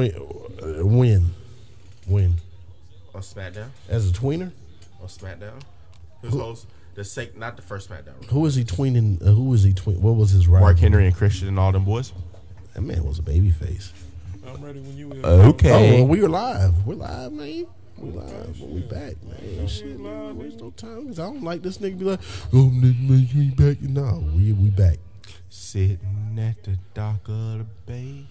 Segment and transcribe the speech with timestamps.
[0.00, 0.80] When?
[0.80, 1.30] uh, When?
[2.06, 2.34] When?
[3.14, 3.68] On SmackDown.
[3.88, 4.50] As a tweener?
[5.02, 5.60] On SmackDown.
[6.22, 6.66] Who's host?
[6.94, 8.24] The sec, not the first SmackDown.
[8.26, 9.20] Who was he tweening?
[9.22, 10.00] Uh, who was he tween?
[10.02, 10.66] What was his rival?
[10.66, 12.12] Mark Henry and Christian and all them boys.
[12.74, 13.92] That man was a baby face.
[14.46, 15.12] I'm ready when you.
[15.24, 15.70] Okay.
[15.70, 16.86] Oh, well, we are live.
[16.86, 17.66] We're live, man.
[17.98, 18.60] We live.
[18.60, 19.68] We back, man.
[19.68, 20.36] Shit, man.
[20.38, 21.06] Waste no time.
[21.08, 22.20] 'cause I don't like this nigga be like,
[22.52, 23.82] oh, nigga, man, you ain't back.
[23.82, 24.98] No, we we back.
[25.50, 28.24] Sitting at the dock of the bay.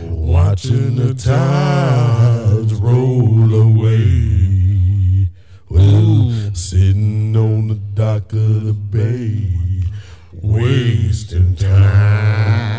[0.00, 5.28] Watching the tides roll away.
[5.68, 9.50] Well, sitting on the dock of the bay,
[10.32, 12.78] wasting time.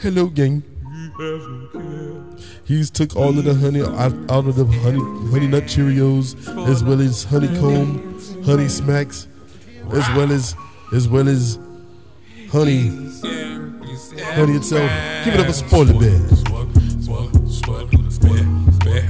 [0.00, 0.62] Hello, gang.
[2.64, 5.00] He's took all of the honey out, out of the honey
[5.30, 6.34] honey nut Cheerios,
[6.68, 9.28] as well as honeycomb, honey smacks,
[9.92, 10.54] as well as
[10.92, 11.58] as well as
[12.50, 12.90] honey
[14.24, 14.90] honey itself.
[15.24, 16.20] Give it up for spoiler bear.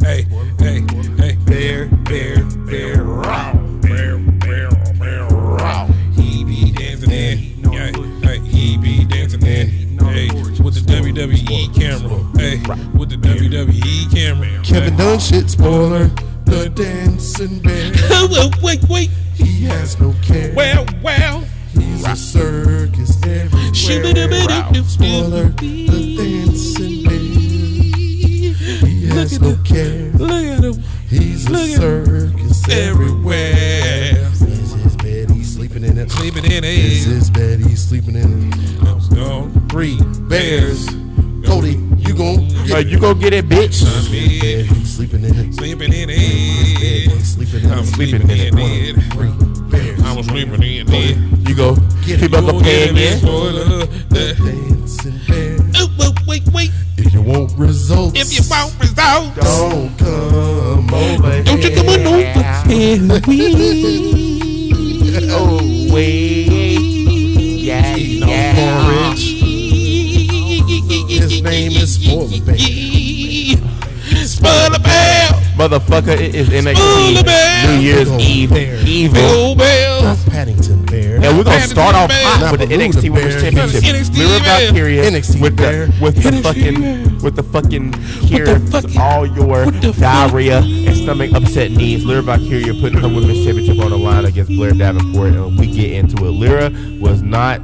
[0.01, 0.23] Hey,
[0.59, 0.85] hey,
[1.19, 5.87] hey, bear, bear, bear, raw, bear, bear, bear, raw.
[6.15, 7.39] He be dancing in,
[7.73, 10.29] hey, he be dancing in, hey,
[10.63, 12.59] with the WWE camera, hey,
[12.99, 14.63] with the WWE camera.
[14.65, 16.11] Kevin Dunn shit spoiler.
[16.45, 17.93] The dancing bear.
[18.63, 20.53] Wait, wait, He has no care.
[20.55, 21.45] well, well.
[22.07, 24.85] He's a circus everywhere.
[24.85, 25.49] Spoiler.
[25.49, 27.19] The dancing bear.
[28.89, 30.11] He has no care.
[30.13, 33.53] Look at him He's a Look at- circus everywhere.
[33.55, 34.33] everywhere.
[34.33, 35.31] Is his bed?
[35.31, 36.11] He's sleeping in it.
[36.11, 37.61] Sleeping in Is his bed?
[37.61, 39.11] He's sleeping in it.
[39.13, 39.99] No, Three
[40.29, 40.87] bears.
[41.45, 43.83] Cody, you gon' get you go get it, bitch.
[43.85, 44.85] bed.
[44.87, 45.55] Sleeping in it.
[45.55, 47.25] sleeping in Bed, it.
[47.25, 47.87] Sleeping in I'm it.
[47.87, 48.95] sleeping in it.
[49.13, 49.31] Three
[50.17, 50.29] bears.
[50.29, 51.49] I'm sleeping in it.
[51.49, 52.35] You go Get keep it.
[52.35, 53.17] up the Go get pan, it, yeah.
[53.19, 53.87] spoiler.
[53.87, 55.57] The- Dancing bear.
[55.77, 56.71] Oh, oh, wait, wait.
[56.97, 62.07] If you want results, If you want results, don't come over don't you come on
[62.07, 63.37] over and we.
[65.29, 65.57] Oh
[65.93, 66.47] wait,
[67.63, 68.85] yeah, yeah.
[68.85, 69.25] porridge.
[71.09, 72.57] His name is Spoiler Bear.
[74.27, 75.36] Spoiler Bell.
[75.57, 77.77] Motherfucker, it is NXT Bell.
[77.77, 78.83] New Year's Big ol' Eve bear.
[78.87, 79.57] evil.
[79.57, 81.15] Not Paddington Bear.
[81.17, 83.53] And we're gonna start off hot with the NXT Balloon Women's Bear.
[83.53, 83.83] Championship.
[83.85, 84.67] NXT Lyra Bear.
[84.67, 87.93] Valkyria NXT with the with the fucking with the fucking
[88.27, 92.05] cure fucking- to all your what the diarrhea and stomach upset needs.
[92.05, 95.91] Lyra Valkyria putting her women's championship on the line against Blair Davenport, and we get
[95.93, 96.31] into it.
[96.33, 97.61] Lyra was not.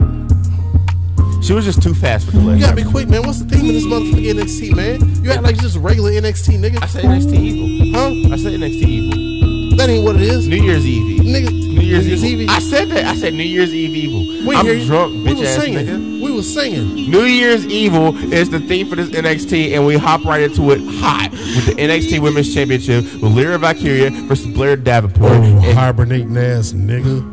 [1.42, 3.22] She was just too fast for the You gotta be quick, man.
[3.22, 5.24] What's the theme of this motherfucking NXT, man?
[5.24, 6.82] You act like it's just regular NXT, nigga.
[6.82, 7.98] I said NXT Evil.
[7.98, 8.34] Huh?
[8.34, 9.76] I said NXT Evil.
[9.76, 10.46] That ain't what it is.
[10.46, 11.20] New Year's Eve.
[11.22, 12.40] Nigga, New Year's, New Year's Eve.
[12.42, 12.48] Eve.
[12.50, 13.06] I said that.
[13.06, 14.48] I said New Year's Eve Evil.
[14.48, 14.86] We I'm hear you.
[14.86, 15.86] drunk, We bitch was ass singing.
[15.86, 16.22] nigga.
[16.22, 17.10] We was singing.
[17.10, 20.80] New Year's Evil is the theme for this NXT, and we hop right into it
[21.00, 25.32] hot with the NXT Women's Championship with Lyra Valkyria versus Blair Davenport.
[25.32, 27.31] Oh, And hibernating ass nigga.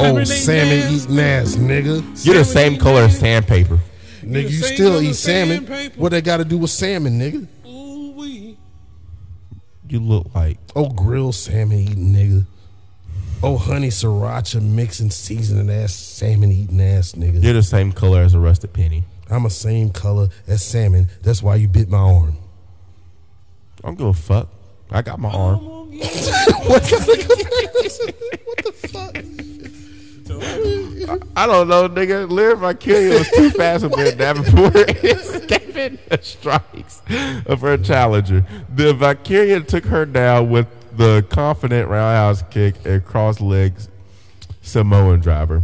[0.00, 0.92] Oh, Hibernating salmon ass.
[1.04, 2.24] eating ass nigga.
[2.26, 3.78] you're the same color as sandpaper.
[4.22, 5.66] Nigga, you still eat salmon.
[5.66, 6.00] sandpaper.
[6.00, 7.46] What they got to do with salmon, nigga?
[7.66, 8.56] Ooh-wee.
[9.88, 12.46] You look like Oh, grilled salmon eating nigga.
[13.42, 17.42] Oh, honey sriracha mixing seasoning ass salmon eating ass nigga.
[17.42, 19.04] you're the same color as a rusted penny.
[19.30, 21.08] I'm the same color as salmon.
[21.22, 22.36] That's why you bit my arm.
[23.82, 24.48] I don't give a fuck.
[24.90, 25.58] I got my arm.
[25.90, 26.82] what
[28.64, 29.16] the fuck?
[31.36, 32.30] I don't know, nigga.
[32.30, 34.76] Lyra Valkyria was too fast with Blair Davenport.
[35.04, 37.02] Escaping the strikes
[37.46, 38.44] of her challenger.
[38.74, 40.66] The Valkyria took her down with
[40.96, 43.88] the confident roundhouse kick and cross legs
[44.62, 45.62] Samoan driver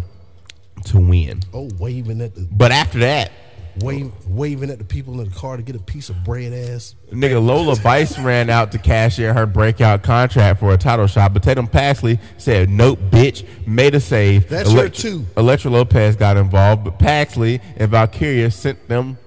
[0.87, 1.41] to win.
[1.53, 3.33] Oh, waving at the But after that,
[3.81, 6.95] wave, waving at the people in the car to get a piece of bread ass.
[7.11, 11.33] nigga Lola Vice ran out to cash in her breakout contract for a title shot,
[11.33, 14.49] but Tatum Paxley said, "Nope, bitch." Made a save.
[14.49, 15.27] That's her too.
[15.37, 19.19] Elektra Lopez got involved, but Paxley and Valkyria sent them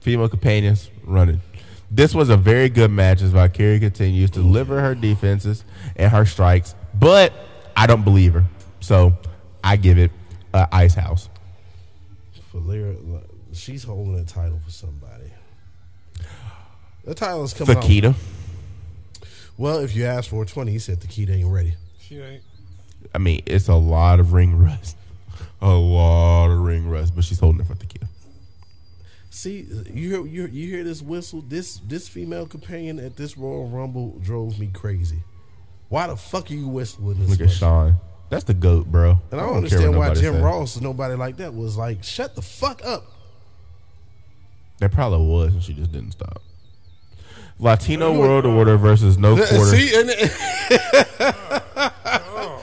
[0.00, 1.40] female companions running.
[1.90, 5.64] This was a very good match as Valkyria continues to deliver her defenses
[5.94, 7.32] and her strikes, but
[7.76, 8.44] I don't believe her,
[8.80, 9.16] so
[9.62, 10.10] I give it
[10.52, 11.28] a ice house.
[12.50, 12.94] For Lyra,
[13.56, 15.30] she's holding a title for somebody.
[17.04, 17.84] The title is coming out.
[17.84, 18.14] Fakita.
[19.56, 21.74] Well, if you ask for 20, he said the key ain't ready.
[22.00, 22.42] She ain't.
[23.14, 24.96] I mean, it's a lot of ring rust.
[25.60, 28.08] A lot of ring rust, but she's holding it for Tequila.
[29.30, 31.42] See, you hear, you, you hear this whistle?
[31.46, 35.22] This this female companion at this Royal Rumble drove me crazy.
[35.88, 37.56] Why the fuck are you whistling this Look at much?
[37.56, 37.96] Sean.
[38.28, 39.18] That's the goat, bro.
[39.30, 40.40] And I don't care understand why Jim say.
[40.40, 43.04] Ross and nobody like that was like, shut the fuck up.
[44.78, 46.42] There probably was, and she just didn't stop.
[47.58, 49.76] Latino World Order versus No Quarter.
[49.76, 50.10] See, and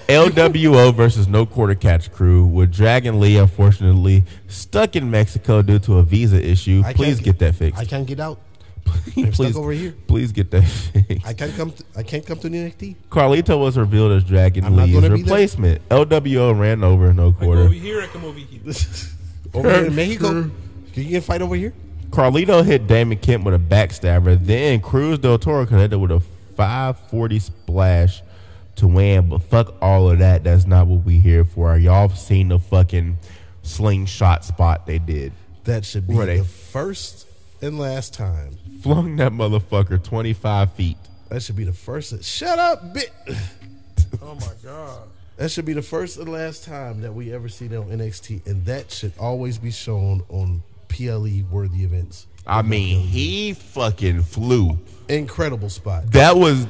[0.07, 0.91] LWO oh.
[0.91, 6.03] versus No Quarter Catch Crew with Dragon Lee, unfortunately, stuck in Mexico due to a
[6.03, 6.83] visa issue.
[6.85, 7.81] I Please can't get that fixed.
[7.81, 8.39] I can't get out.
[8.85, 9.95] please, stuck over here.
[10.07, 11.25] Please get that fixed.
[11.25, 11.71] I can't come.
[11.71, 12.95] To, I can't come to the NXT.
[13.09, 15.23] Carlito was revealed as Dragon I'm not Lee's gonna be there.
[15.23, 15.89] replacement.
[15.89, 17.61] LWO ran over No I come Quarter.
[17.61, 18.61] over here, I come over here.
[19.55, 20.31] Over here in Mexico.
[20.93, 21.73] Can you get a fight over here?
[22.13, 24.37] Carlito hit Damon Kemp with a backstabber.
[24.39, 26.19] Then Cruz del Toro connected with a
[26.55, 28.21] 540 splash
[28.75, 29.29] to win.
[29.29, 30.43] But fuck all of that.
[30.43, 31.75] That's not what we here for.
[31.75, 33.17] Y'all seen the fucking
[33.63, 35.33] slingshot spot they did.
[35.63, 36.37] That should be Were they?
[36.37, 37.25] the first
[37.63, 38.59] and last time.
[38.83, 40.97] Flung that motherfucker 25 feet.
[41.29, 42.23] That should be the first.
[42.23, 43.11] Shut up, bit.
[44.21, 45.07] Oh my god.
[45.37, 48.45] That should be the first and last time that we ever see them on NXT,
[48.45, 50.61] and that should always be shown on
[50.97, 52.27] PLE worthy events.
[52.45, 54.77] I mean, he fucking flew.
[55.09, 56.11] Incredible spot.
[56.11, 56.67] That was,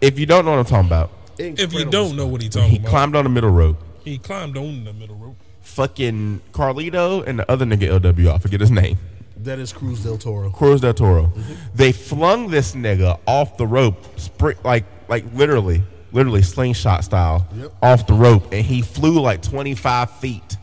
[0.00, 2.16] if you don't know what I'm talking about, If Incredible you don't spot.
[2.18, 3.82] know what he's talking about, he about, climbed on the middle rope.
[4.04, 5.36] he climbed on the middle rope.
[5.62, 8.98] Fucking Carlito and the other nigga LWO, I forget his name.
[9.38, 10.50] that is Cruz del Toro.
[10.50, 11.26] Cruz del Toro.
[11.26, 11.52] Mm-hmm.
[11.74, 15.82] They flung this nigga off the rope, spring, like like literally,
[16.12, 17.72] literally slingshot style, Yep.
[17.82, 20.56] off the rope, and he flew like 25 feet,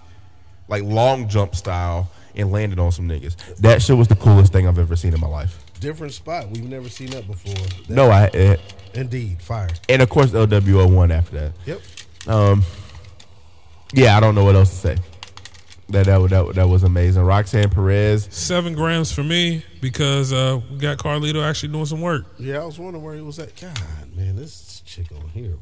[0.68, 3.36] like long jump style, and landed on some niggas.
[3.58, 5.60] That shit was the coolest thing I've ever seen in my life.
[5.80, 6.50] Different spot.
[6.50, 7.54] We've never seen that before.
[7.54, 8.58] That- No, I eh,
[8.94, 9.70] Indeed, fire.
[9.90, 11.52] and of course LWO won after that.
[11.66, 11.82] Yep.
[12.28, 12.64] Um,
[13.94, 14.98] yeah, I don't know what else to say.
[15.90, 17.24] That that that, that was amazing.
[17.24, 18.28] Roxanne Perez.
[18.32, 22.26] Seven grams for me because uh, we got Carlito actually doing some work.
[22.40, 23.56] Yeah, I was wondering where he was at.
[23.60, 23.78] God,
[24.16, 25.56] man, this chick on here.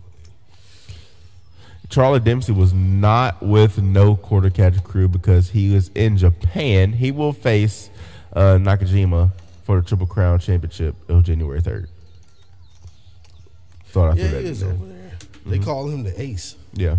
[1.91, 6.93] Charlie Dempsey was not with no quarter catch crew because he was in Japan.
[6.93, 7.89] He will face
[8.33, 9.31] uh, Nakajima
[9.63, 11.89] for the Triple Crown Championship on January third.
[13.87, 14.71] Thought I threw Yeah, that he is there.
[14.71, 15.11] over there.
[15.45, 16.55] They call him the ace.
[16.73, 16.97] Yeah,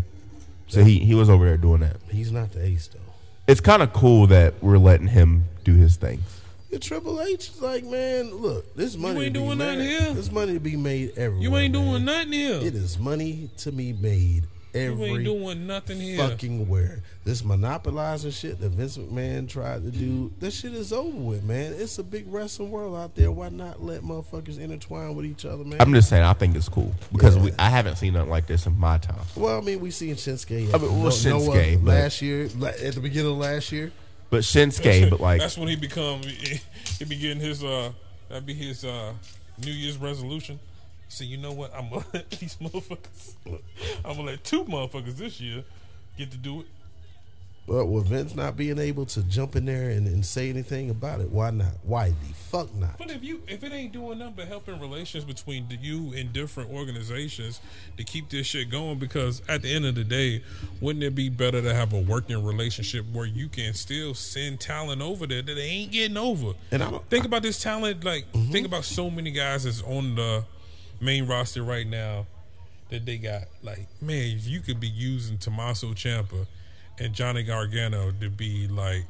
[0.68, 1.96] so he he was over there doing that.
[2.10, 2.98] He's not the ace though.
[3.46, 6.20] It's kind of cool that we're letting him do his thing.
[6.68, 9.80] Yeah, Triple H is like, man, look, this money You ain't to be doing nothing
[9.80, 10.12] here.
[10.12, 11.42] This money to be made everywhere.
[11.42, 11.84] You ain't man.
[11.86, 12.54] doing nothing here.
[12.56, 14.44] It is money to be made
[14.74, 16.16] You ain't doing nothing here.
[16.16, 17.02] fucking where.
[17.24, 21.74] This monopolizing shit that Vince McMahon tried to do, that shit is over with, man.
[21.76, 23.30] It's a big wrestling world out there.
[23.30, 25.80] Why not let motherfuckers intertwine with each other, man?
[25.80, 27.42] I'm just saying, I think it's cool because Yeah.
[27.42, 29.20] we, I haven't seen nothing like this in my time.
[29.36, 30.74] well, I mean, we seen Shinsuke.
[30.74, 33.92] I mean, well, Noah Shinsuke, but- last year, at the beginning of last year.
[34.30, 36.22] But Shinsuke, but like That's when he become.
[36.22, 36.58] He,
[36.98, 37.62] he be getting his.
[37.62, 37.92] Uh,
[38.30, 39.12] that'd be his uh,
[39.62, 40.58] New Year's resolution.
[41.12, 41.74] So you know what?
[41.74, 43.34] I'm gonna let these motherfuckers.
[44.02, 45.62] I'm gonna let two motherfuckers this year
[46.16, 46.66] get to do it.
[47.68, 51.20] But with Vince not being able to jump in there and, and say anything about
[51.20, 51.74] it, why not?
[51.84, 52.96] Why the fuck not?
[52.96, 56.70] But if you if it ain't doing nothing but helping relations between you and different
[56.70, 57.60] organizations
[57.98, 60.42] to keep this shit going, because at the end of the day,
[60.80, 65.02] wouldn't it be better to have a working relationship where you can still send talent
[65.02, 66.54] over there that they ain't getting over?
[66.70, 68.02] And I don't- think about this talent.
[68.02, 68.50] Like mm-hmm.
[68.50, 70.44] think about so many guys that's on the
[71.02, 72.26] main roster right now
[72.90, 73.42] that they got.
[73.62, 76.46] Like man, if you could be using Tommaso Ciampa
[76.98, 79.04] and Johnny Gargano to be like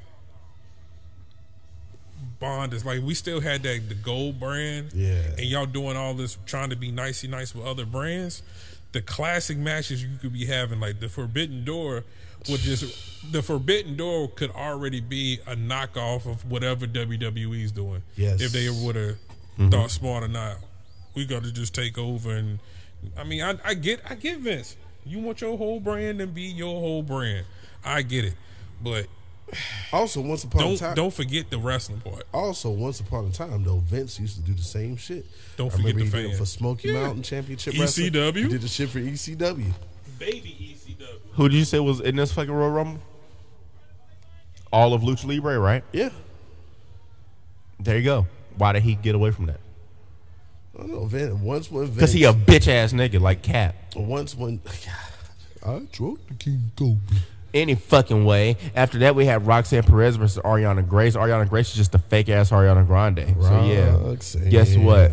[2.39, 4.93] bond is like we still had that the gold brand.
[4.95, 5.23] Yeah.
[5.39, 8.43] And y'all doing all this trying to be nicey nice with other brands.
[8.93, 12.05] The classic matches you could be having, like the Forbidden Door
[12.49, 18.03] would just the Forbidden Door could already be a knockoff of whatever WWE's doing.
[18.17, 18.41] Yes.
[18.41, 19.69] If they would have mm-hmm.
[19.71, 20.57] thought smart or not.
[21.15, 22.59] We gotta just take over and
[23.17, 24.77] I mean I, I get I get Vince.
[25.05, 27.45] You want your whole brand and be your whole brand.
[27.85, 28.35] I get it.
[28.83, 29.07] But
[29.93, 32.23] Also, once upon a don't time, don't forget the wrestling part.
[32.33, 35.27] also once upon a time though, Vince used to do the same shit.
[35.57, 37.01] Don't I forget remember the he did for Smoky Yeah.
[37.03, 38.13] Mountain Championship Wrestling.
[38.13, 38.37] ECW?
[38.37, 39.73] He did the shit for ECW.
[40.19, 41.19] Baby ECW.
[41.35, 43.01] who did you say was in this fucking Royal Rumble?
[44.73, 45.85] All of Lucha Libre, right?
[45.93, 46.09] Yeah,
[47.81, 48.27] There you go.
[48.57, 49.61] Why did he get away from that?
[50.75, 51.05] I don't know.
[51.05, 53.75] Vince, once when Vince, Because he a bitch ass nigga like Cap.
[53.95, 54.61] once when
[55.67, 56.99] I drove the King Kobe.
[57.55, 58.57] Any fucking way.
[58.75, 61.15] After that, we had Roxanne Perez versus Arianna Grace.
[61.17, 63.37] Arianna Grace is just a fake ass Ariana Grande.
[63.41, 65.13] So yeah, guess what?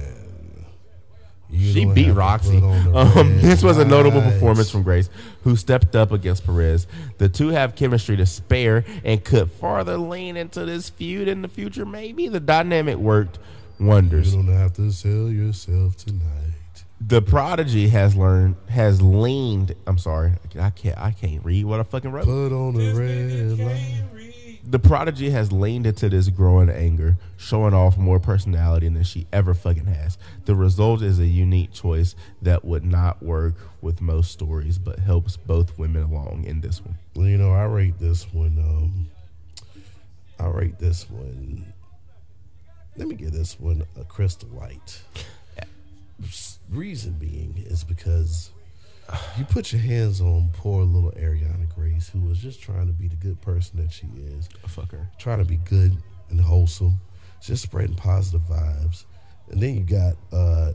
[1.52, 2.60] You She beat Roxy.
[2.60, 5.10] put on the Um, this was a notable performance from Grace,
[5.44, 6.86] who stepped up against Perez.
[7.18, 11.48] The two have chemistry to spare and could farther lean into this feud in the
[11.48, 11.86] future.
[11.88, 13.40] Maybe the dynamic worked
[13.80, 14.36] wonders.
[14.36, 16.54] You don't have to sell yourself tonight.
[17.02, 19.74] The prodigy has learned has leaned.
[19.88, 20.98] I'm sorry, I can't.
[20.98, 22.26] I can't read what I fucking wrote.
[22.26, 24.04] Put on the red nigga light.
[24.14, 24.60] read.
[24.66, 29.54] The prodigy has leaned into this growing anger, showing off more personality than she ever
[29.54, 30.18] fucking has.
[30.46, 35.38] The result is a unique choice that would not work with most stories, but helps
[35.38, 36.96] both women along in this one.
[37.16, 38.58] Well, you know, I rate this one.
[38.60, 39.10] Um,
[40.38, 41.74] I rate this one.
[42.98, 45.02] Let me give this one a crystal light.
[46.70, 48.52] Reason being is because
[49.38, 53.08] you put your hands on poor little Arianna Grace, who was just trying to be
[53.08, 55.10] the good person that she is, Fuck her.
[55.18, 55.98] trying to be good
[56.30, 57.00] and wholesome,
[57.42, 59.06] just spreading positive vibes.
[59.50, 60.74] And then you got uh,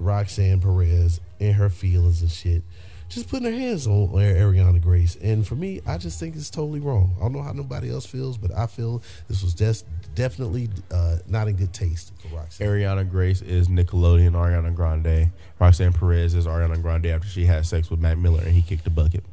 [0.00, 2.62] Roxanne Perez and her feelings and shit,
[3.08, 5.16] just putting her hands on Arianna Grace.
[5.16, 7.14] And for me, I just think it's totally wrong.
[7.18, 11.18] I don't know how nobody else feels, but I feel this was just definitely uh,
[11.26, 12.66] not in good taste for Roxanne.
[12.66, 15.30] Arianna Grace is Nickelodeon Ariana Grande.
[15.58, 18.84] Roxanne Perez is Ariana Grande after she had sex with Mac Miller and he kicked
[18.84, 19.24] the bucket.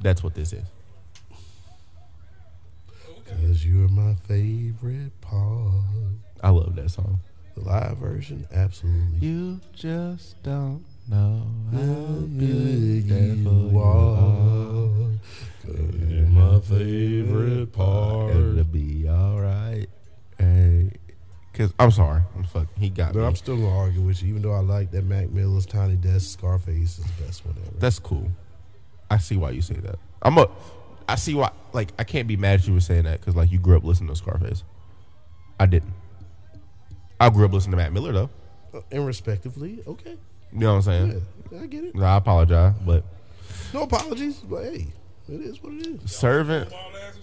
[0.00, 0.64] That's what this is.
[3.28, 5.84] Cause you're my favorite part.
[6.42, 7.20] I love that song.
[7.54, 9.18] The live version, absolutely.
[9.26, 11.42] You just don't know
[11.72, 14.88] How good you are.
[15.62, 18.34] 'Cause you're my favorite part.
[18.34, 19.86] It'll be all right.
[20.38, 20.90] Hey,
[21.52, 22.68] cause I'm sorry, I'm fucking.
[22.78, 23.26] He got But me.
[23.26, 26.30] I'm still gonna argue with you, even though I like that Mac Miller's Tiny Desk
[26.38, 27.76] Scarface is the best one ever.
[27.78, 28.30] That's cool.
[29.10, 29.98] I see why you say that.
[30.22, 30.48] I'm a.
[31.08, 31.50] I see why.
[31.72, 33.84] Like I can't be mad at you for saying that because like you grew up
[33.84, 34.64] listening to Scarface.
[35.58, 35.92] I didn't.
[37.20, 38.30] I grew up listening to Mac Miller though.
[38.72, 40.16] Uh, and respectively, okay.
[40.52, 41.22] You know what I'm saying?
[41.52, 41.94] Yeah, I get it.
[41.94, 43.04] No, I apologize, but
[43.72, 44.86] No apologies, but hey,
[45.28, 46.10] it is what it is.
[46.12, 47.20] servant Cornball ass is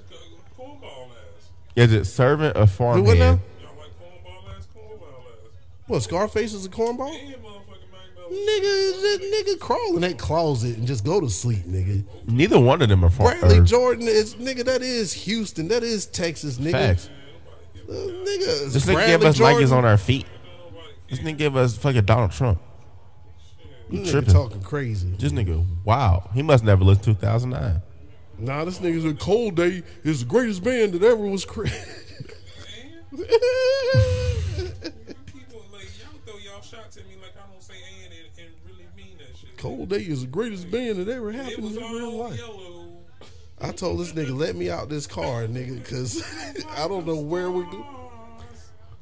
[0.57, 1.49] co- cornball ass.
[1.75, 3.25] is it servant or Do what now?
[3.25, 3.39] Y'all
[3.77, 5.51] like cornball ass, cornball ass.
[5.87, 7.13] What, Scarface is a cornball?
[7.13, 8.29] Yeah, motherfucking Mac Miller.
[8.29, 12.03] Nigga, that nigga crawl in that closet and just go to sleep, nigga.
[12.27, 13.37] Neither one of them are farm.
[13.39, 14.63] Bradley or- Jordan is nigga.
[14.65, 15.67] That is Houston.
[15.69, 16.71] That is Texas, nigga.
[16.71, 17.09] Facts.
[17.89, 19.63] Uh, nigga, This nigga Bradley give us Jordan.
[19.67, 20.25] Nikes on our feet.
[21.09, 22.59] This nigga give us fucking Donald Trump.
[23.89, 24.33] You Nigga tripping?
[24.33, 25.09] talking crazy.
[25.17, 26.29] This nigga, wow.
[26.33, 27.81] He must never listen to 2009.
[28.39, 31.77] Nah, this nigga's a cold day is the greatest band that ever was created.
[33.11, 33.25] People
[35.71, 38.85] like y'all throw y'all shots at me like I don't say and and, and really
[38.95, 39.57] mean that shit.
[39.57, 42.37] cold day is the greatest band that ever It happened was in real life.
[42.37, 42.87] yellow.
[43.59, 46.21] I told this nigga, let me out this car, nigga, because
[46.77, 48.06] I don't know where we go.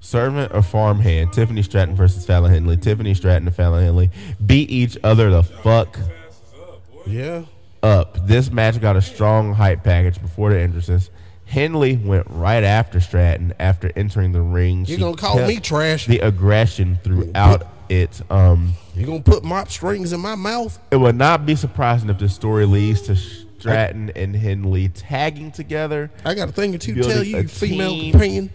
[0.06, 1.34] Servant or farmhand?
[1.34, 2.78] Tiffany Stratton versus Fallon Henley.
[2.78, 4.12] Tiffany Stratton and Fallon Henley
[4.46, 6.82] beat each other the fuck up.
[7.08, 7.44] Yeah.
[7.82, 8.28] up.
[8.28, 11.10] This match got a strong hype package before the entrances.
[11.46, 14.80] Henley went right after Stratton after entering the ring.
[14.82, 16.06] You She gonna call me trash?
[16.06, 18.22] The aggression throughout it.
[18.32, 20.78] Um, You gonna put mop strings in my mouth?
[20.92, 26.12] it would not be surprising if the story leads to Stratton and Henley tagging together.
[26.24, 28.12] I got a thing or two to tell you female team.
[28.12, 28.50] companion.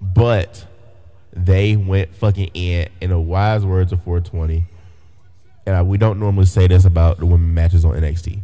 [0.00, 0.64] but
[1.32, 4.64] they went fucking in in the wise words of 420
[5.64, 8.42] and I, we don't normally say this about the women matches on NXT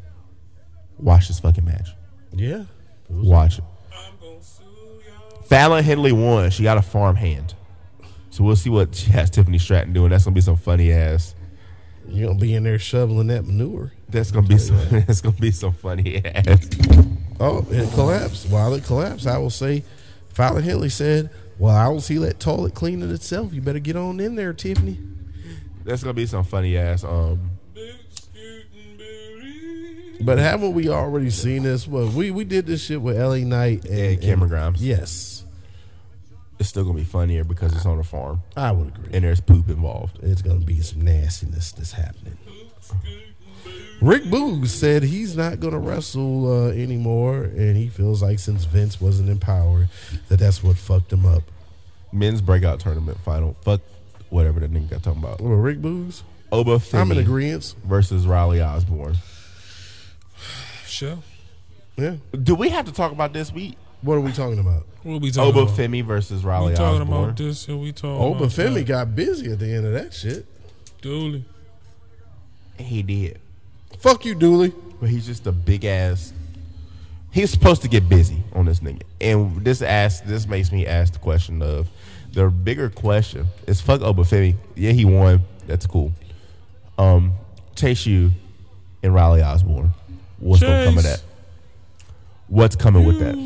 [0.99, 1.91] watch this fucking match.
[2.33, 2.65] Yeah.
[3.09, 3.65] watch it.
[3.93, 4.65] I'm gonna sue.
[5.47, 6.51] Fallon Henley won.
[6.51, 7.55] She got a farm hand.
[8.31, 10.11] So we'll see what she has Tiffany Stratton doing.
[10.11, 11.35] That's gonna be some funny ass.
[12.07, 13.93] You're gonna be in there shoveling that manure.
[14.09, 16.69] that's gonna be some that's gonna be some funny ass.
[17.41, 18.49] Oh, it collapsed.
[18.49, 19.85] While it collapsed, I will say,
[20.35, 23.53] Fallon Henley said, "Well, I don't see that toilet cleaning itself.
[23.53, 24.99] You better get on in there, Tiffany."
[25.85, 30.23] that's gonna be some funny ass um Boot scooting booty.
[30.23, 31.89] But haven't we already seen this?
[31.89, 33.41] Well, we we did this shit with L.A.
[33.45, 35.45] Knight and, and Cameron Grimes Yes,
[36.59, 39.11] it's still gonna be funnier because it's on a farm I would agree.
[39.15, 42.37] and there's poop involved It's gonna be some nastiness that's happening.
[43.65, 44.07] Boot scooting booty.
[44.07, 48.65] Rick Boogs said he's not going to wrestle uh, anymore, and he feels like since
[48.65, 49.89] Vince wasn't in power,
[50.29, 51.43] that that's what fucked him up.
[52.13, 53.55] men's breakout tournament final.
[53.63, 53.81] Fuck
[54.31, 55.41] whatever that nigga got talking about.
[55.41, 56.23] Well, Rick Boogs,
[56.53, 57.75] Oba I'm in Femi agreement.
[57.85, 59.17] versus Riley Osborne.
[60.87, 61.19] Sure.
[61.97, 62.17] Yeah.
[62.43, 63.53] Do we have to talk about this?
[63.53, 64.85] We What are we talking about?
[65.03, 65.77] What we talking Oba about?
[65.77, 67.25] Femi versus Riley we talking Osborne.
[67.25, 68.87] about this and we talking Oh, about Femi that.
[68.87, 70.47] got busy at the end of that shit.
[71.03, 71.45] Dooley.
[72.79, 73.41] He did,
[73.99, 74.73] Fuck you, Dooley.
[75.01, 76.33] but he's just a big ass.
[77.31, 81.13] He's supposed to get busy on this nigga, and this ask this makes me ask
[81.13, 81.89] the question of
[82.33, 84.55] the bigger question is fuck Oba Femi.
[84.75, 85.43] Yeah, he won.
[85.67, 86.13] That's cool.
[86.97, 87.33] Um,
[87.77, 88.31] Chase U
[89.03, 89.93] and Riley Osborne.
[90.39, 91.23] What's gonna come of that?
[92.49, 93.37] What's coming with that?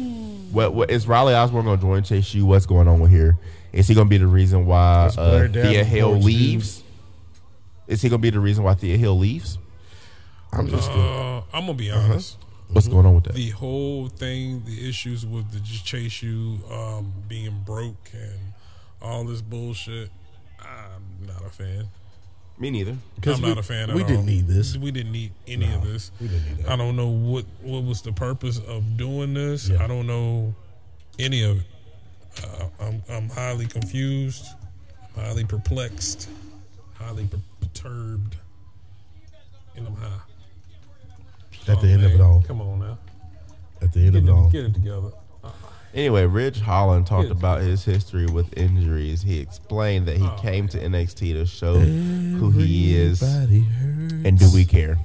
[0.52, 2.46] What, what is Riley Osborne gonna join Chase U?
[2.46, 3.36] What's going on with here?
[3.72, 6.82] Is he gonna be the reason why uh, Blair Thea Hill Davenport's leaves?
[7.88, 9.58] Is he gonna be the reason why Thea Hill leaves?
[10.52, 12.38] I'm just gonna, Uh, I'm gonna be honest.
[12.68, 13.34] What's going on with that?
[13.34, 18.38] the whole thing, the issues with the just chase you um, being broke and
[19.00, 20.10] all this bullshit.
[20.60, 21.88] I'm not a fan.
[22.58, 22.96] Me neither.
[23.16, 23.90] Because I'm we, not a fan.
[23.90, 24.76] At we didn't need this.
[24.76, 26.12] We didn't need any of this.
[26.20, 26.70] we didn't need that.
[26.70, 29.68] I don't know what what was the purpose of doing this.
[29.68, 29.82] Yeah.
[29.82, 30.54] I don't know
[31.18, 31.66] any of it.
[32.42, 34.46] Uh, I'm I'm highly confused,
[35.14, 36.28] highly perplexed,
[36.94, 37.28] highly
[37.60, 38.36] perturbed,
[39.76, 40.20] and I'm high.
[41.68, 42.42] At the Oh, end of it all.
[42.46, 42.98] Come on now,
[43.80, 44.50] At the end get of it, it all.
[44.50, 45.10] get it together.
[45.44, 45.50] Uh-uh.
[45.94, 49.22] Anyway, Ridge Holland talked about his history with injuries.
[49.22, 53.52] He explained that he oh, came to NXT to show who he is, hurts.
[54.24, 54.98] and do we care?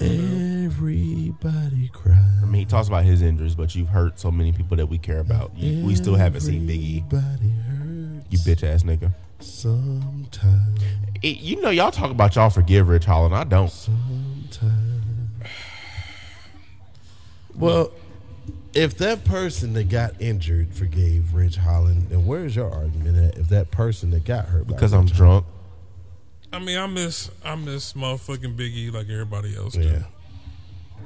[0.00, 2.18] Everybody cries.
[2.42, 4.98] I mean, he talks about his injuries, but you've hurt so many people that we
[4.98, 5.56] care about.
[5.56, 8.26] You, we still haven't seen Biggie, hurts.
[8.30, 9.12] you bitch ass nigga.
[9.40, 10.80] Sometimes.
[11.22, 13.34] It- you know, y'all talk about y'all forgive Ridge Holland.
[13.34, 13.70] I don't.
[13.70, 14.95] Sometimes.
[17.58, 17.90] Well,
[18.74, 23.38] if that person that got injured forgave Ridge Holland, then where's your argument at?
[23.38, 25.46] If that person that got hurt by Because I'm Rich drunk.
[26.52, 29.88] I mean, I miss I miss motherfucking Biggie like everybody else Holland- do.
[29.88, 30.02] yeah.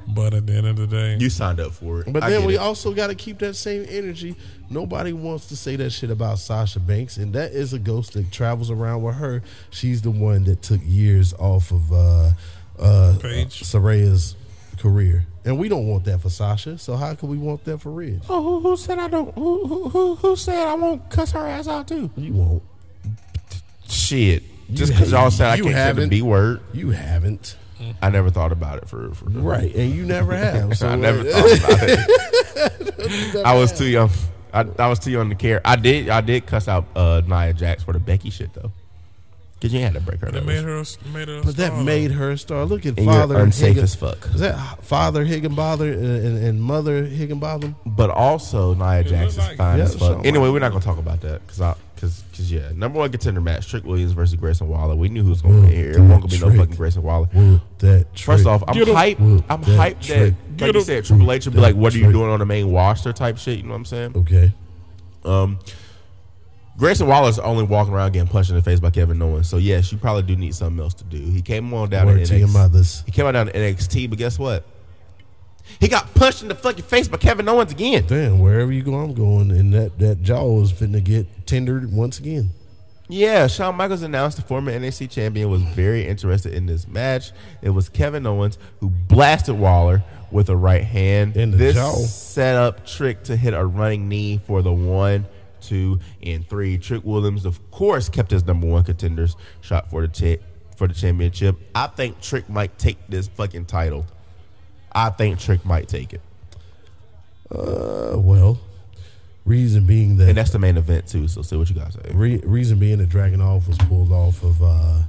[0.07, 2.11] But at the end of the day, You signed up for it.
[2.11, 2.57] But I then we it.
[2.57, 4.35] also got to keep that same energy.
[4.69, 8.31] Nobody wants to say that shit about Sasha Banks, and that is a ghost that
[8.31, 9.43] travels around with her.
[9.69, 12.31] She's the one that took years off of uh,
[12.79, 13.61] uh, Paige.
[13.63, 14.35] Saraya's
[14.81, 16.77] career, and we don't want that for Sasha.
[16.77, 18.21] So how can we want that for Ridge?
[18.29, 19.33] Oh, who, who said I don't?
[19.35, 22.09] Who, who, who, who said I won't cuss her ass out too?
[22.17, 22.63] You won't.
[23.87, 24.43] Shit.
[24.73, 26.09] Just because y'all said I you can't say the haven't.
[26.09, 27.57] B word, You haven't,
[28.01, 29.73] I never thought about it for for right?
[29.75, 30.77] And you never have.
[30.77, 33.35] So I never thought about it.
[33.45, 34.09] I was too young.
[34.53, 35.61] I, I was too young to care.
[35.65, 38.71] I did I did cuss out uh, Nia Jax for the Becky shit though,
[39.61, 40.47] because you had to break her that nose.
[40.47, 41.37] made her made her.
[41.37, 42.65] a But that made her a star.
[42.65, 44.25] Look at And you're father unsafe Higgin- as fuck.
[44.33, 47.75] Is that father Higginbother and, and, and mother Higginbotham?
[47.85, 49.83] But also Nia Jax is like fine it.
[49.83, 50.25] as fuck.
[50.25, 53.11] Anyway, like we're not gonna talk about that because I because because yeah, number one
[53.11, 54.95] contender match: Trick Williams versus Grayson Waller.
[54.95, 55.91] We knew who was gonna be here.
[55.91, 57.27] It won't gonna be no fucking Grayson Waller.
[57.31, 58.47] Whoop that First trick.
[58.47, 58.95] off, I'm Get 'em.
[58.95, 59.19] hyped.
[59.19, 60.33] Whoop I'm that hyped that, trick.
[60.49, 60.85] like Get you 'em.
[60.85, 62.13] said, Triple H would be like, "What are you trick.
[62.15, 63.57] doing on the main roster?" type shit.
[63.57, 64.13] You know what I'm saying?
[64.17, 64.51] okay.
[65.23, 65.59] Um,
[66.77, 69.47] Grayson Waller's only walking around getting punched in the face by Kevin Owens.
[69.49, 71.17] So yes, you probably do need something else to do.
[71.17, 72.53] He came on down Word to to your NXT.
[72.53, 73.03] mothers.
[73.05, 74.65] He came on down to NXT, but guess what?
[75.79, 78.05] He got punched in the fucking face by Kevin Owens again.
[78.07, 82.19] Damn, wherever you go, I'm going, and that that jaw is finna get tendered once
[82.19, 82.49] again.
[83.07, 87.31] Yeah, Shawn Michaels announced the former NXT champion was very interested in this match.
[87.61, 91.35] It was Kevin Owens who blasted Waller with a right hand.
[91.35, 91.91] In the this jaw.
[91.93, 95.25] set up Trick to hit a running knee for the one,
[95.61, 96.77] two, and three.
[96.77, 100.43] Trick Williams, of course, kept his number one contenders shot for the cha-
[100.75, 101.55] for the championship.
[101.75, 104.05] I think Trick might take this fucking title.
[104.91, 106.21] I think Trick might take it,
[107.49, 108.59] Uh, well,
[109.45, 111.27] reason being that, and that's the main event too.
[111.27, 112.11] So, see what you guys say.
[112.13, 115.03] re- reason being that Dragunov was pulled off of uh,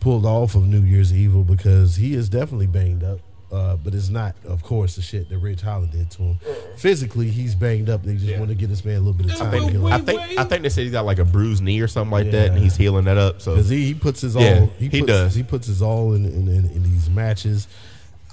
[0.00, 3.20] pulled off of New Year's Evil because he is definitely banged up.
[3.52, 6.38] Uh, but it's not, of course, the shit that Ridge Holland did to him.
[6.76, 8.04] Physically, he's banged up.
[8.04, 9.50] They just want to get this man a little bit of time.
[9.50, 10.02] wait, to heal I up.
[10.06, 12.50] think I think they said he's got like a bruised knee or something like that,
[12.50, 12.62] and Yeah.
[12.62, 13.42] he's healing that up.
[13.42, 14.42] So Because he, he puts his all.
[14.42, 15.34] Yeah, he, he does.
[15.34, 17.66] He puts his all in in, in, in these matches.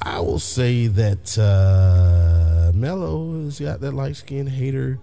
[0.03, 4.99] I will say that uh, Melo has got that light skinned hater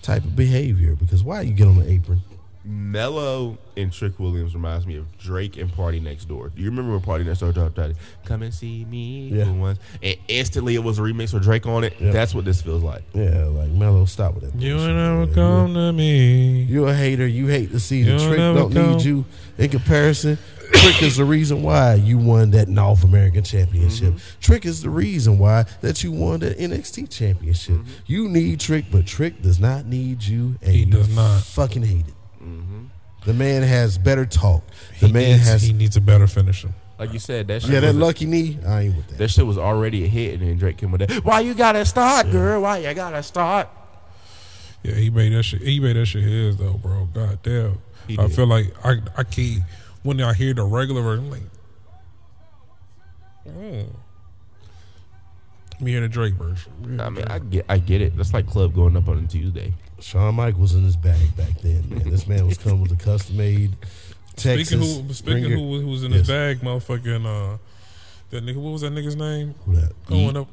[0.00, 0.96] type of behavior.
[0.96, 2.22] Because why you get on the apron?
[2.68, 6.50] Melo and Trick Williams reminds me of Drake and Party Next Door.
[6.50, 7.94] Do you remember when Party Next Door dropped that?
[8.26, 9.50] Come and see me Yeah.
[9.52, 9.78] once.
[10.02, 11.94] And instantly it was a remix with Drake on it.
[11.98, 12.12] Yep.
[12.12, 13.04] That's what this feels like.
[13.14, 14.60] Yeah, like Melo, stop with that.
[14.60, 15.34] You bullshit, ain't never man.
[15.34, 16.62] come to me.
[16.64, 17.26] You're a hater.
[17.26, 18.92] You hate to see the trick don't come.
[18.92, 19.24] need you.
[19.56, 20.36] In comparison,
[20.70, 24.12] Trick is the reason why you won that North American Championship.
[24.12, 24.40] Mm-hmm.
[24.40, 27.76] Trick is the reason why that you won that NXT Championship.
[27.76, 27.90] Mm-hmm.
[28.06, 31.40] You need Trick, but Trick does not need you, and He you does not.
[31.42, 32.14] Fucking hate it.
[33.24, 34.62] The man has better talk.
[35.00, 36.70] The He man needs, has he needs a better finisher.
[36.98, 38.58] Like you said, that shit, yeah that was a- lucky knee.
[38.66, 39.18] I ain't with that.
[39.18, 41.24] that shit was already a hit, and then Drake came with that.
[41.24, 42.62] Why you gotta start, girl?
[42.62, 43.68] Why you gotta start?
[44.82, 45.60] Yeah, he made that shit.
[45.62, 47.08] He made that shit his though, bro.
[47.12, 47.78] God damn.
[48.06, 48.36] He I did.
[48.36, 49.62] feel like I I can't
[50.02, 51.42] when I hear the regular version, I'm like,
[53.48, 53.86] mm.
[55.72, 57.00] Let me hear the Drake version.
[57.00, 58.16] I mean, I get, I get it.
[58.16, 59.72] That's like club going up on a Tuesday.
[60.00, 62.08] Shawn Mike was in his bag back then, man.
[62.10, 63.76] This man was coming with a custom made
[64.36, 64.68] Texas.
[64.68, 66.20] Speaking who speaking Ringer- who, who was in Yes.
[66.20, 67.58] his bag, motherfucking uh,
[68.30, 68.56] that nigga.
[68.56, 69.54] What was that nigga's name?
[69.66, 69.92] Who that?
[70.06, 70.48] Going up,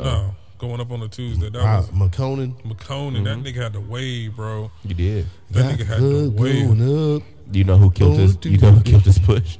[0.00, 1.48] no, going up on a Tuesday.
[1.50, 2.52] That Ah, was McConan.
[2.64, 3.24] McConan.
[3.24, 4.70] That nigga had the wave, bro.
[4.84, 5.26] You did.
[5.52, 6.66] That nigga had the wave.
[6.66, 7.22] going up.
[7.50, 8.36] Do you know who killed this?
[8.42, 9.56] You know who killed this push?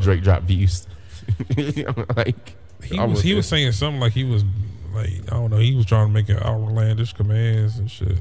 [0.00, 0.86] Drake dropped views.
[2.16, 3.36] like he was he there.
[3.36, 4.44] was saying something like he was
[4.94, 5.56] like I don't know.
[5.58, 8.16] He was trying to make it outlandish commands and shit.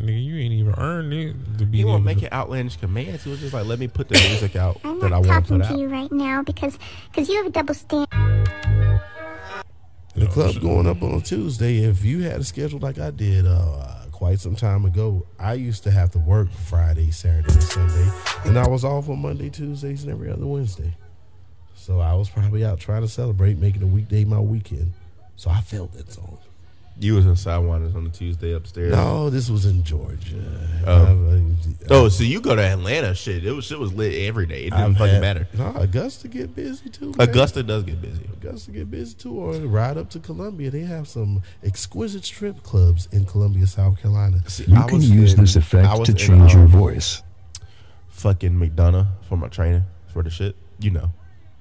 [0.00, 2.76] Nigga, you ain't even earned it to be He able won't make to- it outlandish
[2.78, 3.24] commands.
[3.24, 5.46] He was just like, let me put the music out I'm that I not want
[5.46, 6.78] to talking to you right now because
[7.10, 8.08] because you have a double standard.
[10.14, 11.78] The club going up on a Tuesday.
[11.84, 15.84] If you had a schedule like I did uh, quite some time ago, I used
[15.84, 18.10] to have to work Friday, Saturday, and Sunday,
[18.44, 20.94] and I was off on Monday, Tuesdays, and every other Wednesday.
[21.74, 24.92] So I was probably out trying to celebrate, making a weekday my weekend.
[25.36, 26.38] So I felt that song.
[27.00, 28.92] You was in Sidewinders on the Tuesday upstairs.
[28.92, 30.36] No, this was in Georgia.
[30.86, 31.04] Oh.
[31.06, 33.14] I've, Oh, so you go to Atlanta?
[33.14, 34.64] Shit, it was shit was lit every day.
[34.66, 35.48] It didn't I've fucking had- matter.
[35.54, 37.12] No, Augusta get busy too.
[37.16, 37.28] man.
[37.28, 38.28] Augusta does get busy.
[38.34, 40.70] Augusta get busy too, or ride up to Columbia.
[40.70, 44.38] They have some exquisite strip clubs in Columbia, South Carolina.
[44.48, 46.68] See, You I can was use in- this effect was to in, change your um,
[46.68, 47.22] voice.
[48.10, 50.56] Fucking McDonough for my training for the shit.
[50.78, 51.10] You know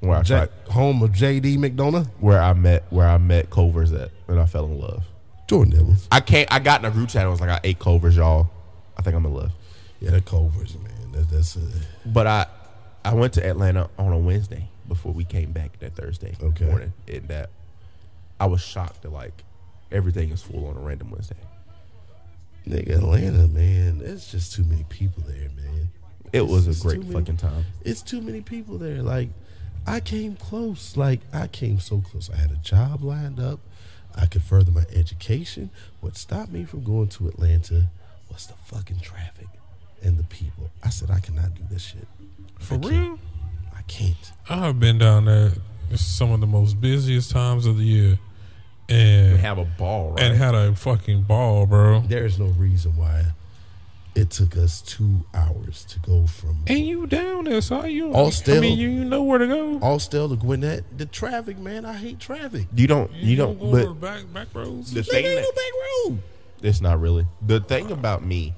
[0.01, 1.57] where I J- tried, home of J.D.
[1.57, 5.03] McDonough, where I met where I met Culver's at, and I fell in love.
[5.47, 6.07] Jordan Devils.
[6.11, 6.51] I can't.
[6.51, 7.21] I got in a group chat.
[7.23, 8.49] and was like, I ate Culver's, y'all.
[8.97, 9.51] I think I'm in love.
[9.99, 11.11] Yeah, the Culvers, man.
[11.11, 11.61] That, that's uh,
[12.05, 12.45] But I,
[13.03, 16.65] I went to Atlanta on a Wednesday before we came back that Thursday Okay.
[16.65, 17.49] morning, and that
[18.39, 19.43] I was shocked that like
[19.91, 21.35] everything is full on a random Wednesday.
[22.67, 23.99] nigga Atlanta, man.
[23.99, 25.89] There's just too many people there, man.
[26.33, 27.65] It was It's a great too many- fucking time.
[27.83, 29.01] It's too many people there.
[29.03, 29.29] Like,
[29.87, 30.95] I came close.
[30.95, 32.29] Like, I came so close.
[32.29, 33.59] I had a job lined up.
[34.15, 35.69] I could further my education.
[36.01, 37.87] What stopped me from going to Atlanta
[38.31, 39.47] was the fucking traffic
[40.03, 40.69] and the people.
[40.83, 42.07] I said I cannot do this shit.
[42.59, 42.91] For I can't.
[42.91, 43.19] real?
[43.75, 44.31] I can't.
[44.49, 45.51] I have been down there.
[45.89, 48.19] It's some of the most busiest times of the year,
[48.87, 50.21] and Have a ball, right?
[50.23, 52.01] and had a fucking ball, bro.
[52.01, 53.25] There is no reason why
[54.13, 58.11] it took us two hours to go from And you down there, so you.
[58.13, 59.77] All I mean, you, you know where to go.
[59.79, 60.83] Austell to Gwinnett.
[60.97, 61.85] The traffic, man.
[61.85, 62.67] I hate traffic.
[62.75, 63.11] you don't.
[63.13, 63.57] You, don't.
[63.59, 64.93] go But over back back roads.
[64.93, 65.71] the thing ain't no back
[66.09, 66.19] road.
[66.61, 68.53] it's not really the thing about me.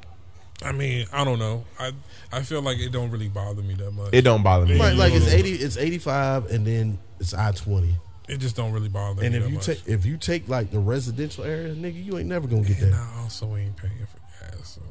[0.63, 1.66] I mean, I don't know.
[1.80, 1.92] I
[2.32, 4.10] I feel like it don't really bother me that much.
[4.13, 4.80] It don't bother me.
[4.80, 7.96] Right, like it's eighty, it's eighty five, and then it's I twenty.
[8.30, 9.66] It just don't really bother And me if that you much.
[9.66, 12.94] take if you take like the residential area, nigga, you ain't never gonna get and
[12.94, 13.00] there.
[13.00, 14.82] I also ain't paying for gas, so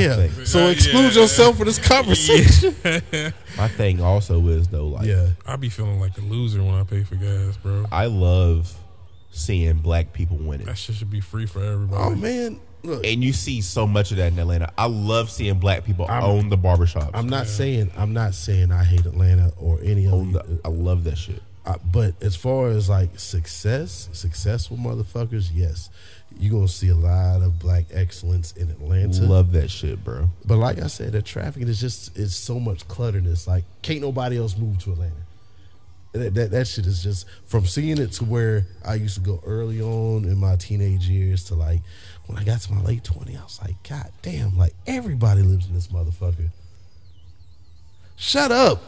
[0.00, 0.16] yeah.
[0.16, 0.46] thing.
[0.46, 1.22] So exclude yeah.
[1.22, 2.74] yourself from this conversation.
[3.56, 5.28] My thing also is though, like Yeah.
[5.46, 7.86] I be feeling like a loser when I pay for gas, bro.
[7.90, 8.72] I love
[9.30, 10.66] seeing black people winning.
[10.66, 12.02] That shit should be free for everybody.
[12.02, 13.04] Oh man, look.
[13.06, 14.72] And you see so much of that in Atlanta.
[14.76, 17.10] I love seeing black people I'm- own the barbershops.
[17.14, 20.46] I'm not saying I'm not saying I hate Atlanta or any own other.
[20.48, 21.42] the, I love that shit.
[21.66, 25.90] Uh, but as far as like success, successful motherfuckers, yes,
[26.40, 29.22] you're gonna see a lot of black excellence in Atlanta.
[29.24, 30.30] Love that shit, bro.
[30.44, 33.46] But like I said, the traffic is just it's so much clutterness.
[33.46, 35.14] Like can't nobody else move to Atlanta.
[36.12, 39.40] That, that that shit is just from seeing it to where I used to go
[39.44, 41.82] early on in my teenage years to like
[42.26, 45.66] when I got to my late twenty, I was like, God damn, like everybody lives
[45.66, 46.48] in this motherfucker.
[48.16, 48.82] Shut up.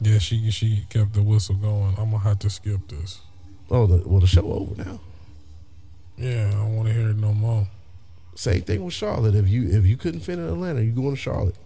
[0.00, 1.94] Yeah, she she kept the whistle going.
[1.98, 3.20] I'm gonna have to skip this.
[3.70, 4.98] Oh, the, well, the show over now.
[6.20, 7.66] Yeah, I don't want to hear it no more.
[8.34, 9.34] Same thing with Charlotte.
[9.34, 11.56] If you if you couldn't fit in Atlanta, you going to Charlotte.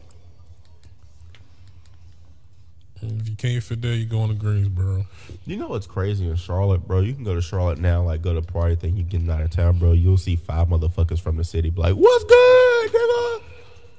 [3.02, 5.04] If you can't fit there, you going to Greensboro.
[5.44, 7.00] You know what's crazy in Charlotte, bro?
[7.00, 8.96] You can go to Charlotte now, like go to a party thing.
[8.96, 9.92] You getting out of town, bro.
[9.92, 13.42] You'll see five motherfuckers from the city, be like, "What's good, nigga?"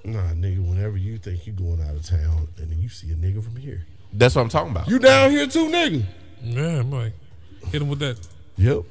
[0.06, 0.68] Nah, nigga.
[0.68, 3.56] Whenever you think you going out of town, and then you see a nigga from
[3.58, 4.88] here, That's what I'm talking about.
[4.88, 6.04] you down here too, nigga.
[6.41, 7.13] Yeah, I'm like,
[7.72, 8.18] hit him with that
[8.58, 8.84] Yep.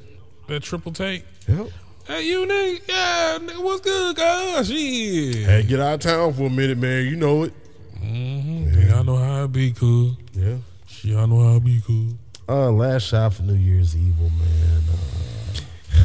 [0.49, 1.25] that triple take.
[1.49, 1.69] Yep.
[2.07, 4.69] Hey, you nigga, yeah, nigga, what's good, guys?
[4.69, 5.47] Shit.
[5.47, 7.05] Hey, get out of town for a minute, man.
[7.07, 7.53] You know it.
[7.99, 8.81] Mm-hmm.
[8.89, 10.17] Yeah, I know how it be cool.
[10.33, 10.57] Yeah.
[10.87, 12.13] Shit, I know how it be cool.
[12.47, 14.83] Uh, last shot for New Year's Evil, man.
[14.93, 16.01] Uh,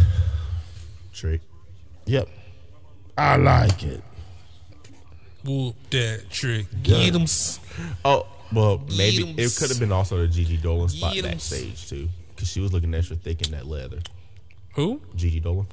[1.14, 1.42] Trick.
[2.06, 2.30] yep.
[3.18, 4.02] I like it.
[5.44, 6.68] Whoop that trick.
[6.84, 7.26] Get him.
[8.06, 9.38] Oh, well, maybe Yeems.
[9.40, 11.24] it could have been also the Gigi Dolin spot Yeems.
[11.24, 14.00] backstage too, because she was looking extra thick in that leather.
[14.80, 15.02] Who?
[15.14, 15.66] Gigi Dolin.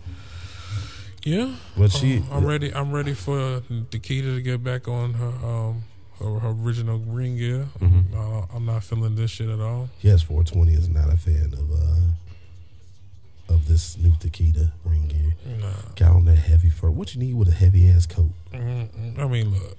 [1.24, 1.54] Yeah.
[1.76, 2.74] But she, Uh, I'm ready.
[2.74, 5.84] I'm ready for Nikita to get back on her um
[6.18, 7.68] her, her original ring gear.
[7.78, 8.18] Mm-hmm.
[8.18, 9.90] Uh, I'm not feeling this shit at all.
[10.00, 15.36] yes, 420 is not a fan of uh of this new Takeda ring gear.
[15.60, 15.70] Nah.
[15.94, 16.90] Got on that heavy fur.
[16.90, 18.30] What you need with a heavy ass coat?
[18.52, 19.18] Mm-mm.
[19.20, 19.76] I mean, look.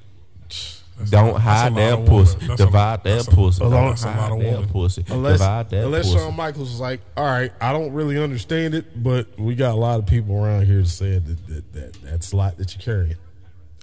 [0.97, 2.37] That's Don't a- hide that pussy.
[2.55, 3.59] Divide that pussy.
[3.59, 5.05] Don't That's a lot hide that pussy.
[5.09, 6.17] Unless, Divide that unless pussy.
[6.19, 9.77] Shawn Michaels was like, all right, I don't really understand it, but we got a
[9.77, 12.81] lot of people around here to say that, that, that that's a lot that you're
[12.81, 13.15] carrying.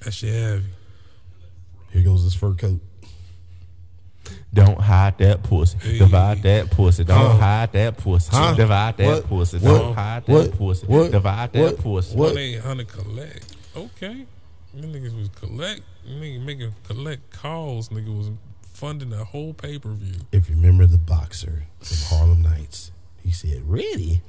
[0.05, 0.65] That shit heavy.
[1.93, 2.81] Here goes this fur coat.
[4.53, 5.77] Don't hide that pussy.
[5.79, 5.99] Hey.
[5.99, 7.05] Divide that pussy.
[7.05, 7.37] Don't Huh?
[7.39, 8.31] hide that pussy.
[8.33, 8.55] Huh?
[8.55, 9.27] Divide that What?
[9.29, 9.59] pussy.
[9.59, 9.79] What?
[9.79, 10.45] Don't hide What?
[10.51, 10.87] that pussy.
[10.87, 11.11] What?
[11.11, 11.79] Divide that What?
[11.79, 12.17] pussy.
[12.17, 12.29] What?
[12.31, 13.57] One eight hundred collect.
[13.77, 14.25] Okay,
[14.81, 15.83] them niggas was collect.
[16.09, 17.89] Nigga making collect calls.
[17.89, 18.31] Nigga was
[18.73, 20.21] funding a whole pay per view.
[20.33, 22.91] If you remember the boxer from Harlem Nights,
[23.23, 24.21] he said, "Ready?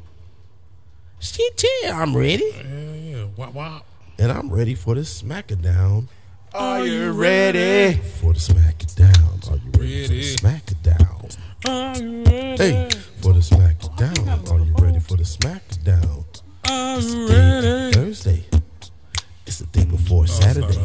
[1.19, 3.25] Shit, yeah, I'm ready, Yeah, yeah.
[3.35, 3.85] Wop wop.
[4.19, 6.07] and I'm ready for the smackdown.
[6.53, 7.97] Are you ready?
[8.21, 10.35] For the smackdown, are you ready, Ready.
[10.37, 11.37] for the smackdown?
[11.67, 12.57] Are you ready?
[12.63, 12.89] Hey,
[13.21, 16.25] for the smackdown, are you ready for the smackdown?
[16.69, 17.93] Are It's you the day after ready?
[17.93, 18.45] Thursday.
[19.47, 20.77] It's the day before Oh, it's Saturday.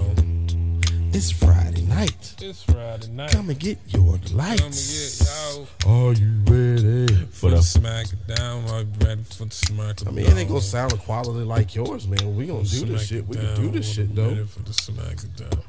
[1.12, 2.34] It's Friday night.
[2.40, 3.32] It's Friday night.
[3.32, 5.18] Come and get your Come and lights.
[5.20, 5.66] get y'all
[6.08, 7.26] Are you ready?
[7.32, 8.64] for the smack down.
[8.70, 12.06] Are you ready for the smack I mean, it ain't gonna sound quality like yours,
[12.06, 12.36] man.
[12.36, 13.26] We gonna do this shit.
[13.26, 14.28] We can do this shit though.
[14.28, 15.64] Ready for the smack down.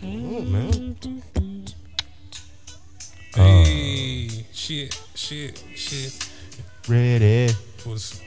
[0.00, 0.96] Come on, man.
[3.34, 4.42] Hey, uh.
[4.52, 6.28] shit, shit, shit.
[6.88, 7.52] Ready.
[7.78, 8.20] For the, s-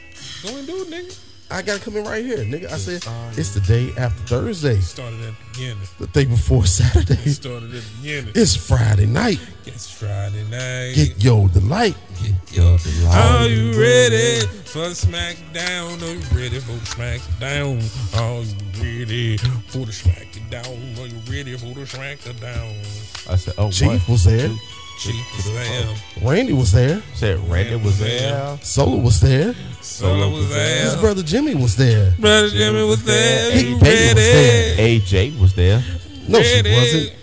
[0.44, 1.20] go and do it, nigga.
[1.52, 2.72] I gotta come in right here, nigga.
[2.72, 3.04] I said
[3.38, 5.88] it's the day after Thursday, Started at the beginning.
[6.00, 7.16] the day before Saturday.
[7.30, 8.32] Started at the beginning.
[8.36, 9.40] It's Friday night.
[9.66, 10.94] It's Friday night.
[10.96, 11.96] Get your delight.
[12.24, 12.78] Get Yo,
[13.10, 16.02] Are you ready for smackdown?
[16.02, 17.82] Are you ready for smackdown?
[18.16, 19.38] Are you ready
[19.68, 21.00] for the smackdown?
[21.00, 23.30] Are you ready for the smackdown?
[23.30, 24.08] I said, oh, Chief what?
[24.10, 24.50] was there.
[25.00, 25.96] Chief Slam.
[26.22, 27.02] Randy was there.
[27.16, 28.58] Said Randy was there.
[28.62, 29.56] Solo was there.
[29.82, 30.84] Solo was there.
[30.86, 32.14] His brother Jimmy was there.
[32.20, 33.52] Brother Jimmy was there.
[33.52, 34.78] Hey, You Baby was there.
[34.78, 35.84] AJ was there.
[36.28, 36.72] No, she Ready.
[36.74, 37.14] wasn't.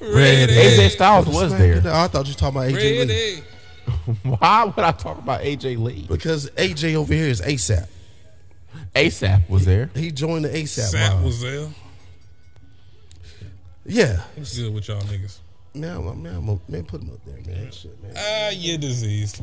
[0.00, 0.52] Ready.
[0.54, 1.82] AJ Styles was there.
[1.92, 3.42] I thought you were talking about AJ Lee.
[4.38, 6.06] Why would I talk about AJ Lee?
[6.08, 7.86] Because AJ over here is ASAP.
[8.94, 9.90] ASAP was there.
[9.94, 10.90] He joined the ASAP.
[10.90, 11.24] Sap line.
[11.24, 11.68] was there.
[13.84, 14.22] Yeah.
[14.36, 15.38] What's good with y'all niggas?
[15.74, 17.70] Man, I'm- man, I'm- man, put him up there, man.
[17.70, 18.12] Shit, man.
[18.16, 19.40] Ah, yeah, disease.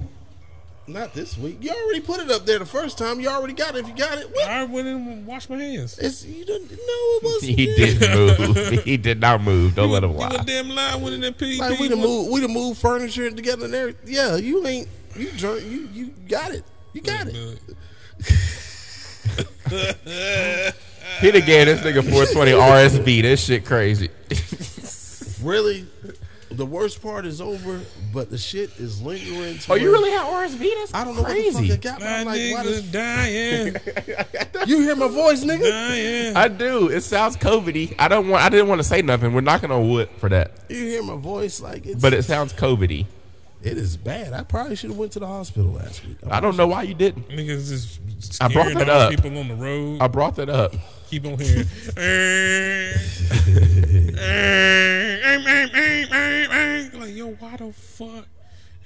[0.89, 1.57] Not this week.
[1.61, 3.19] You already put it up there the first time.
[3.19, 3.79] You already got it.
[3.79, 4.47] If you got it, what?
[4.47, 5.97] I went in and washed my hands.
[5.99, 6.71] It's you didn't.
[6.71, 7.57] No, it wasn't.
[7.59, 8.15] He didn't
[8.55, 8.83] move.
[8.85, 9.75] He did not move.
[9.75, 10.35] Don't let him You lie.
[10.39, 10.95] a damn lie.
[10.95, 11.59] Went in that PvP.
[11.59, 14.13] Like we done move, we done move furniture together and everything.
[14.13, 14.87] Yeah, you ain't.
[15.17, 15.63] You drunk.
[15.63, 16.63] You you got it.
[16.93, 17.59] You got it.
[21.21, 23.21] He done gave this nigga 420 RSV.
[23.23, 24.09] This shit crazy.
[25.41, 25.85] Really,
[26.49, 27.79] the worst part is over,
[28.13, 29.57] but the shit is lingering.
[29.59, 30.69] To Oh, you where- really have RSV?
[30.77, 31.53] That's I don't know crazy.
[31.53, 31.99] what the fuck it got.
[31.99, 32.05] me.
[32.05, 35.69] My I'm like, why nigga dying, you hear my voice, nigga?
[35.69, 36.35] dying.
[36.35, 36.89] I do.
[36.89, 37.95] It sounds COVIDy.
[37.99, 38.43] I don't want.
[38.43, 39.33] I didn't want to say nothing.
[39.33, 41.59] We're knocking on wood for that, You hear my voice?
[41.59, 42.01] Like it's.
[42.01, 43.05] but it sounds COVIDy.
[43.61, 44.33] it is bad.
[44.33, 46.17] I probably should have went to the hospital last week.
[46.29, 47.27] I don't know why you didn't.
[47.29, 47.69] Niggas
[48.19, 49.09] just I brought scaring that all up.
[49.11, 49.97] people on the road.
[50.01, 50.73] I brought that up.
[51.09, 51.65] Keep on hearing.
[56.99, 58.25] like, yo, why the fuck?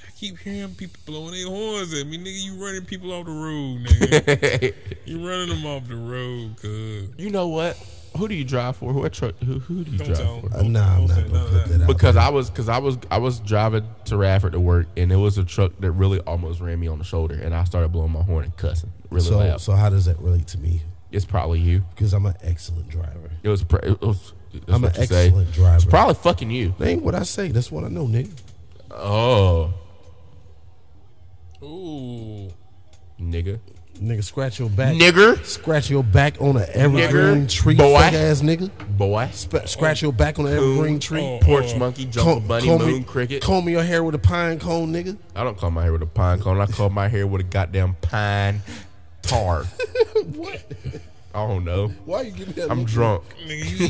[0.08, 2.44] I keep hearing people blowing their horns at me, nigga.
[2.44, 4.74] You running people off the road, nigga.
[5.06, 7.10] you running them off the road, cuz.
[7.18, 7.78] You know what?
[8.18, 8.92] Who do you drive for?
[8.94, 9.36] What truck?
[9.40, 10.42] Who, who do you Don't drive tell.
[10.42, 10.54] for?
[10.58, 11.78] Uh, nah, I'm Don't say not none gonna of put that.
[11.80, 11.88] that out.
[11.88, 15.16] Because I was, because I was, I was driving to Radford to work, and it
[15.16, 18.12] was a truck that really almost ran me on the shoulder, and I started blowing
[18.12, 19.62] my horn and cussing really so, loud.
[19.62, 20.82] so how does that relate to me?
[21.12, 21.84] It's probably you.
[21.96, 23.32] Because I'm an excellent driver.
[23.44, 23.64] It was.
[23.64, 25.26] Pr- it was that's I'm an you say.
[25.28, 25.76] excellent driver.
[25.76, 26.76] It's probably fucking you.
[26.78, 27.50] That ain't what I say.
[27.50, 28.32] That's what I know, nigga.
[28.92, 29.74] Oh,
[31.64, 32.52] Ooh.
[33.20, 33.60] nigga,
[34.02, 34.96] Nigga, scratch your back.
[34.96, 35.46] Nigga.
[35.46, 38.00] Scratch your back on an evergreen Nigger, tree, boy.
[38.00, 38.72] fuck ass nigga.
[38.98, 41.22] boy, Sp- scratch your back on an evergreen oh, tree.
[41.22, 41.78] Oh, porch oh.
[41.78, 43.44] monkey, jungle Comb- bunny, comb moon me- cricket.
[43.44, 45.18] Comb your hair with a pine cone, nigga.
[45.36, 46.60] I don't comb my hair with a pine cone.
[46.60, 48.64] I comb my hair with a goddamn pine
[49.22, 49.66] tar.
[50.36, 50.62] What?
[51.34, 51.88] I don't know.
[52.06, 52.88] Why are you giving me that I'm look?
[52.90, 53.24] drunk.
[53.46, 53.86] Nigga, you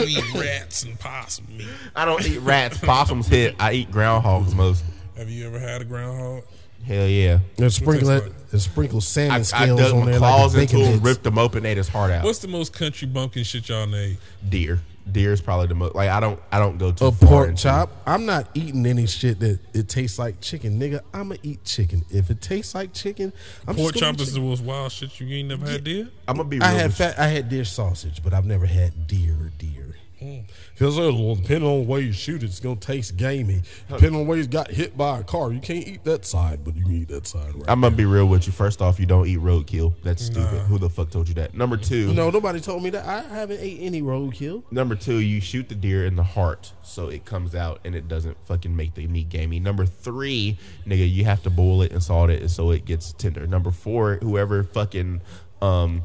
[0.00, 1.66] eat, you eat rats and possum meat.
[1.94, 2.78] I don't eat rats.
[2.78, 3.54] Possums hit.
[3.60, 4.84] I eat groundhogs most.
[5.16, 6.42] Have you ever had a groundhog?
[6.84, 7.38] Hell yeah.
[7.58, 10.54] And sprinkle tastes that, and sprinkle salmon I, I scales dug on my there claws
[10.54, 11.04] like a into bacon them, bits.
[11.04, 12.24] ripped them open, ate his heart out.
[12.24, 14.18] What's the most country bumpkin shit y'all made?
[14.48, 14.80] deer?
[15.10, 15.94] Deer is probably the most.
[15.94, 16.40] Like I don't.
[16.50, 17.90] I don't go to A far pork into- chop.
[18.06, 21.00] I'm not eating any shit that it tastes like chicken, nigga.
[21.14, 22.04] I'ma eat chicken.
[22.10, 23.32] If it tastes like chicken,
[23.68, 24.48] I'm Pork just gonna Pork chop is the chicken.
[24.50, 26.08] most wild shit you ain't never had, deer.
[26.26, 26.56] I'm gonna be.
[26.58, 27.06] Real I had with you.
[27.06, 29.94] fat, I had deer sausage, but I've never had deer deer.
[30.18, 33.62] Because well, depending on the way you shoot it, it's gonna taste gamey.
[33.88, 36.74] Depending on where you got hit by a car, you can't eat that side, but
[36.74, 37.54] you can eat that side.
[37.54, 37.64] Right?
[37.68, 38.52] I'm gonna be real with you.
[38.52, 39.94] First off, you don't eat roadkill.
[40.02, 40.60] That's stupid.
[40.62, 41.54] Who the fuck told you that?
[41.54, 42.12] Number two.
[42.12, 43.04] no, nobody told me that.
[43.06, 44.62] I haven't ate any roadkill.
[44.70, 48.08] Number two, you shoot the deer in the heart so it comes out and it
[48.08, 49.60] doesn't fucking make the meat gamey.
[49.60, 53.46] Number three, nigga, you have to boil it and salt it so it gets tender.
[53.46, 55.20] Number four, whoever fucking
[55.62, 56.02] um,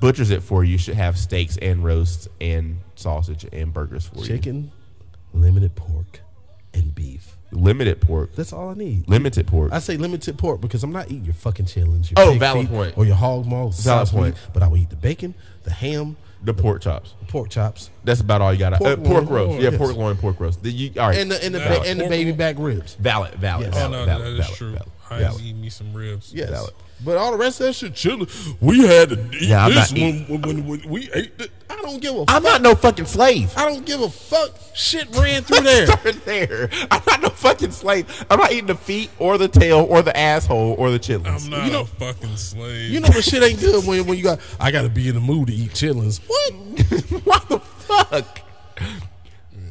[0.00, 4.26] butchers it for you should have steaks and roasts and sausage and burgers for you.
[4.26, 4.72] Chicken,
[5.32, 6.20] limited pork
[6.74, 7.36] and beef.
[7.52, 8.34] Limited pork.
[8.36, 9.08] That's all I need.
[9.08, 9.72] Limited pork.
[9.72, 12.10] I say limited pork because I'm not eating your fucking chitlins.
[12.10, 12.98] Your Oh, pig valid feet, point.
[12.98, 13.80] Or your hog maws.
[13.84, 14.36] Valid sauce meat, point.
[14.52, 15.34] But I will eat the bacon,
[15.64, 17.14] the ham, the pork chops.
[17.20, 18.72] the pork chops, That's about all you got.
[18.74, 19.34] Pork uh, pork loin.
[19.34, 19.60] roast.
[19.62, 19.78] Yeah, Yes.
[19.78, 20.62] pork loin, pork roast.
[20.62, 21.18] The, you, all right.
[21.18, 22.94] and the and the, ba- and the baby back ribs.
[22.94, 23.74] valid, valid, Yes.
[23.74, 24.70] Oh valid, no, valid, that is valid, true.
[24.72, 25.32] valid, I valid.
[25.38, 26.32] just eat me some ribs.
[26.32, 26.50] Yes.
[26.50, 26.74] Valid.
[27.02, 28.28] But all the rest of that shit chilling.
[28.60, 31.50] We had to eat Yeah, I'm this not when, when, when, when we ate it.
[31.70, 32.42] I don't give a I'm fuck.
[32.44, 33.52] not no fucking slave.
[33.56, 34.50] I don't give a fuck.
[34.74, 35.86] Shit ran through there.
[35.86, 36.68] Start there.
[36.90, 38.26] I'm not no fucking slave.
[38.30, 41.44] I'm not eating the feet or the tail or the asshole or the chitlins.
[41.44, 42.90] I'm not You know- a fucking slave.
[42.90, 44.40] You know the shit ain't good when, when you got.
[44.60, 46.20] I got to be in the mood to eat chitlins.
[46.26, 46.52] What?
[47.24, 48.40] what the fuck?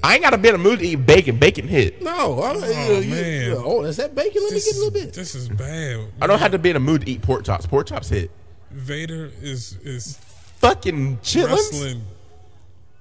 [0.01, 1.37] I ain't got to be in a mood to eat bacon.
[1.37, 2.01] Bacon hit.
[2.01, 2.41] No.
[2.41, 3.53] I, Oh, man.
[3.57, 4.41] oh, is that bacon?
[4.43, 5.13] Let this me get a little is, bit.
[5.13, 6.07] this is bad.
[6.21, 7.65] I don't have to be in a mood to eat pork chops.
[7.65, 8.31] Pork chops hit.
[8.71, 10.17] Vader is is
[10.59, 11.47] Fucking chitlins.
[11.49, 12.01] wrestling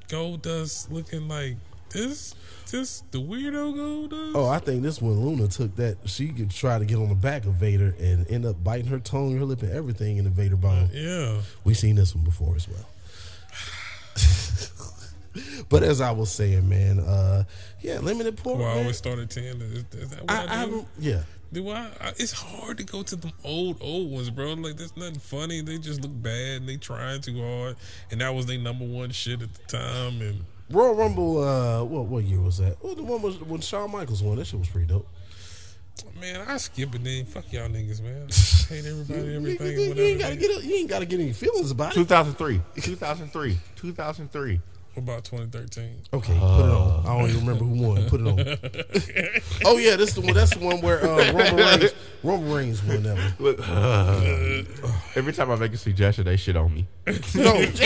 [0.09, 1.57] gold dust looking like
[1.91, 2.35] this.
[2.71, 4.33] This the weirdo gold dust.
[4.35, 5.97] Oh, I think this one Luna took that.
[6.07, 8.99] She could try to get on the back of Vader and end up biting her
[8.99, 10.91] tongue, her lip, and everything in the Vader bone.
[10.93, 11.41] yeah.
[11.65, 12.87] We seen this one before as well.
[15.69, 17.45] but as I was saying, man, uh,
[17.81, 18.59] yeah, limited pork.
[18.59, 19.45] Well, I always start at ten.
[19.61, 20.53] Is, is that what I, I, I do?
[20.73, 21.23] haven't, yeah.
[21.53, 22.09] Do I, I?
[22.19, 24.53] It's hard to go to the old old ones, bro.
[24.55, 25.61] Like there's nothing funny.
[25.63, 26.61] They just look bad.
[26.61, 27.77] and They trying too hard,
[28.11, 30.21] and that was their number one shit at the time.
[30.21, 32.77] And Royal Rumble, uh, what what year was that?
[32.85, 34.37] Well, the one was when Shawn Michaels won.
[34.37, 35.09] That shit was pretty dope.
[36.21, 37.03] man, I skip it.
[37.03, 38.29] Then fuck y'all niggas, man.
[38.69, 40.03] Hate everybody, You, everything, you- you whatever.
[40.09, 41.95] ain't gotta get you ain't gotta get any feelings about it.
[41.95, 42.61] 2003.
[42.83, 43.59] 2003.
[43.77, 44.61] 2003.
[44.99, 46.03] What about 2013?
[46.13, 47.07] Okay, put it on.
[47.07, 48.05] I don't even remember who won.
[48.09, 49.63] Put it on.
[49.65, 50.35] oh yeah, this the one.
[50.35, 51.93] That's the one where uh, Roman Reigns,
[52.25, 53.35] Roman Reigns won that one.
[53.39, 56.89] Look, every time I make a suggestion, they shit on me.
[57.07, 57.13] No,
[57.65, 57.79] 20,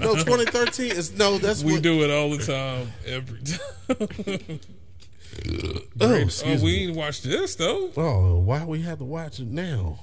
[0.00, 1.38] no, 2013 is no.
[1.38, 1.82] That's We what.
[1.82, 4.60] do it all the time, every time.
[5.46, 6.86] Oh, oh, excuse we me.
[6.88, 7.92] ain't watched this though.
[7.96, 10.00] Oh, why we have to watch it now?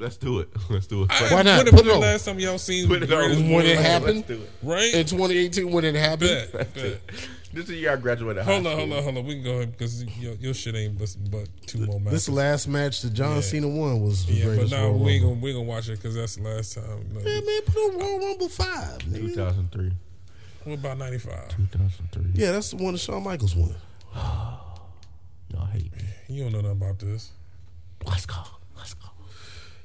[0.00, 0.48] Let's do it.
[0.70, 1.10] Let's do it.
[1.30, 1.64] Why not?
[1.64, 2.00] When, Put it on.
[2.00, 3.18] last time y'all seen Put it on.
[3.50, 3.84] When it World?
[3.86, 4.50] happened do it.
[4.62, 4.94] right?
[4.94, 6.48] in 2018, when it happened.
[6.52, 7.00] Bet, bet.
[7.52, 8.86] This is the year I graduated high Hold on, school.
[8.86, 9.26] hold on, hold on.
[9.26, 12.12] We can go ahead because your, your shit ain't but, but two more matches.
[12.26, 13.40] This last match that John Yeah.
[13.40, 15.34] Cena won was the yeah, but greatest now Royal we ain't Rumble.
[15.34, 17.06] gonna we gonna watch it because that's the last time.
[17.12, 18.98] No, Yeah, man, put on Royal Rumble five.
[19.00, 19.34] nigga.
[19.34, 19.90] 2003.
[20.62, 21.48] What about ninety five?
[21.72, 22.22] 2003.
[22.40, 23.74] Yeah, that's the one that Shawn Michaels won.
[24.14, 26.04] Y'all hate me.
[26.28, 27.30] You don't know nothing about this.
[28.06, 28.36] Let's go.
[28.76, 29.08] Let's go.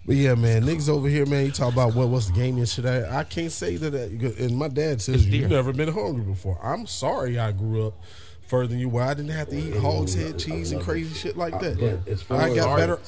[0.06, 2.70] But yeah, man, niggas over here, man, you talk about what what's the game and
[2.70, 2.86] shit.
[2.86, 3.94] I, I can't say that.
[4.40, 6.60] And my dad says you've never been hungry before.
[6.64, 8.04] I'm sorry, I grew up
[8.48, 8.90] further than you.
[8.90, 11.80] Where I didn't have to eat hog's head cheese and crazy shit like that.
[12.30, 13.00] I got better.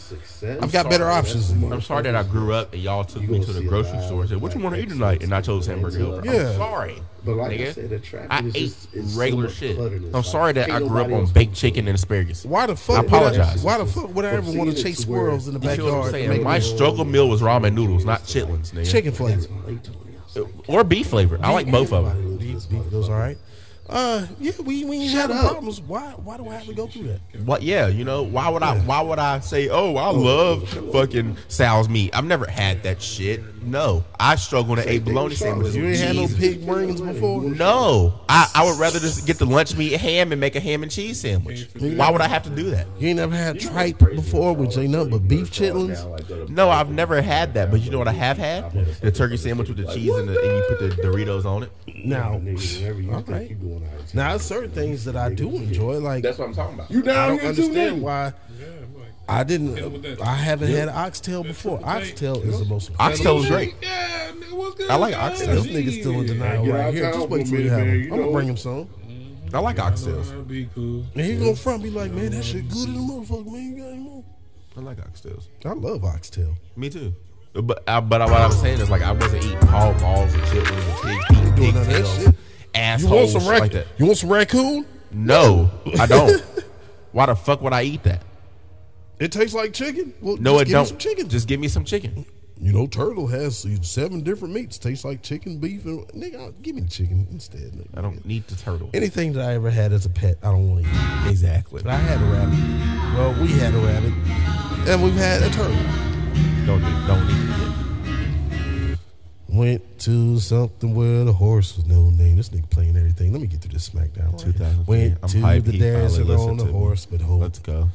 [0.61, 1.51] I've got better options.
[1.51, 4.29] I'm sorry that I grew up and y'all took me to the grocery store and
[4.29, 5.99] said, "What you want to eat tonight?" And I chose hamburger.
[5.99, 6.25] Helper.
[6.25, 6.49] Yeah.
[6.49, 7.73] I'm sorry, But like I nigga.
[7.75, 9.77] said, the traffic I is ate just- it's regular much shit.
[10.13, 12.45] I'm sorry that I grew up on baked chicken and asparagus.
[12.45, 12.97] Why the fuck?
[12.97, 13.63] I apologize.
[13.63, 16.05] why the fuck would I ever want to chase squirrels in the You feel what
[16.07, 16.41] I'm backyard?
[16.41, 18.89] My struggle meal was ramen noodles, not chitlins, nigga.
[18.89, 19.47] chicken flavor.
[20.67, 21.39] or beef flavor.
[21.41, 22.37] I like both of them.
[22.37, 23.37] Beef, beef goes all right.
[23.89, 25.51] Uh, yeah, we we ain't Shut having up.
[25.51, 25.79] problems.
[25.81, 27.19] Why why do I have to go through that?
[27.45, 27.61] What?
[27.63, 28.77] Yeah, you know why would I?
[28.79, 32.13] Why would I say, "Oh, I love fucking Sal's meat"?
[32.15, 33.41] I've never had that shit.
[33.67, 35.75] No, I struggle to eat bologna sandwiches.
[35.75, 37.43] You with ain't had no pig brains before.
[37.43, 40.83] No, I, I would rather just get the lunch meat ham and make a ham
[40.83, 41.67] and cheese sandwich.
[41.75, 42.87] Why would I have to do that?
[42.97, 46.49] You ain't never had tripe before, which ain't nothing but beef chitlins.
[46.49, 47.69] No, I've never had that.
[47.71, 48.71] But you know what I have had?
[49.01, 51.71] The turkey sandwich with the cheese and, the, and you put the Doritos on it.
[52.05, 53.49] Now, Whenever you All think right.
[53.49, 54.07] you going out of town.
[54.13, 55.97] now, there's certain things that I do enjoy.
[55.99, 56.89] Like that's what I'm talking about.
[56.91, 58.96] You I down don't here too, understand why Yeah, I'm like,
[59.29, 60.21] I didn't.
[60.21, 61.77] I haven't had oxtail before.
[61.79, 62.11] triple tape.
[62.11, 62.91] Oxtail is the most.
[62.99, 63.75] Oxtail is great.
[63.81, 64.89] yeah, nigga, what's good?
[64.89, 65.61] I like oxtail.
[65.61, 67.03] This nigga's still in denial Get right out here.
[67.03, 68.01] town Just for wait a till you have man.
[68.01, 68.13] him.
[68.13, 68.89] I'm gonna bring him some.
[69.53, 70.29] I like oxtails.
[70.29, 71.05] That'd be cool.
[71.15, 73.63] And he gonna front be like, man, that shit good in the motherfucker, man.
[73.63, 74.23] You got any more?
[74.75, 75.47] I like oxtails.
[75.65, 76.55] I love oxtail.
[76.75, 77.13] Me too.
[77.53, 81.03] But uh, but what I'm saying is like I wasn't eating hog balls and chitlins
[81.05, 82.27] and pig feet, doing none that pigtails, shit.
[82.27, 82.33] You
[82.75, 83.87] assholes, want some shit rac- like that.
[83.97, 84.85] You want some raccoon?
[85.11, 86.41] No, I don't.
[87.13, 88.21] Why the fuck would I eat that?
[89.19, 90.13] It tastes like chicken.
[90.21, 90.85] Well, No, just it give don't.
[90.87, 91.29] Some chicken.
[91.29, 92.25] Just give me some chicken.
[92.59, 94.77] you know, turtle has seven different meats.
[94.77, 97.71] Tastes like chicken, beef, and nigga, give me the chicken instead.
[97.73, 97.97] Nigga.
[97.97, 98.89] I don't need the turtle.
[98.93, 101.31] Anything that I ever had as a pet, I don't want to eat.
[101.31, 101.81] Exactly.
[101.83, 103.17] But I had a rabbit.
[103.17, 104.13] Well, we had a rabbit,
[104.89, 105.75] and we've had a turtle.
[106.67, 108.97] Don't need, don't need it.
[109.49, 112.35] Went to something where the horse was no name.
[112.35, 113.31] This nigga playing everything.
[113.31, 114.33] Let me get through this SmackDown.
[114.33, 114.51] right here.
[114.53, 114.85] 2003.
[114.85, 116.77] Went I'm to the He finally dancing on the to me.
[116.77, 117.41] horse, but hold.
[117.41, 117.89] Let's go.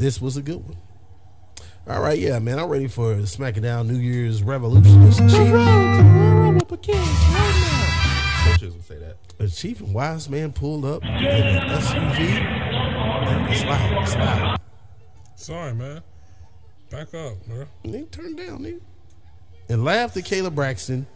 [0.00, 0.78] This was a good one.
[1.86, 2.58] All right, yeah, man.
[2.58, 5.02] I'm ready for the SmackDown New Year's Revolution.
[5.02, 5.52] It's cheap.
[8.44, 9.16] Coaches will say that.
[9.36, 9.44] that.
[9.44, 12.18] A chief and wise man pulled up in an SUV.
[12.18, 14.02] And it's loud.
[14.02, 14.60] It's loud.
[15.36, 16.00] Sorry, man.
[16.88, 17.66] Back up, bro.
[17.84, 18.80] And they turned down, nigga.
[19.68, 21.06] And laughed at Kayla Braxton.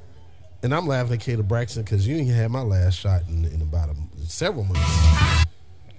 [0.63, 3.63] And I'm laughing at Kayla Braxton because you didn't have my last shot in, in
[3.63, 5.47] about a, several months.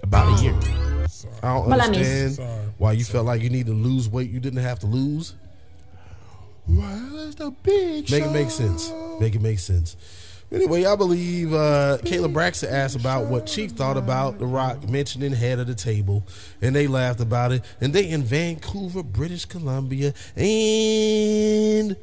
[0.04, 1.05] About a year.
[1.16, 1.34] Sorry.
[1.42, 2.66] I don't Well, I mean- understand Sorry.
[2.78, 5.34] why you felt like you need to lose weight you didn't have to lose.
[6.68, 8.92] Where's the big Make it make sense.
[9.20, 9.96] Make it make sense.
[10.52, 15.32] Anyway, I believe uh, Kayla Braxton asked about what Chief thought about The Rock mentioning
[15.34, 16.24] head of the table,
[16.62, 17.64] and they laughed about it.
[17.82, 21.96] And they in Vancouver, British Columbia, and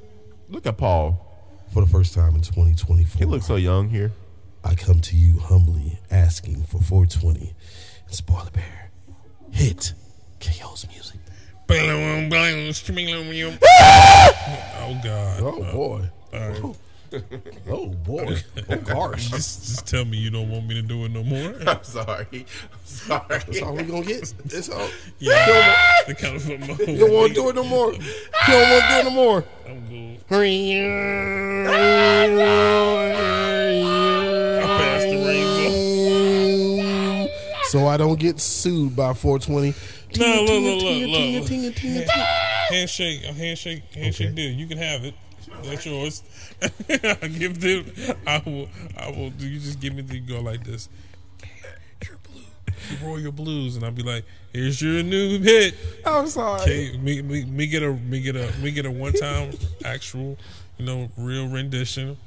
[0.49, 1.19] Look at Paul.
[1.73, 4.13] for the first time in 2024, He looks so young here.
[4.65, 7.55] I come to you humbly asking for 420
[8.07, 8.82] and Spoiler Bear.
[9.53, 9.95] Hit
[10.41, 11.19] KO's music.
[14.85, 15.41] Oh God.
[15.43, 16.11] Oh boy.
[16.35, 16.77] All right.
[17.69, 18.37] Oh boy.
[18.69, 19.29] Oh gosh.
[19.31, 21.55] Just, just tell me you don't want me to do it no more.
[21.69, 22.27] I'm sorry.
[22.33, 23.25] I'm sorry.
[23.29, 24.35] That's all we gonna get.
[24.45, 24.89] That's all.
[25.19, 25.75] Yeah.
[26.07, 26.77] the kind of football.
[26.89, 27.93] You don't want to do it no more.
[27.93, 28.01] You
[28.49, 29.45] don't want to do it no more.
[29.67, 30.19] I'm good.
[37.73, 39.73] So I don't get sued by 420.
[40.19, 40.65] No, look, Ting,
[41.41, 42.07] look, ting, look, look.
[42.69, 44.35] Handshake, a handshake, handshake Okay.
[44.35, 44.51] deal.
[44.53, 45.15] You can have it.
[45.65, 46.23] That's yours.
[46.91, 47.91] I give them.
[48.27, 48.69] I will.
[48.99, 49.31] I will.
[49.31, 50.91] Do you just give me the go like this?
[52.07, 52.43] Your blue,
[52.91, 56.61] your royal blues, and I'll be like, "Here's your new hit." I'm sorry.
[56.61, 59.55] Okay, me, me, me get a me get a me get a one time
[59.87, 60.37] actual,
[60.77, 62.19] you know, real rendition.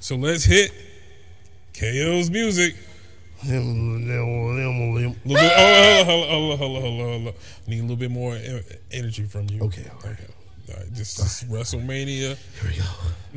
[0.00, 0.72] So let's hit
[1.78, 2.74] KO's music.
[3.46, 5.52] A little bit.
[5.56, 7.34] Hold on, hold on, hold on, hold on, hold on, hold on.
[7.66, 8.38] Need a little bit more
[8.90, 9.62] energy from you.
[9.62, 10.18] Okay, all right.
[10.66, 12.36] All right, this is WrestleMania.
[12.36, 12.76] Here we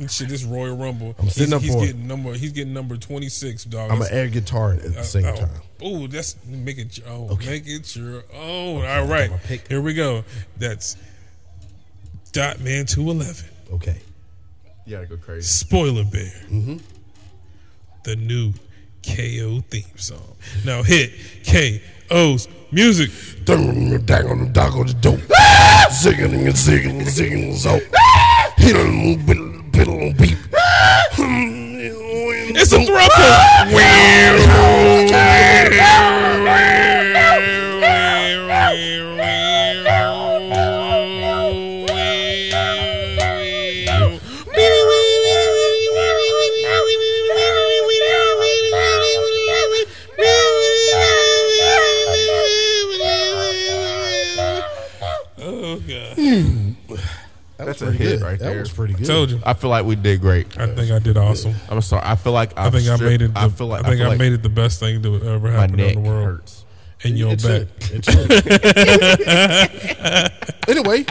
[0.02, 0.08] go.
[0.08, 1.14] Shit, this Royal Rumble.
[1.18, 1.86] I'm sitting he's, up he's for it.
[1.88, 2.32] getting number.
[2.32, 3.90] He's getting number twenty six, dog.
[3.90, 5.50] I'm That's- an air guitar at the same oh, time.
[5.82, 7.00] Oh, that's make it.
[7.06, 7.50] Oh, Okay.
[7.50, 8.84] make it your own.
[8.86, 9.68] All right, pick.
[9.68, 10.24] here we go.
[10.56, 10.96] That's
[12.32, 13.48] Dot Man two eleven.
[13.72, 14.00] Okay.
[14.86, 15.42] You gotta go crazy.
[15.42, 16.32] Spoiler Bear.
[16.48, 16.78] Mm-hmm.
[18.04, 18.54] The new
[19.02, 20.36] KO theme song.
[20.64, 21.12] Now hit
[21.44, 23.10] KO's music.
[23.44, 25.20] Dang dang on the dog on the dope.
[25.90, 27.80] Zigging and zigging and zigging so.
[28.56, 30.38] Hit on biddle biddle beep.
[32.60, 32.78] It's a
[34.50, 35.97] Oh
[57.98, 58.22] hit good.
[58.22, 58.60] right that there.
[58.60, 59.06] was pretty good.
[59.06, 59.40] Told you.
[59.44, 60.58] I feel like we did great.
[60.58, 61.54] I think I did awesome.
[61.68, 62.02] I'm sorry.
[62.04, 63.34] I feel like I think I made it.
[63.34, 65.22] The, I feel like I think feel I, like made it the best thing to
[65.28, 66.24] ever happen in the world.
[66.24, 66.64] hurts.
[67.04, 67.68] And your It back.
[67.92, 68.08] It
[70.68, 71.06] anyway,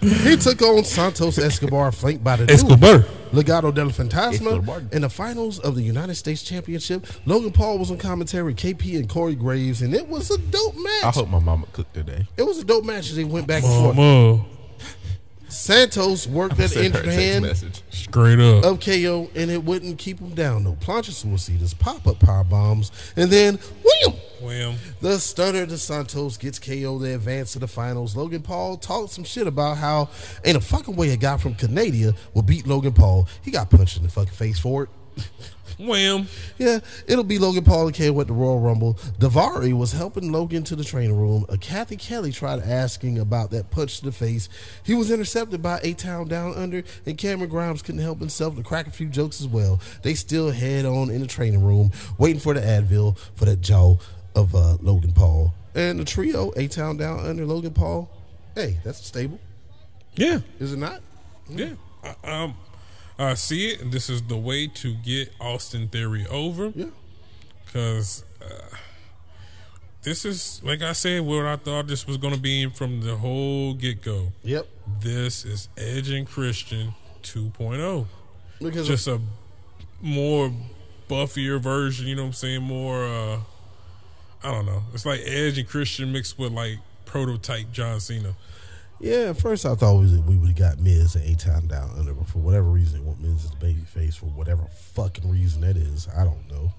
[0.00, 3.04] he took on Santos Escobar, flanked by the new Escobar.
[3.32, 7.06] Legado del Fantasma in the finals of the United States Championship.
[7.24, 11.04] Logan Paul was on commentary, KP and Corey Graves, and it was a dope match.
[11.04, 12.26] I hope my mama cooked today.
[12.36, 14.46] It was a dope match as they went back and forth.
[15.52, 17.82] Mama, Santos worked that Send her injured hand message.
[17.90, 18.64] straight up.
[18.64, 20.64] of KO, and it wouldn't keep him down.
[20.64, 24.14] No plancha suicidas, pop up power bombs, and then wham!
[24.40, 24.74] Wham.
[25.00, 28.16] The stunner de Santos gets KO to advance to the finals.
[28.16, 30.08] Logan Paul talked some shit about how
[30.44, 33.28] ain't a fucking way a guy from Canada will beat Logan Paul.
[33.42, 34.88] He got punched in the fucking face for it.
[35.86, 36.28] Wham.
[36.58, 38.94] Yeah, it'll be Logan Paul and KO at the Royal Rumble.
[39.18, 41.44] Davari was helping Logan to the training room.
[41.48, 44.48] Uh, Cathy Kelley tried asking about that punch to the face.
[44.84, 48.62] He was intercepted by A Town Down Under, and Cameron Grimes couldn't help himself to
[48.62, 49.80] crack a few jokes as well.
[50.02, 53.96] They still head on in the training room, waiting for the Advil for that jaw
[54.34, 55.54] of uh, Logan Paul.
[55.74, 58.10] And the trio, A Town Down Under, Logan Paul.
[58.54, 59.40] Hey, that's stable,
[60.16, 60.40] Yeah.
[60.60, 61.00] is it not?
[61.48, 61.70] Yeah.
[62.04, 62.54] I, um,
[63.22, 63.90] I see it.
[63.90, 66.72] This is the way to get Austin Theory over.
[66.74, 66.86] Yeah.
[67.64, 68.76] Because uh,
[70.02, 73.16] this is, like I said, what I thought this was going to be from the
[73.16, 74.32] whole get go.
[74.42, 74.66] Yep.
[75.00, 78.06] This is Edge and Christian 2.0.
[78.60, 79.20] Because Just a
[80.00, 80.52] more
[81.08, 82.62] buffier version, you know what I'm saying?
[82.62, 83.38] More, uh,
[84.42, 84.82] I don't know.
[84.92, 88.34] It's like Edge and Christian mixed with like prototype John Cena.
[89.02, 91.90] Yeah, at first I thought we, we would have got Miz and A Town Down
[91.98, 94.62] Under, but for whatever reason, they want Miz as the baby face for whatever
[94.94, 96.06] fucking reason that is.
[96.16, 96.72] I don't know.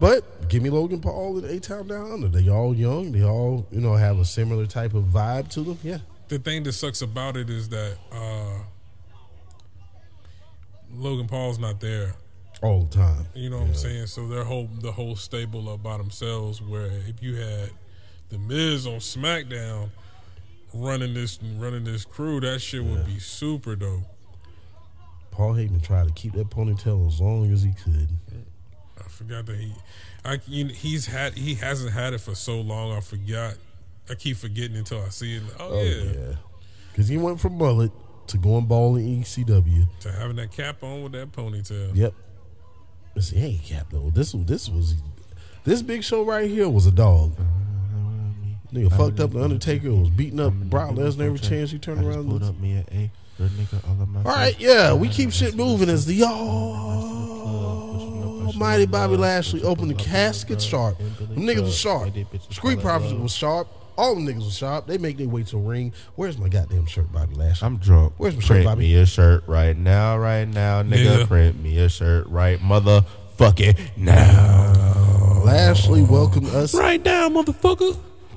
[0.00, 2.26] But give me Logan Paul and A Town Down Under.
[2.26, 3.12] They all young.
[3.12, 5.78] They all you know have a similar type of vibe to them.
[5.84, 8.58] Yeah, the thing that sucks about it is that uh,
[10.92, 12.14] Logan Paul's not there
[12.60, 13.26] all the time.
[13.34, 14.08] You know what I'm saying?
[14.08, 16.60] So their whole the whole stable are by themselves.
[16.60, 17.70] Where if you had
[18.30, 19.90] the Miz on SmackDown
[20.76, 24.02] running this running this crew, that shit would be super dope.
[25.30, 28.08] Paul Heyman tried to keep that ponytail as long as he could.
[28.98, 29.72] I forgot that he,
[30.24, 32.92] I he's had he hasn't had it for so long.
[32.96, 33.54] I forgot.
[34.08, 35.42] I keep forgetting until I see it.
[35.58, 36.02] Oh, Oh yeah.
[36.12, 36.34] yeah,
[36.92, 37.90] because he went from mullet
[38.28, 39.86] to going ball in ECW.
[40.00, 41.94] to having that cap on with that ponytail.
[41.94, 42.14] Yep.
[43.14, 44.10] This ain't cap though.
[44.10, 44.94] This this was
[45.64, 47.32] this big show right here was a dog.
[47.32, 47.65] Mm-hmm.
[48.76, 52.28] Nigga fucked up the Undertaker was beating up Brock Lesnar every chance he turned around.
[52.28, 53.10] Pulled up me a A.
[53.38, 56.22] Good nigga, all of my All right, yeah, we keep shit moving as the
[58.46, 60.98] almighty Bobby Lashley opened the casket sharp.
[60.98, 62.14] Them niggas was sharp.
[62.50, 63.68] Street Profits was sharp.
[63.98, 64.86] All the niggas was sharp.
[64.86, 65.94] They make their way to the ring.
[66.16, 67.66] Where's my goddamn shirt, Bobby Lashley?
[67.66, 68.12] I'm drunk.
[68.18, 68.80] Where's my shirt, Print Bobby?
[68.80, 71.20] me a shirt right now, right now, nigga.
[71.20, 71.26] Yeah.
[71.26, 75.42] Print me a shirt right motherfucking now.
[75.44, 76.74] Lashley welcomed us.
[76.74, 77.96] Right now, motherfucker.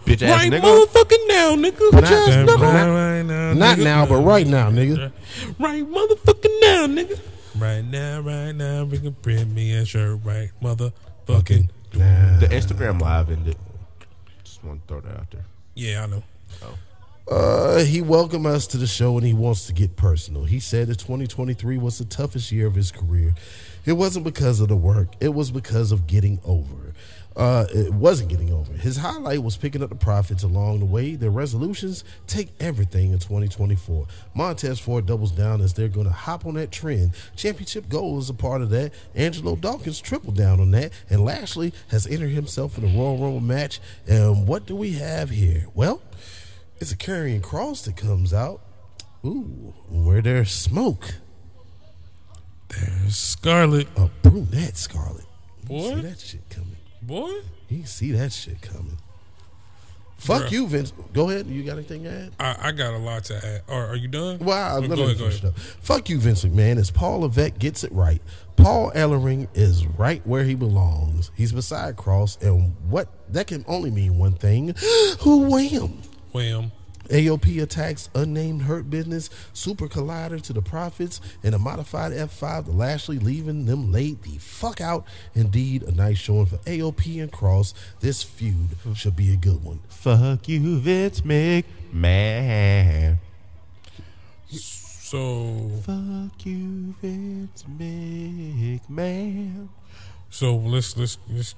[0.10, 0.62] Bitch ass Right nigga.
[0.62, 1.92] motherfucking now, nigga.
[1.92, 3.84] Not- Right not- right now, Not nigga.
[3.84, 5.12] now, but right now, nigga.
[5.60, 7.20] Right motherfucking now, nigga.
[7.60, 10.20] Right now, right now, we can print me a shirt.
[10.24, 11.70] Right motherfucking.
[11.94, 12.40] now.
[12.40, 13.56] The Instagram live ended.
[14.44, 15.46] Just want to throw that out there.
[15.76, 16.24] Yeah, I know.
[17.30, 20.46] Uh, he welcomed us to the show and he wants to get personal.
[20.46, 23.36] He said that 2023 was the toughest year of his career.
[23.86, 26.94] It wasn't because of the work, it was because of getting over.
[27.36, 28.74] Uh, it wasn't getting over.
[28.74, 31.16] His highlight was picking up the profits along the way.
[31.16, 34.08] Their resolutions take everything in 2024.
[34.34, 37.12] Montez Ford doubles down as they're going to hop on that trend.
[37.38, 38.92] Championship goal is a part of that.
[39.16, 43.40] Angelo Dawkins tripled down on that, and Lashley has entered himself in a Royal Rumble
[43.40, 43.80] match.
[44.06, 45.68] And what do we have here?
[45.74, 46.02] Well,
[46.82, 48.60] it's a Karrion Kross that comes out.
[49.26, 51.14] Ooh, where there's smoke,
[52.70, 53.88] There's Scarlett.
[53.96, 55.26] a brunette Scarlett.
[55.66, 55.96] Boy.
[55.96, 56.76] see that shit coming.
[57.10, 57.32] Boy.
[57.70, 58.98] You can see that shit coming.
[60.18, 60.52] Fuck Bruh.
[60.52, 60.94] you, Vince.
[61.14, 61.48] Go ahead.
[61.48, 62.32] You got anything to add?
[62.40, 63.62] I, I got a lot to add.
[63.68, 64.38] Or are you done?
[64.40, 65.54] Well, Oh, let go me ahead, go finish ahead.
[65.54, 65.60] up.
[65.60, 66.78] Fuck you, Vince McMahon.
[66.78, 68.22] As Paul Levesque gets it right,
[68.58, 71.32] Paul Ellering is right where he belongs.
[71.36, 74.76] He's beside Kross, and what that can only mean one thing:
[75.22, 76.02] who wham.
[76.34, 76.72] Wham.
[77.10, 82.72] AOP attacks unnamed hurt business, super collider to the profits, and a modified F5 to
[82.72, 85.06] Lashley, leaving them laid the fuck out.
[85.36, 87.74] Indeed, a nice showing for AOP and Kross.
[88.00, 89.80] This feud should be a good one.
[89.90, 93.18] Fuck you, Vince McMahon.
[95.10, 99.68] So Fuck you, Vince McMahon.
[100.30, 101.56] so let's let's let's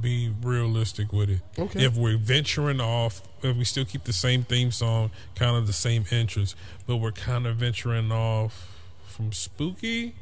[0.00, 1.40] be realistic with it.
[1.58, 1.84] Okay.
[1.84, 5.72] If we're venturing off, if we still keep the same theme song, kind of the
[5.72, 6.54] same entrance,
[6.86, 8.68] but we're kind of venturing off
[9.06, 10.14] from spooky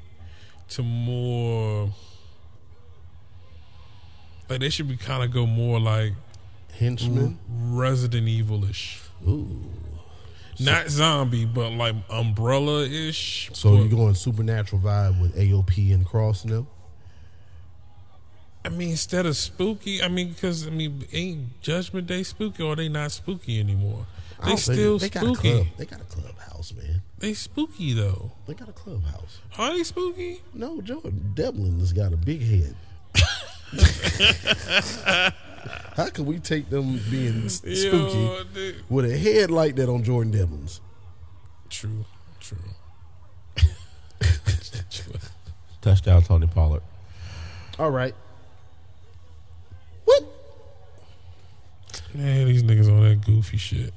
[0.68, 1.90] to more
[4.48, 6.12] like they should be kind of go more like
[6.78, 7.38] Henchman.
[7.48, 9.00] Resident Evil-ish.
[9.26, 9.64] Ooh.
[10.58, 13.50] Not zombie, but like umbrella ish.
[13.52, 16.66] So you're going supernatural vibe with AOP and Kross and them?
[18.66, 22.76] I mean, instead of spooky, I mean, because I mean, ain't Judgment Day spooky or
[22.76, 24.06] they not spooky anymore?
[24.42, 25.50] They don't think- still they got a spooky.
[25.52, 25.66] club.
[25.78, 27.02] They got a clubhouse, man.
[27.18, 28.32] They spooky though.
[28.46, 29.38] They got a clubhouse.
[29.56, 30.42] Are they spooky?
[30.52, 32.74] No, Jordan Devlin has got a big head.
[35.96, 38.44] How can we take them being spooky Yo,
[38.90, 40.80] with a head like that on Jordan Devlin's?
[41.70, 42.04] True,
[42.40, 42.58] true.
[45.80, 46.82] Touchdown, Tony Pollard.
[47.78, 48.14] All right.
[52.16, 53.92] Man, these niggas on that goofy shit.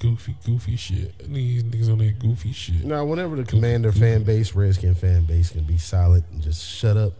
[0.00, 1.16] Goofy, goofy shit.
[1.32, 2.84] These niggas on that goofy shit.
[2.84, 6.96] Now, whenever the Commander fan base, Redskin fan base can be silent and just shut
[6.96, 7.12] up.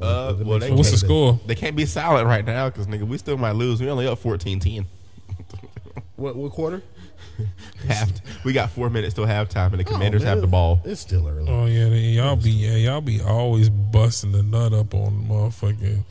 [0.00, 1.40] Uh, Let me well, they What's the can't- score?
[1.46, 3.80] They can't be silent right now because nigga, we still might lose.
[3.80, 4.84] We only up 14-10.
[6.16, 6.82] What, what quarter?
[7.88, 8.10] Half.
[8.44, 10.80] We got four minutes till halftime, and the Commanders Oh, have the ball.
[10.84, 11.46] It's still early.
[11.48, 16.02] Oh yeah, they, y'all be yeah, y'all be always busting the nut up on motherfucking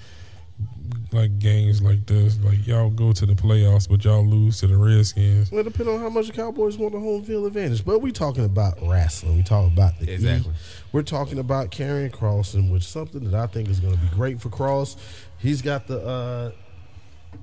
[1.11, 2.37] like games like this.
[2.43, 5.51] Like y'all go to the playoffs, but y'all lose to the Redskins.
[5.51, 7.85] Well, it depends on how much the Cowboys want the home field advantage.
[7.85, 9.37] But we talking about wrestling.
[9.37, 10.51] We talking about the Exactly.
[10.51, 10.55] E.
[10.91, 14.07] We're talking about carrying Crossing, which is something that I think is going to be
[14.09, 14.95] great for Kross.
[15.37, 16.51] He's got the uh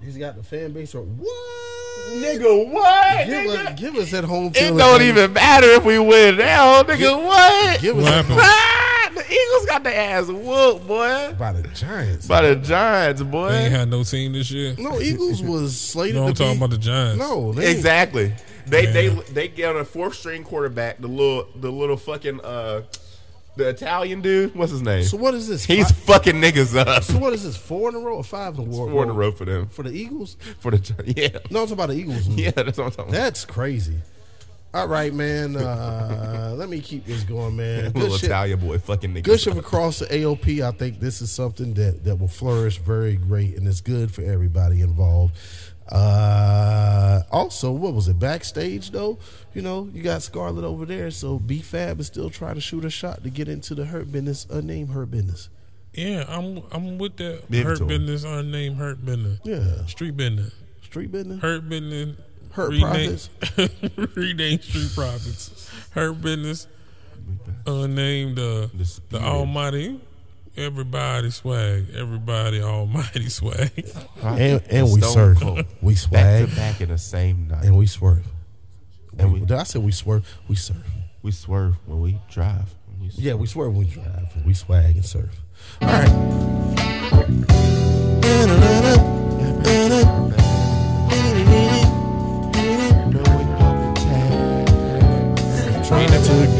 [0.02, 0.94] he's got the fan base.
[0.94, 1.60] Or what?
[2.12, 3.26] Nigga, what?
[3.26, 5.06] Give us, give us that home It don't advantage.
[5.06, 7.22] even matter if we win now, nigga.
[7.24, 7.80] what?
[7.80, 8.93] Give us What that happened?
[9.28, 11.34] The Eagles got their ass whooped, boy.
[11.38, 12.26] by the Giants.
[12.26, 13.48] By the Giants, boy.
[13.50, 14.74] They ain't had no team this year.
[14.78, 16.58] no, Eagles was slated No, I'm to talking be.
[16.58, 17.18] about the Giants.
[17.18, 18.34] no, they Exactly.
[18.66, 18.92] They Yeah.
[18.92, 22.82] they they get on a fourth string quarterback, the little the little fucking uh
[23.56, 25.04] The Italian dude, what's his name?
[25.04, 25.62] So what is this?
[25.64, 27.04] He's Fi- fucking niggas up.
[27.04, 27.56] so what is this?
[27.56, 28.88] Four in a row or five in a row?
[28.90, 29.68] Four in a row for them.
[29.68, 30.36] for the Eagles.
[30.60, 30.78] For the
[31.16, 32.26] yeah, No, I'm talking about the Eagles.
[32.28, 33.12] yeah, that's what I'm talking about.
[33.12, 33.98] That's crazy.
[34.74, 35.56] All right, man.
[35.56, 37.84] Uh, let me keep this going, man.
[37.92, 38.30] Good Little shit.
[38.30, 39.22] Italian boy, fucking niggas.
[39.22, 40.60] Good shit across the AOP.
[40.62, 44.22] I think this is something that, that will flourish very great and it's good for
[44.22, 45.36] everybody involved.
[45.92, 48.18] Uh, also, what was it?
[48.18, 49.18] Backstage though,
[49.52, 52.84] you know, you got Scarlett over there, so B Fab is still trying to shoot
[52.84, 55.50] a shot to get into the hurt business, unnamed hurt business.
[55.92, 57.88] Yeah, I'm I'm with that Give hurt to 'em.
[57.88, 59.38] business, unnamed hurt business.
[59.44, 60.52] Yeah, Street business.
[60.82, 61.40] street business.
[61.40, 62.16] Hurt business.
[62.54, 63.18] Hurt rename-
[64.14, 65.70] rename street profits.
[65.90, 66.66] Her business.
[67.66, 69.26] Unnamed uh, the Disputed.
[69.26, 70.00] Almighty.
[70.56, 71.86] Everybody swag.
[71.96, 73.70] Everybody Almighty swag.
[74.22, 75.40] And, and we Stone serve.
[75.40, 75.64] Cold.
[75.82, 77.64] We back swag to back in the same night.
[77.64, 78.24] and we swerve.
[79.18, 80.26] And we- Did I say we swerve?
[80.48, 80.86] We serve.
[81.22, 82.74] We swerve when we drive.
[83.00, 83.24] We swerve.
[83.24, 84.44] Yeah, we swear when we drive.
[84.46, 85.30] We swag and surf.
[85.82, 87.24] All right.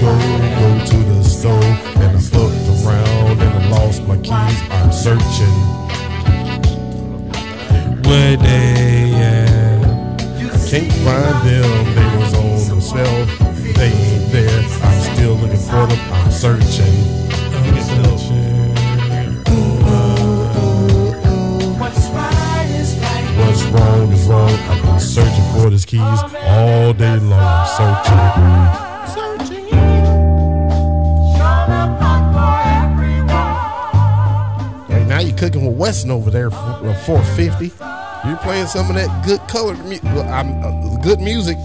[0.05, 1.71] Go, to the store,
[2.03, 4.61] and I fucked around and I lost my keys.
[4.71, 5.57] I'm searching.
[8.05, 10.19] Where they at?
[10.69, 11.95] Can't find them.
[11.95, 13.29] They was on the shelf.
[13.77, 14.63] They ain't there.
[14.83, 15.99] I'm still looking for them.
[16.13, 16.97] I'm searching.
[17.55, 18.45] I'm searching.
[23.39, 24.51] What's wrong is wrong.
[24.51, 27.67] I've been searching for these keys all day long.
[27.67, 28.94] Searching.
[35.45, 37.67] Cooking with Weston over there for uh, 450.
[38.27, 41.59] You're playing some of that good color, mu- I'm, uh, good music.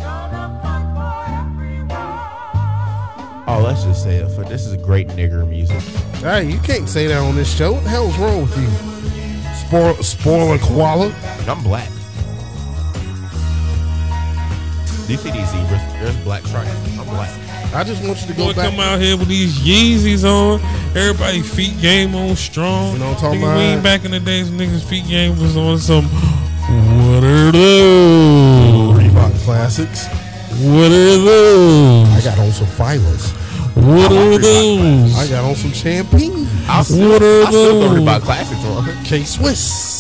[3.48, 4.30] Oh, let's just say it.
[4.32, 5.80] For this is great nigger music.
[6.22, 7.72] Hey, you can't say that on this show.
[7.74, 8.68] What the hell's wrong with you?
[9.66, 11.16] Spoil, spoiler koala.
[11.48, 11.88] I'm black.
[15.08, 15.82] Do you see these zebras?
[15.94, 16.70] There's black stripes.
[17.00, 17.49] I'm black.
[17.74, 18.72] I just want you to Boy, go back.
[18.72, 20.60] come out here with these Yeezys on.
[20.98, 22.94] Everybody feet game on strong.
[22.94, 23.60] You know what I'm talking Nigga, We about?
[23.62, 26.06] ain't back in the days when niggas feet game was on some.
[26.06, 28.98] What are those?
[29.00, 30.08] Reebok classics.
[30.62, 32.10] What are those?
[32.10, 33.32] I got on some Filas.
[33.76, 35.16] What I are want those?
[35.18, 36.48] I got on some champagne.
[36.68, 38.00] I'll still, What are I still go those?
[38.00, 39.04] Reebok Classics on.
[39.06, 39.99] K Swiss.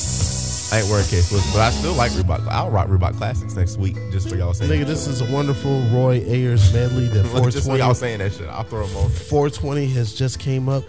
[0.72, 2.48] I ain't wearing K Swiss, but I still like Reebok.
[2.48, 4.70] I'll rock Reebok Classics next week just for y'all saying.
[4.72, 8.34] Nigga, this is a wonderful Roy Ayers medley that just for 420, y'all saying that
[8.34, 8.48] shit.
[8.50, 9.10] I'll throw them on.
[9.10, 10.84] 420 has just came up.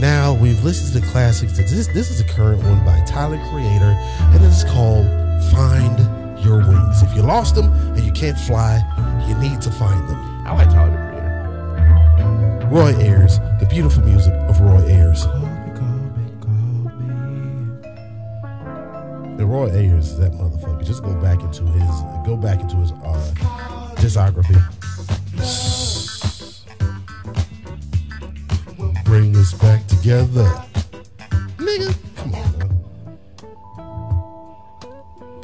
[0.00, 1.56] Now we've listened to the classics.
[1.56, 3.94] This this is a current one by Tyler Creator,
[4.34, 5.06] and it's called
[5.52, 8.80] "Find Your Wings." If you lost them and you can't fly,
[9.28, 10.18] you need to find them.
[10.46, 12.68] I like Tyler Creator.
[12.70, 15.24] Roy Ayers, the beautiful music of Roy Ayers.
[19.38, 20.84] And Roy Ayers is that motherfucker.
[20.84, 23.34] Just go back into his go back into his uh,
[23.94, 24.58] discography.
[29.04, 30.44] Bring us back together,
[31.56, 31.96] nigga.
[32.16, 32.68] Come on now.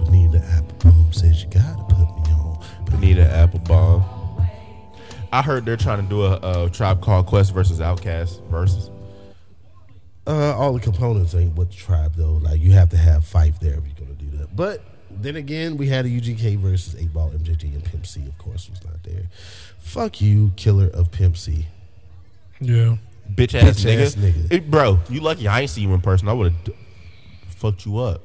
[0.05, 2.59] Benita Applebaum says you gotta put me on.
[2.86, 4.03] Benita Applebaum.
[5.32, 8.90] I heard they're trying to do a, a Tribe Called Quest versus OutKast versus.
[10.27, 12.33] Uh, all the components ain't what the tribe though.
[12.35, 14.55] Like you have to have Phife there if you're gonna do that.
[14.57, 18.37] But then again, we had a UGK versus 8 Ball MJG and Pimp C, of
[18.39, 19.25] course, was not there.
[19.79, 21.66] Fuck you, killer of Pimp C.
[22.61, 22.97] Yeah.
[23.35, 24.07] Bitch ass Bitch nigga.
[24.07, 24.53] ass nigga.
[24.53, 26.29] It- bro, you lucky I ain't see you in person.
[26.29, 26.75] I would have d-
[27.49, 28.22] fucked you up.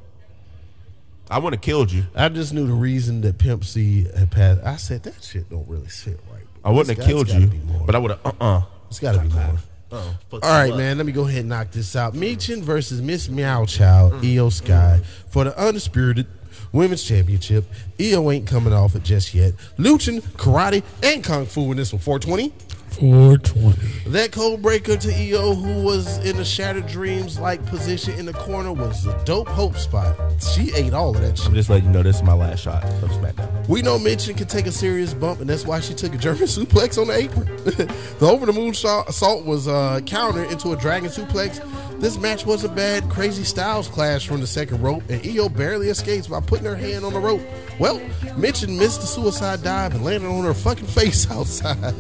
[1.30, 2.06] I would have killed you.
[2.16, 4.62] I just knew the reason that Pimp C had passed.
[4.64, 6.43] I said that shit don't really sit right.
[6.64, 7.52] I wouldn't have killed you,
[7.86, 8.26] but I would have.
[8.26, 9.58] Uh uh it's got to be more.
[9.91, 10.77] Oh, All right, up.
[10.77, 10.97] man.
[10.97, 12.13] Let me go ahead and knock this out.
[12.13, 12.23] Mm-hmm.
[12.23, 14.25] Michin versus Miss Meow Child, mm-hmm.
[14.25, 16.27] IYO SKY for the undisputed
[16.71, 17.65] women's championship.
[17.99, 19.53] IYO ain't coming off it just yet.
[19.77, 21.99] Luchin, karate, and kung fu in this one.
[22.01, 22.53] 420.
[23.00, 24.10] 420.
[24.12, 28.34] That code breaker to IYO, who was in a Shattered Dreams like position in the
[28.34, 30.16] corner, was a dope hope spot.
[30.41, 31.47] She ate all of that shit.
[31.47, 33.68] I'm just letting you know this is my last shot of SmackDown.
[33.70, 36.43] We know Michin can take a serious bump, and that's why she took a German
[36.43, 37.45] suplex on the apron.
[37.66, 41.64] the over the moon shot- assault was uh, countered into a dragon suplex.
[42.00, 43.10] This match wasn't bad.
[43.10, 47.04] Crazy Styles clash from the second rope, and EO barely escapes by putting her hand
[47.04, 47.41] on the rope.
[47.78, 48.00] Well,
[48.38, 51.93] Michin missed the suicide dive and landed on her fucking face outside.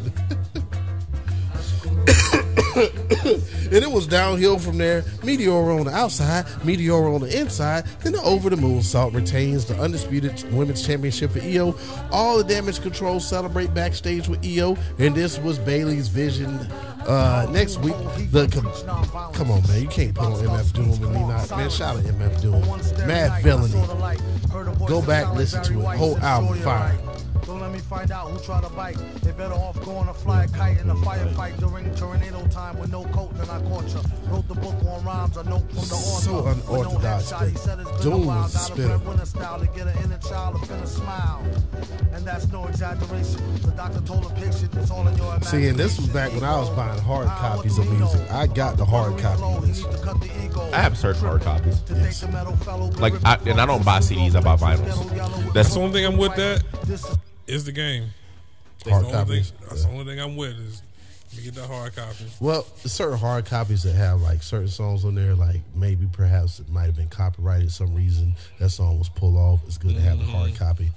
[2.79, 5.03] and it was downhill from there.
[5.23, 7.85] Meteor on the outside, Meteor on the inside.
[8.01, 11.75] Then the over the moonsault retains the undisputed women's championship for IYO.
[12.11, 16.59] All the damage control celebrate backstage with IYO, and this was Bayley's vision
[17.07, 17.95] Uh, next week,
[18.31, 21.49] the com- come on, man, you can't put on MF Doom and me not.
[21.49, 22.61] Man, shout out MF Doom,
[23.07, 24.87] Madvillainy.
[24.87, 25.97] Go back, listen to it.
[25.97, 26.95] Whole album, fire.
[27.45, 28.97] Don't let me find out who try to bite.
[29.21, 32.91] They better off going to fly a kite in a firefight during tornado time with
[32.91, 34.01] no coat than I caught ya.
[34.27, 36.21] Wrote the book on rhymes, a note from the author.
[36.21, 38.49] So With no unorthodox, headshot, he but said it's been Doom a while.
[38.49, 41.45] Got a breadwinner style to get an inner child to finna smile.
[42.13, 43.61] And that's no exaggeration.
[43.61, 45.59] The doctor told a patient it's all in your imagination.
[45.61, 48.29] See, and this was back when I was buying hard copies of music.
[48.31, 49.41] I got the hard copies.
[49.41, 50.73] of this.
[50.73, 51.81] I have certain hard copies.
[52.99, 54.35] Like, I, and I don't buy CDs.
[54.35, 55.53] I buy vinyls.
[55.53, 56.35] That's That's the only thing I'm with.
[56.35, 56.63] That
[57.49, 58.09] is the game.
[58.79, 59.49] That's Hard the only copies.
[59.49, 60.81] Thing, that's the only thing I'm with is
[61.29, 62.25] let me get that hard copy.
[62.39, 66.69] Well, certain hard copies that have like certain songs on there, like maybe perhaps it
[66.69, 68.35] might have been copyrighted some reason.
[68.59, 69.59] That song was pulled off.
[69.67, 70.31] It's good to have a mm-hmm.
[70.31, 70.91] hard copy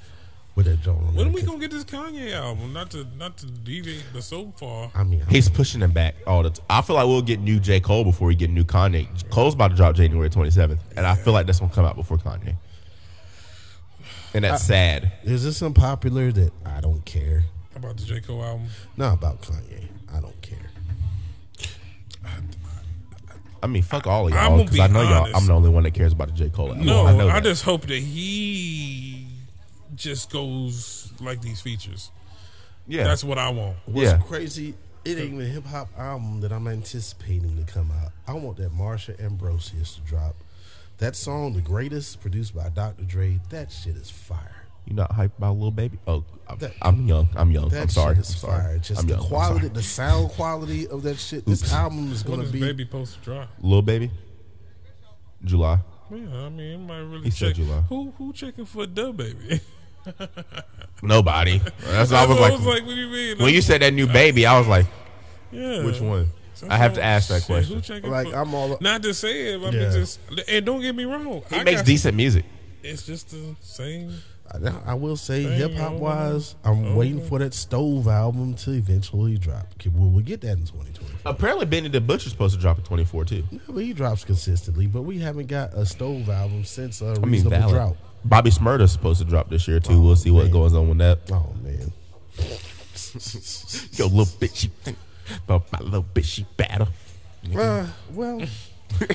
[0.55, 2.73] with that joint on When are we gonna get this Kanye album?
[2.73, 6.43] Not to not to deviate, but so far, I mean, He's pushing him back all
[6.43, 6.65] the time.
[6.69, 7.81] I feel like we'll get new J.
[7.81, 9.09] Cole before we get new Kanye.
[9.31, 12.19] Cole's about to drop January 27th, and I feel like that's gonna come out before
[12.19, 12.55] Kanye.
[14.35, 15.13] And that's sad.
[15.25, 17.45] is this unpopular that I don't care?
[17.77, 18.69] about the J Cole album.
[18.97, 19.89] Not about Kanye.
[20.15, 20.59] I don't care.
[23.63, 25.37] I mean, fuck all of y'all because I know y'all.
[25.37, 26.49] I'm the only one that cares about the J.
[26.51, 26.85] Cole album.
[26.85, 27.45] No, I know I, that.
[27.45, 29.27] just hope that he
[29.95, 32.11] just goes like these features.
[32.89, 33.05] yeah.
[33.05, 33.77] That's what I want.
[33.87, 34.19] What's Yeah.
[34.19, 34.75] crazy?
[35.05, 38.13] It ain't even a hip hop album that I'm anticipating to come out.
[38.27, 40.35] I want that Marsha Ambrosius to drop.
[41.03, 43.03] That song, The Greatest, produced by Dr.
[43.03, 44.67] Dre, that shit is fire.
[44.87, 45.99] you not hype about Lil Baby?
[46.07, 47.29] Oh, I'm, That- I'm young.
[47.35, 47.71] I'm young.
[47.71, 48.15] That I'm sorry.
[48.15, 48.63] shit is I'm sorry.
[48.63, 48.79] fire.
[48.79, 49.25] Just I'm the young.
[49.25, 51.45] Quality, the sound quality of that shit.
[51.45, 52.61] This album is gonna is be.
[52.61, 53.49] Baby supposed to drop?
[53.61, 54.13] Lil Baby.
[55.45, 55.81] July.
[56.09, 57.57] Yeah, I mean, it might really He said check.
[57.57, 57.81] July.
[57.89, 59.61] Who who checking for Dub Baby?
[61.03, 61.59] Nobody.
[61.81, 62.61] That's what I was like.
[62.65, 63.39] what do you mean?
[63.39, 64.87] when you said that new baby, I was like,
[65.51, 65.85] yeah.
[65.85, 66.29] which one?
[66.69, 67.83] I have to ask that question.
[68.11, 69.63] Like, for, I'm all- not to say it.
[69.63, 69.91] I Yeah.
[69.91, 71.43] just and don't get me wrong.
[71.51, 72.45] He I makes got- decent music.
[72.83, 74.13] It's just the same.
[74.53, 76.95] I- I will say, hip hop oh, wise, I'm oh.
[76.95, 79.67] waiting for that Stove album to eventually drop.
[79.75, 81.15] Okay, Will we get that in 2020?
[81.25, 83.45] Apparently, Benny the Butcher's supposed to drop in 24 too.
[83.51, 87.15] Yeah, but he drops consistently, but we haven't got a Stove album since a I
[87.21, 87.75] mean, reasonable valid.
[87.75, 87.97] drought.
[88.25, 89.95] Bobby Shmurda's supposed to drop this year too.
[89.95, 91.21] Oh, we'll see what goes on with that.
[91.33, 91.93] Oh man,
[93.95, 94.97] Yo, little bitch, she think
[95.45, 96.89] about my little bitch, she battle.
[97.57, 98.41] uh, well,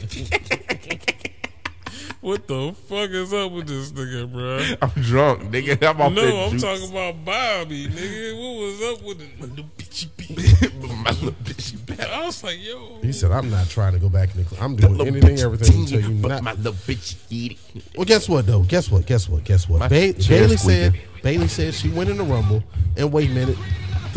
[2.20, 4.58] What the fuck is up with this nigga, bro?
[4.82, 5.82] I'm drunk, nigga.
[5.88, 6.62] I'm off No, that I'm juice.
[6.64, 8.34] talking about Bobby, nigga.
[8.36, 9.40] What was up with it?
[9.40, 11.04] My little bitchy bitch.
[11.04, 12.14] my little bitch, battle.
[12.16, 12.98] I was like, yo.
[13.02, 14.50] he said I'm not trying to go back in the.
[14.50, 16.44] Cl- I'm doing Little anything, bitch, everything until you but not.
[16.44, 17.84] my little bitch, she eat it.
[17.96, 18.64] Well, guess what though?
[18.64, 19.06] Guess what?
[19.06, 19.44] Guess what?
[19.46, 19.88] Guess what?
[19.88, 20.94] Ba- chair Bayley said.
[20.94, 21.10] squeaking.
[21.24, 22.64] Bayley said she went in the rumble,
[22.98, 23.58] and wait a minute.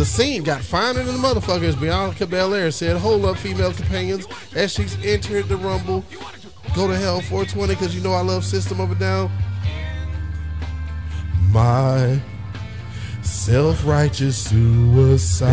[0.01, 1.79] The scene got finer than the motherfuckers.
[1.79, 6.07] Bianca Belair said, "Hold up, female companions." As she's entered the rumble,
[6.75, 9.31] go to hell 420 because you know I love System of a Down.
[11.51, 12.19] My
[13.21, 15.53] self-righteous suicide.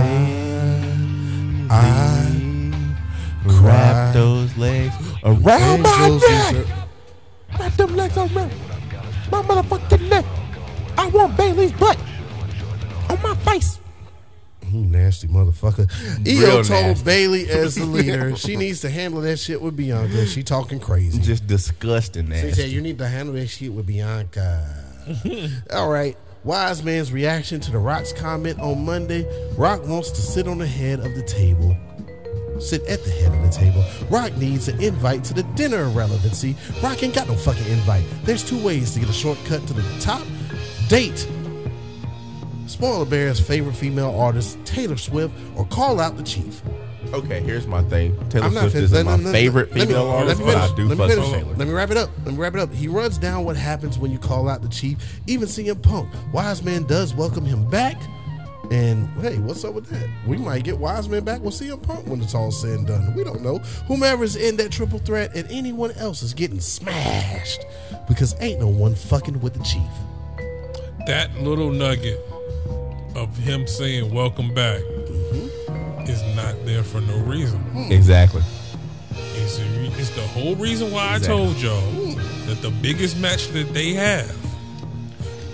[1.70, 2.72] I
[3.44, 4.96] Wrap those legs
[5.26, 6.66] around my neck.
[7.60, 8.34] Wrap them legs around
[9.30, 10.24] my motherfucking neck.
[10.98, 11.98] I want Bayley's butt
[13.10, 13.80] on my face.
[14.72, 15.90] You nasty motherfucker.
[16.28, 17.04] IYO told nasty.
[17.06, 20.26] Bayley as the leader she needs to handle that shit with Bianca.
[20.26, 21.22] She talking crazy.
[21.22, 22.62] Just disgusting, That She nasty.
[22.64, 24.66] said you need to handle that shit with Bianca.
[25.74, 26.18] All right.
[26.44, 29.26] Wise man's reaction to the Rock's comment on Monday.
[29.58, 31.76] Rock wants to sit on the head of the table.
[32.60, 33.84] Sit at the head of the table.
[34.10, 36.56] Rock needs an invite to the dinner relevancy.
[36.82, 38.04] Rock ain't got no fucking invite.
[38.24, 40.22] There's two ways to get a shortcut to the top.
[40.88, 41.28] Date
[42.68, 46.62] Spoiler Bear's favorite female artist, Taylor Swift, or call out the chief.
[47.14, 48.18] Okay, here's my thing.
[48.30, 50.16] Taylor I'm not Swift fin- is let- my let- let- favorite let me- female let
[50.16, 50.76] artist, me but I finish.
[50.76, 51.30] do Let me fuck finish.
[51.32, 51.56] Taylor.
[51.56, 52.10] Let me wrap it up.
[52.26, 52.74] Let me wrap it up.
[52.74, 54.98] He runs down what happens when you call out the chief.
[55.28, 57.96] Even CM Punk, Wise Man does welcome him back.
[58.70, 60.06] And hey, what's up with that?
[60.28, 63.14] We might get Wise Man back with CM Punk when it's all said and done.
[63.16, 63.60] We don't know.
[63.88, 67.62] Whomever's in that triple threat and anyone else is getting smashed
[68.10, 69.82] because ain't no one fucking with the chief.
[71.06, 72.20] that little nugget
[73.18, 76.02] of him saying welcome back mm-hmm.
[76.08, 77.60] is not there for no reason.
[77.60, 77.92] Hmm.
[77.92, 78.44] Exactly.
[79.36, 81.34] It's, it's the whole reason why Exactly.
[81.34, 82.48] I told y'all hmm.
[82.48, 84.36] that the biggest match that they have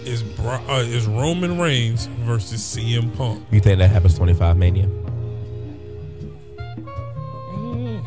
[0.05, 3.45] is Bro- uh, is Roman Reigns versus CM Punk.
[3.51, 4.89] You think that happens 25 Mania?
[7.55, 8.03] Mm.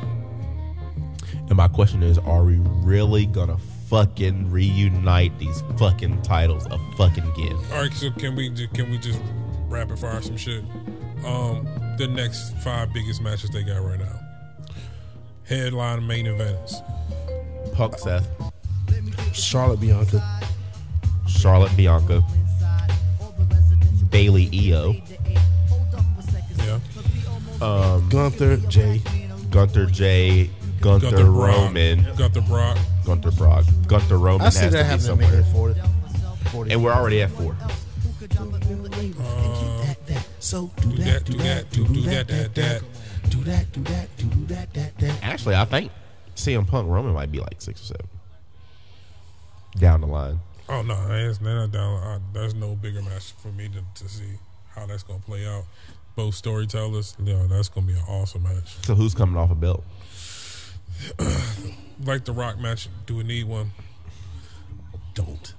[1.33, 3.57] And my question is, are we really gonna
[3.89, 7.57] fucking reunite these fucking titles a fucking again?
[7.73, 9.21] All right, so can we can we just
[9.69, 10.64] rapid fire some shit?
[11.25, 11.67] Um,
[11.99, 14.21] the next five biggest matches they got right now.
[15.45, 16.77] Headline main events.
[17.75, 18.29] Punk Seth,
[19.33, 20.41] Charlotte Bianca.
[21.29, 22.23] Charlotte Bianca,
[24.11, 24.95] Bayley Io,
[26.59, 26.81] Yeah.
[28.09, 29.03] Gunther, J.
[29.51, 30.51] Gunther J,
[30.81, 31.57] Gunther, Gunther Brock.
[31.57, 32.79] Roman, Gunther Brock.
[33.05, 35.75] Gunther Brock, Gunther Roman I see has that to be happening somewhere.
[35.75, 35.81] 40.
[36.51, 36.73] 40.
[36.73, 37.57] And we're already at four.
[38.35, 39.95] Uh,
[40.39, 42.83] so Do that, do that, do do that, that, that.
[43.29, 45.22] do that, do that, do that, that, that.
[45.22, 45.91] Actually, I think
[46.35, 48.07] CM Punk Roman might be like six or seven
[49.79, 50.41] down the line.
[50.68, 52.03] Oh no, it's not down.
[52.03, 54.33] I, there's no bigger match for me to, to see
[54.74, 55.64] how that's gonna play out.
[56.16, 58.77] Both storytellers, yeah, that's gonna be an awesome match.
[58.85, 59.85] So who's coming off a belt?
[62.05, 63.70] Like the Rock match, do we need one?
[65.14, 65.55] Don't.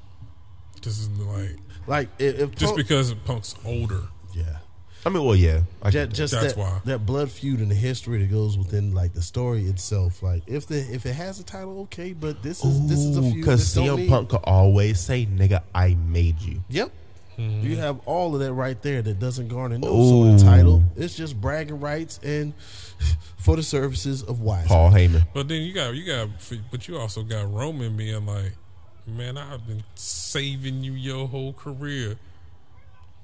[0.83, 1.57] This is like
[1.87, 4.01] Like if, if just Punk- because Punk's older.
[4.33, 4.57] yeah.
[5.05, 6.81] I mean, well, yeah, I Just, just That's that, why.
[6.83, 10.21] that blood feud and the history that goes within like the story itself.
[10.21, 13.21] Like if the if it has a title, okay, but this is this is a
[13.21, 16.91] feud because that don't CM need- Punk could always say, "Nigga, I made you." Yep.
[17.37, 17.67] Mm-hmm.
[17.67, 20.09] You have all of that right there that doesn't garner no Ooh.
[20.09, 20.83] sort of title.
[20.97, 22.53] It's just bragging rights and
[23.37, 24.67] for the services of Wise.
[24.67, 25.25] Paul Heyman.
[25.33, 26.29] But then you got you got,
[26.71, 28.53] but you also got Roman being like,
[29.07, 32.17] "Man, I've been saving you your whole career."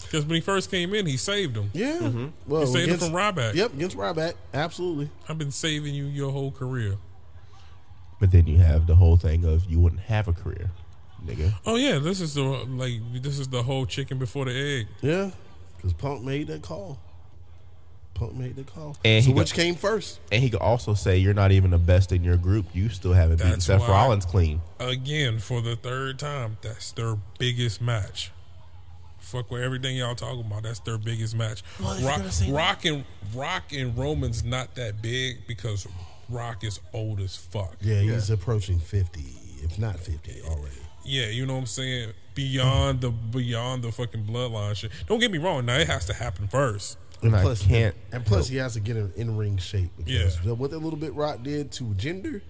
[0.02, 1.70] Because when he first came in, he saved him.
[1.74, 2.00] Yeah.
[2.00, 2.28] Mm-hmm.
[2.48, 3.54] Well, He saved him from Ryback.
[3.56, 4.34] Yep, against Ryback.
[4.54, 5.10] Absolutely.
[5.30, 6.98] I've been saving you your whole career.
[8.20, 10.72] But then you have the whole thing of you wouldn't have a career,
[11.26, 11.54] nigga.
[11.66, 14.88] Oh yeah, this is the like this is the whole chicken before the egg.
[15.02, 15.32] Yeah.
[15.76, 17.00] Because Punk made that call.
[18.14, 18.96] Punk made the call.
[19.04, 20.20] And so he got- which came first?
[20.32, 22.66] And he could also say, "You're not even the best in your group.
[22.74, 27.16] You still haven't beaten Seth why- Rollins clean." Again, for the third time, that's their
[27.40, 28.32] biggest match.
[29.20, 30.64] Fuck with everything y'all talking about.
[30.64, 31.64] That's their biggest match.
[31.80, 33.04] Well, Rock, gonna say that- Rock and
[33.34, 35.88] Rock and Roman's not that big because
[36.30, 37.78] Rock is old as fuck.
[37.82, 39.26] Yeah, he's approaching 50,
[39.64, 40.76] if not 50 already.
[41.06, 42.14] Yeah, you know what I'm saying?
[42.36, 44.92] Beyond the beyond the fucking bloodline shit.
[45.08, 45.66] Don't get me wrong.
[45.66, 46.98] Now it has to happen first.
[47.24, 50.40] And I plus, can't And plus, he has to get in, in ring shape because
[50.46, 50.52] Yeah.
[50.54, 52.42] what that little bit Rock did to Jinder,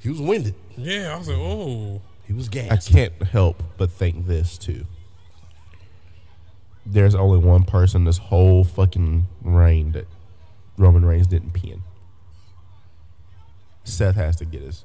[0.00, 0.54] he was winded.
[0.76, 2.68] Yeah, I was like, oh, He was gay.
[2.70, 4.84] I can't help but think this too.
[6.84, 10.06] There's only one person this whole fucking reign that
[10.76, 11.82] Roman Reigns didn't pin.
[13.84, 14.84] Seth has to get his.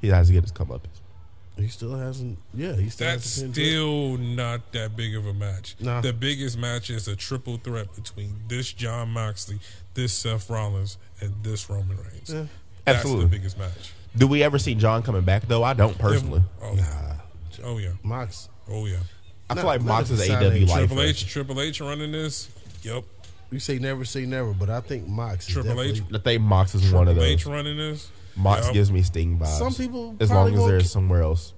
[0.00, 0.86] He has to get his come up.
[1.58, 2.38] He still hasn't.
[2.54, 5.76] Yeah, he still that's hasn't still not that big of a match.
[5.80, 6.00] Nah.
[6.00, 9.58] The biggest match is a triple threat between this Jon Moxley,
[9.94, 12.30] this Seth Rollins, and this Roman Reigns.
[12.32, 12.44] Yeah.
[12.84, 13.24] That's Absolutely.
[13.26, 13.92] the biggest match.
[14.16, 15.62] Do we ever see John coming back though?
[15.64, 16.42] I don't personally.
[16.62, 16.76] Oh,
[17.64, 17.92] oh yeah.
[18.02, 18.48] Mox.
[18.68, 18.98] Oh yeah.
[19.50, 20.60] I feel Not- like not Mox if is it's AW Saturday.
[20.64, 20.78] lifer.
[20.86, 22.48] Triple H, Triple H running this.
[22.82, 23.04] Yep.
[23.50, 26.00] You say never say never, but I think Mox is Triple definitely.
[26.00, 26.14] H.
[26.14, 27.24] I think Mox is one of them.
[27.24, 27.40] Triple those.
[27.40, 28.10] H running this.
[28.38, 29.58] Mox gives me Sting vibes.
[29.58, 31.54] Some people as long as there's somewhere else.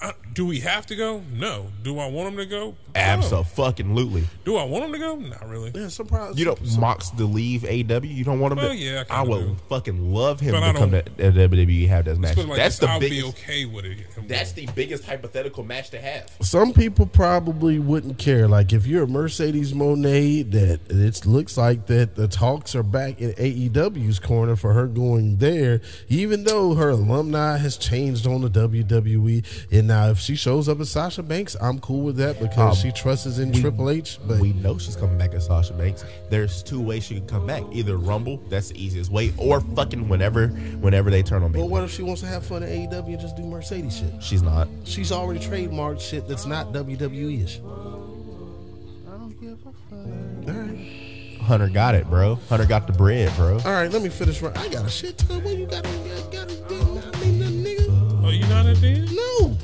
[0.00, 1.22] Uh, do we have to go?
[1.32, 1.66] No.
[1.82, 2.76] Do I want him to go?
[2.94, 4.24] Absolutely.
[4.44, 5.16] Do I want him to go?
[5.16, 5.72] Not really.
[5.74, 6.38] Yeah, some probably.
[6.38, 8.00] You don't some, Mox to leave AW.
[8.04, 8.76] You don't want him Well, to.
[8.76, 9.56] yeah, I kinda I would do.
[9.68, 12.36] fucking love him But I to come to don't- to WWE have that match.
[12.36, 13.20] Put it like that's this, the I'll biggest.
[13.20, 13.98] be okay with it.
[14.28, 16.30] That's the biggest hypothetical match to have.
[16.42, 18.46] some people probably wouldn't care.
[18.48, 23.20] Like if you're a Mercedes Moné, that it looks like that the talks are back
[23.20, 28.48] in AEW's corner for her going there, even though her alumni has changed on the
[28.50, 29.44] WWE.
[29.72, 32.82] And now if she shows up as Sasha Banks, I'm cool with that because Um,
[32.82, 34.18] she trusts in we- Triple H.
[34.26, 36.04] But we know she's coming back as Sasha Banks.
[36.30, 40.08] There's two ways she can come back: either Rumble, that's the easiest way, or fucking
[40.08, 40.48] whenever,
[40.80, 41.58] whenever they turn on me.
[41.60, 44.22] but what if she wants to have fun at AEW and just do Mercedes shit?
[44.22, 44.68] She's not.
[44.84, 47.58] She's already trademarked shit that's not WWE ish.
[47.58, 50.54] I don't give a fuck.
[50.54, 51.38] All right.
[51.40, 52.34] Hunter got it, bro.
[52.50, 53.54] Hunter got the bread, bro.
[53.64, 54.42] All right, let me finish.
[54.42, 54.56] Right.
[54.58, 55.42] I got a shit ton.
[55.42, 55.86] What you got?
[55.86, 58.24] I got, got a I mean, nothing, nigga.
[58.24, 59.16] Oh, you not at the end?
[59.16, 59.56] No.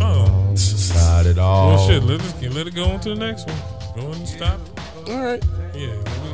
[0.00, 0.54] Oh.
[0.94, 1.68] Not at all.
[1.76, 2.02] Well, shit.
[2.02, 3.56] Let us let it go on to the next one.
[3.94, 4.60] Go ahead and stop.
[5.08, 5.42] All right.
[5.74, 5.88] Yeah,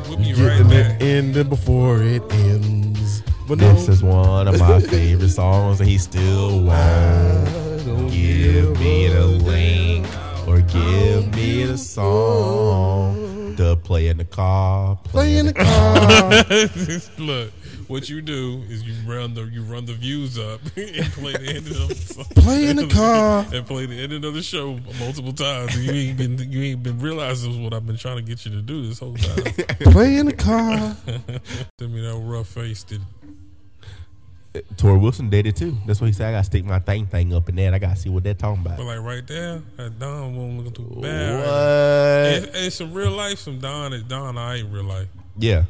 [0.07, 1.03] we'll, we'll be right Getting it back.
[1.03, 3.23] ended before it ends.
[3.47, 8.09] But no, This is one of my favorite songs, and he still oh, won't don't
[8.09, 10.07] give me the link
[10.49, 14.97] or give me the song to play in the car.
[15.05, 16.45] play in the car.
[17.25, 17.53] Look,
[17.89, 21.49] what you do is you run the you run the views up and play the
[21.49, 23.47] end of the Play in the car.
[23.53, 25.77] and play the end of the show multiple times.
[25.77, 28.63] You ain't been you ain't been realizing what I've been trying to get you to
[28.63, 29.45] do this whole time.
[29.93, 30.97] play in the car.
[31.79, 32.83] Send me that rough face.
[32.85, 33.01] Did
[34.77, 35.77] Torrie Wilson did it too.
[35.85, 36.29] That's what he said.
[36.29, 37.75] I gotta stick my thing thing up in there.
[37.75, 38.77] I gotta see what they're talking about.
[38.77, 41.35] but like right there, that Dawn won't look too bad.
[41.35, 42.49] right What?
[42.49, 43.39] It, it's some real life.
[43.41, 44.39] Some Don is Don.
[44.39, 45.09] I ain't real life.
[45.37, 45.65] Yeah.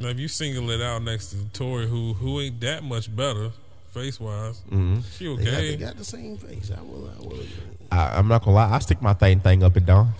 [0.00, 3.50] Now, if you single it out next to Torrie, who who ain't that much better
[3.92, 5.00] face wise, Mm-hmm.
[5.16, 6.70] she They got, they got the same face.
[6.76, 7.08] I will.
[7.10, 7.42] I will.
[7.92, 8.70] I, I'm not gonna lie.
[8.74, 10.12] I stick my thing thing up and down.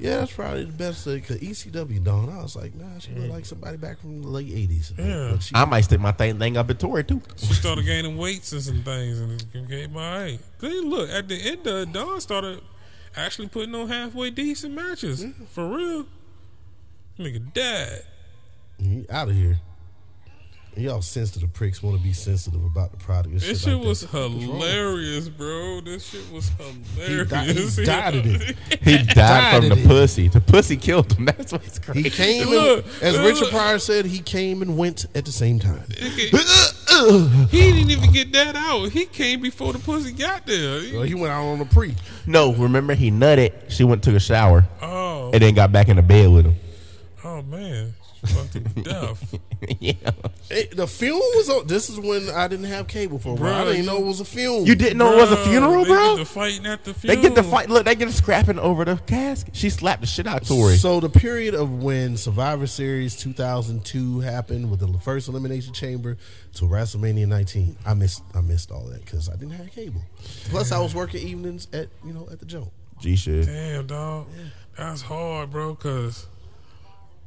[0.00, 1.04] Yeah, that's probably the best.
[1.04, 4.48] Because ECW Dawn, I was like, nah, she look like somebody back from the late
[4.48, 4.92] '80s.
[4.98, 5.38] Yeah.
[5.38, 7.20] She, I might stick my thing thing up in Torrie too.
[7.36, 10.38] She started gaining weights and some things, and it became all right.
[10.60, 12.60] Then look at the end of it, Dawn started
[13.16, 16.06] actually putting on halfway decent matches for real.
[17.18, 18.02] Nigga died.
[19.10, 19.58] Out of here.
[20.76, 23.32] Y'all sensitive pricks want to be sensitive about the product.
[23.32, 24.08] This shit, shit like was that.
[24.08, 25.80] Hilarious, bro.
[25.80, 26.48] This shit was
[26.96, 27.28] He, hilarious.
[27.28, 28.56] died, he died at it.
[28.82, 29.86] He died Died from the it.
[29.86, 30.26] pussy.
[30.26, 31.24] The pussy killed him.
[31.26, 32.02] That's what's crazy.
[32.02, 33.50] He came, Look, and, as look, Richard look.
[33.52, 35.84] Pryor said, he came and went at the same time.
[35.90, 36.30] he
[37.60, 38.86] didn't even get that out.
[38.90, 40.80] He came before the pussy got there.
[40.80, 41.94] He- Well, he went out on a pre.
[42.26, 43.52] No, remember he nutted.
[43.70, 46.54] She went took a shower oh, and then got back in the bed with him.
[47.22, 47.94] oh man,
[48.26, 49.34] She fucked to death.
[49.80, 49.92] yeah.
[50.50, 51.66] It- the film was on.
[51.66, 53.54] This is when I didn't have cable for a while.
[53.54, 54.66] I Bruh, didn't know it was a film.
[54.66, 56.16] You didn't know it was a Bruh, funeral, they bro?
[56.16, 57.22] Get the fighting at the They funeral.
[57.22, 57.68] get the fight.
[57.70, 59.54] Look, they get scrapping over the casket.
[59.56, 60.76] She slapped the shit out of Torrie.
[60.76, 66.16] So the period of when Survivor Series 2002 happened with the first Elimination Chamber
[66.54, 70.02] to WrestleMania 19, I missed I missed all that because I didn't have cable.
[70.50, 72.70] Plus, I was working evenings at you know at the joint.
[73.00, 73.46] G shit.
[73.46, 74.26] Damn, dog.
[74.76, 75.74] That's hard, bro.
[75.74, 76.26] Cause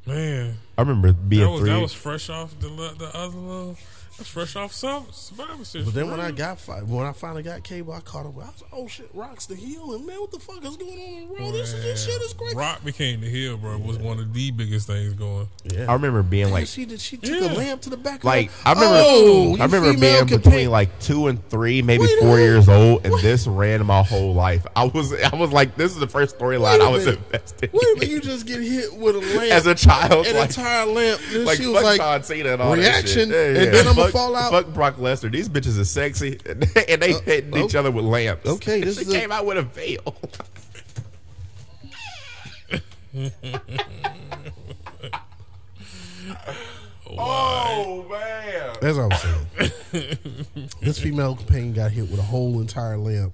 [0.07, 1.69] man, I remember being that was three.
[1.69, 3.77] that was fresh off the the other little.
[4.17, 5.85] That's fresh off some Survivor Series.
[5.85, 8.33] But then when I got fi- when I finally got cable, I caught up.
[8.33, 10.75] with- I was like, oh shit, Rock's the heel, and man, what the fuck is
[10.75, 11.51] going on in Raw?
[11.51, 12.55] This, this shit is great.
[12.55, 13.77] Rock became the heel, bro.
[13.77, 15.47] Was one of the biggest things going.
[15.65, 15.85] Yeah.
[15.87, 16.99] I remember being like, she did.
[16.99, 17.53] She took Yeah.
[17.53, 18.23] a lamp to the back.
[18.23, 18.61] like of.
[18.65, 22.19] I remember, Oh, I remember being can between paint- like two and three, maybe Wait
[22.19, 22.41] four minute.
[22.43, 24.65] years old, and this ran my whole life.
[24.75, 27.19] I was, I was like, this is the first storyline I was minute.
[27.27, 27.69] invested.
[27.71, 27.99] Wait a in.
[27.99, 31.21] minute, you just get hit with a lamp As a child, an like, entire lamp.
[31.31, 33.55] Then like she was like, John Cena and all reaction, that shit.
[33.57, 34.51] Yeah, and then I'ma fuck, fall out.
[34.51, 35.31] Fuck Brock Lesnar.
[35.31, 37.79] These bitches are sexy, and they, and they Uh, hitting each oh.
[37.79, 38.47] other with lamps.
[38.47, 40.15] Okay, this she is a- came out with a veil.
[47.17, 48.75] oh man!
[48.81, 50.17] That's what I'm saying.
[50.81, 53.33] this female companion got hit with a whole entire lamp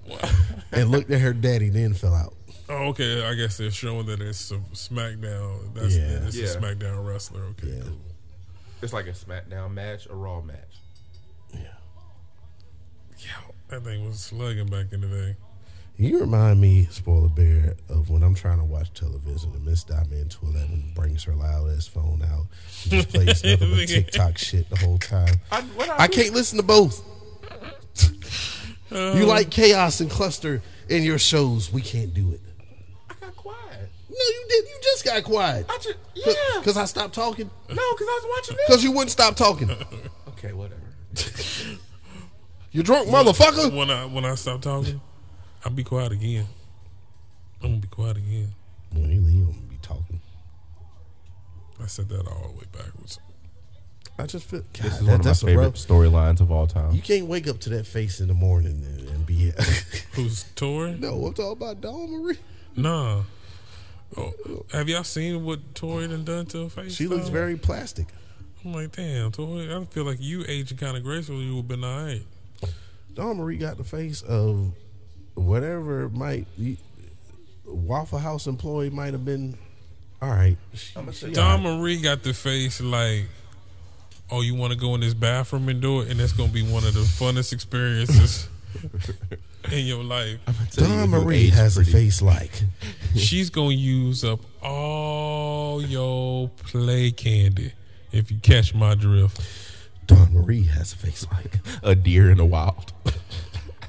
[0.72, 2.34] and looked at her daddy, then fell out.
[2.68, 3.24] Oh, okay.
[3.24, 5.74] I guess they're showing that it's a SmackDown.
[5.74, 6.26] That's Yeah.
[6.26, 6.46] it's Yeah.
[6.46, 7.42] a SmackDown wrestler.
[7.44, 7.68] Okay.
[7.68, 7.82] Yeah.
[7.82, 7.98] cool.
[8.84, 10.58] It's like a SmackDown match, a Raw match.
[11.54, 11.60] Yeah,
[13.16, 13.30] Yeah.
[13.68, 15.36] that thing was slugging back in the day.
[15.96, 20.30] You remind me, spoiler bear, of when I'm trying to watch television and Miss Diamond
[20.32, 22.44] 211 brings her loud ass phone out
[22.82, 25.40] and just plays nothing but TikTok shit the whole time.
[25.50, 27.02] I, what I can't listen to both.
[28.90, 29.24] you oh.
[29.26, 30.60] like chaos and cluster
[30.90, 31.72] in your shows.
[31.72, 32.40] We can't do it.
[33.08, 33.88] I got quiet.
[34.10, 34.68] No, you did.
[34.68, 35.66] You just got quiet.
[35.68, 36.32] I just, yeah.
[36.58, 37.50] Because I stopped talking.
[37.68, 38.66] No, because I was watching this.
[38.66, 39.70] Because you wouldn't stop talking.
[40.36, 40.80] Okay, whatever.
[42.72, 43.74] You drunk motherfucker.
[43.74, 45.00] When I when I stop talking,
[45.64, 46.46] I'll be quiet again.
[47.62, 48.52] I'm gonna be quiet again.
[48.92, 50.20] When you leave, I'm gonna be talking.
[51.82, 53.20] I said that all the way backwards.
[54.18, 56.92] I just feel God, This is that- one of my favorite storylines of all time.
[56.94, 59.52] You can't wake up to that face in the morning and, and be.
[60.12, 60.98] Who's Torrie?
[61.00, 62.38] no, I'm talking about Dawn Marie.
[62.76, 63.22] Nah.
[64.16, 64.32] Oh,
[64.72, 66.94] have y'all seen what Torrie done done to her face?
[66.94, 67.32] She looks though?
[67.32, 68.06] very plastic.
[68.64, 69.70] I'm like, damn, Torrie.
[69.70, 71.44] I feel like you aging kind of gracefully.
[71.44, 72.22] You would been all right.
[73.14, 74.72] Dawn Marie got the face of
[75.34, 76.46] whatever might
[77.64, 79.56] Waffle House employee might have been.
[80.22, 81.78] All right, She- she Dawn all right.
[81.80, 83.24] Marie got the face like,
[84.30, 86.62] oh, you want to go in this bathroom and do it, and that's gonna be
[86.62, 88.48] one of the funnest experiences
[89.72, 90.38] in your life.
[90.72, 92.62] Dawn Marie has a face like.
[93.16, 97.72] She's gonna use up all your play candy
[98.12, 99.40] if you catch my drift.
[100.06, 101.58] Dawn Marie has a face like.
[101.82, 102.92] a deer in the wild.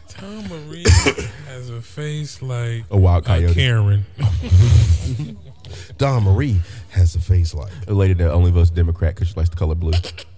[0.08, 0.84] Tom Marie
[1.48, 3.54] has a face like A wild coyote.
[3.54, 4.06] Karen.
[5.98, 6.60] Dawn Marie
[6.92, 7.72] has a face like.
[7.88, 9.92] A lady that only votes Democrat because she likes the color blue.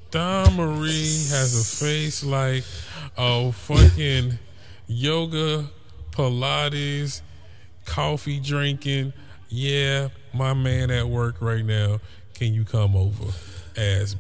[0.10, 2.64] Dawn Marie has a face like
[3.18, 4.40] a fucking
[4.88, 5.66] yoga,
[6.12, 7.22] Pilates,
[7.86, 9.14] coffee drinking.
[9.50, 12.00] Yeah, my man at work right now.
[12.34, 13.32] Can you come over
[13.76, 14.16] as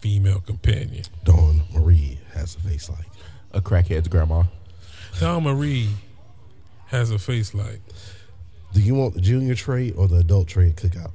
[0.00, 1.04] female companion?
[1.24, 3.06] Dawn Marie has a face like.
[3.52, 4.44] A crackhead's grandma.
[5.20, 5.90] Dawn Marie
[6.86, 7.80] has a face like
[8.72, 11.12] Do you want the junior trade or the adult trade cookout?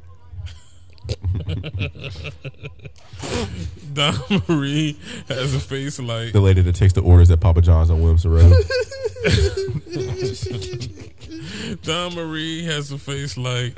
[3.93, 4.16] Dawn
[4.47, 4.97] Marie
[5.28, 8.32] has a face like The lady that takes the orders at Papa John's on Williamson
[8.32, 8.51] Road.
[11.84, 13.78] Dawn Marie has a face like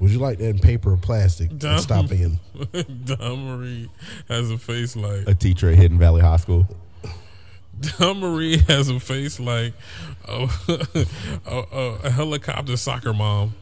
[0.00, 1.56] Would you like that in paper or plastic?
[1.58, 1.78] Dumb.
[1.80, 2.38] Stop in.
[3.04, 3.90] Dawn Marie
[4.28, 6.66] has a face like A teacher at Hidden Valley High School.
[7.98, 9.74] Dawn Marie has a face like
[10.26, 10.48] a,
[11.46, 13.54] a, a, a helicopter soccer mom.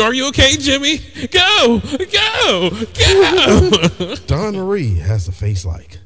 [0.00, 0.98] Are you okay, Jimmy?
[1.28, 4.14] Go, go, go!
[4.26, 5.98] Dawn Marie has a face like.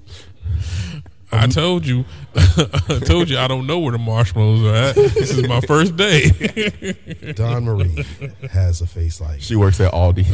[1.33, 2.05] I told you,
[2.89, 4.95] I told you, I don't know where the marshmallows are at.
[4.95, 6.31] This is my first day.
[7.35, 8.05] Dawn Marie
[8.51, 9.41] has a face like.
[9.41, 10.27] She works at Aldi.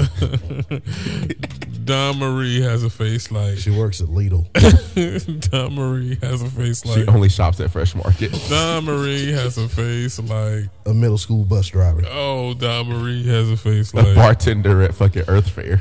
[1.85, 3.59] Dawn Marie has a face like.
[3.59, 4.47] She works at Lidl.
[5.51, 8.33] Dawn Marie has a face like she only shops at Fresh Market.
[8.49, 10.65] Dawn Marie has a face like.
[10.87, 12.03] A middle school bus driver.
[12.09, 15.81] Oh, Dawn Marie has a face like A bartender at fucking Earth Fare.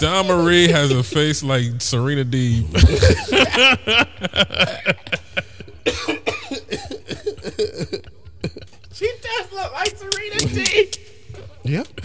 [0.00, 2.68] Dawn Marie has a face like Serena Deeb.
[8.92, 10.90] She does look like Serena D.
[11.64, 11.88] Yep.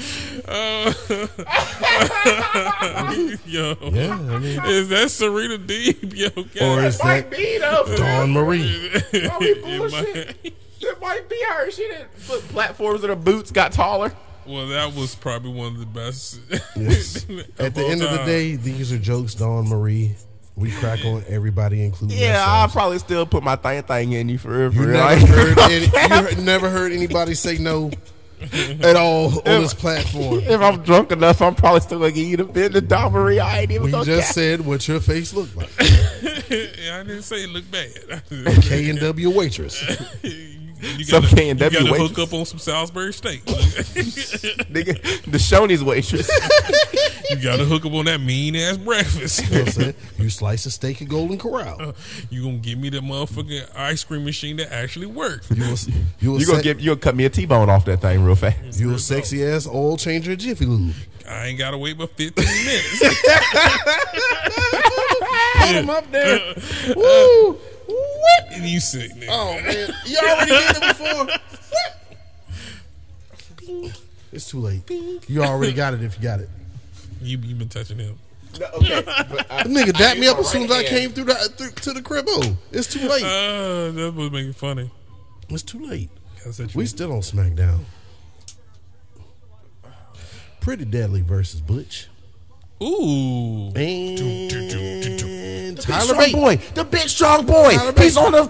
[3.45, 4.13] Yo, Yeah.
[4.19, 6.13] I mean, is that Serena Deeb?
[6.15, 6.43] Yo, or
[6.75, 6.83] God.
[6.85, 7.85] is that be though.
[7.95, 8.89] Dawn Marie?
[9.11, 10.35] It might-
[10.85, 11.71] It might be her.
[11.71, 14.11] She didn't put platforms in her boots got taller.
[14.45, 16.39] well, that was probably one of the best.
[16.75, 17.23] Yes.
[17.29, 20.15] of At the all end of the day, these are jokes, Dawn Marie.
[20.55, 22.73] We crack on everybody, including Yeah, I'll ourselves.
[22.73, 24.71] probably still put my thing thing in you for real.
[24.71, 24.97] For You real.
[24.99, 27.89] never heard any, you heard- never heard anybody say no
[28.81, 30.39] at all on this platform.
[30.43, 33.39] if I'm drunk enough, I'm probably still gonna give you the bit of Dawn Marie.
[33.39, 34.33] I ain't even We gonna just cap.
[34.35, 35.69] said what your face looked like.
[35.79, 38.21] yeah, I didn't say it looked bad.
[38.63, 39.81] K and W waitress.
[40.97, 42.09] You Some gotta- K&W You gotta waitress.
[42.17, 43.43] hook up on some Salisbury steak.
[43.45, 46.29] Nigga, the Shoney's waitress.
[47.29, 49.43] you gotta hook up on that mean ass breakfast.
[49.45, 49.93] You know what I'm saying?
[50.17, 51.77] You slice a steak at Golden Corral.
[51.81, 51.91] Uh,
[52.29, 55.49] you gonna give me the motherfucking ice cream machine that actually works.
[55.51, 55.77] You will,
[56.19, 58.23] you will, You gonna se- give you gonna cut me a T-bone off that thing
[58.23, 58.79] real fast.
[58.79, 60.93] you a sexy ass oil changer at Jiffy Lube.
[61.29, 62.99] I ain't gotta wait but 15 minutes.
[65.57, 66.35] Put him up there.
[66.35, 67.57] Uh, uh, Woo!
[67.85, 68.51] What?
[68.51, 69.27] and you sick, nigga.
[69.29, 71.27] Oh man, you already did it before.
[73.65, 74.01] What?
[74.31, 74.89] It's too late.
[75.27, 76.49] You already got it if you got it.
[77.21, 78.17] You, you been touching him.
[78.75, 81.71] okay, but I, nigga dapped me up as soon as I came through the through,
[81.71, 82.25] to the crib.
[82.27, 83.23] Oh, it's too late.
[83.23, 84.91] Uh, that was making funny.
[85.49, 86.09] It's too late.
[86.45, 87.79] I said We you- still on SmackDown.
[90.59, 92.07] Pretty Deadly versus Butch
[92.83, 93.71] Ooh.
[93.75, 97.71] and big Tyler strong boy, the big strong boy.
[97.75, 98.03] Tyler Bate.
[98.03, 98.49] He's on the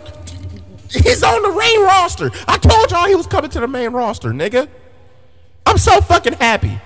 [0.89, 2.31] he's on the main roster.
[2.47, 4.67] I told y'all he was coming to the main roster, nigga.
[5.65, 6.79] I'm so fucking happy.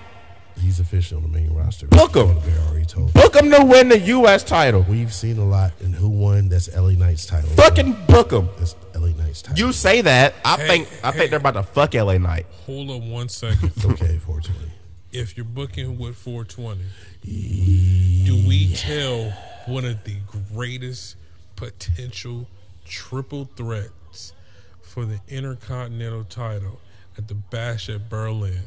[0.59, 1.87] He's official on the main roster.
[1.87, 2.39] Book him.
[2.41, 3.13] They already told.
[3.13, 4.43] Book him to win the U.S.
[4.43, 4.81] title.
[4.89, 6.49] We've seen a lot and who won.
[6.49, 7.49] That's LA Knight's title.
[7.51, 8.49] Fucking book him.
[8.57, 9.67] That's LA Knight's title.
[9.67, 10.33] You say that.
[10.43, 11.17] I Hey, think I hey.
[11.19, 12.47] think they're about to fuck LA Knight.
[12.65, 13.71] Hold on one second.
[13.85, 14.71] okay, 420.
[15.11, 16.81] if you're booking with 420,
[17.27, 19.31] do we tell
[19.65, 20.15] one of the
[20.53, 21.17] greatest
[21.55, 22.47] potential
[22.85, 24.33] triple threats
[24.81, 26.79] for the Intercontinental title
[27.17, 28.61] at the Bash at Berlin?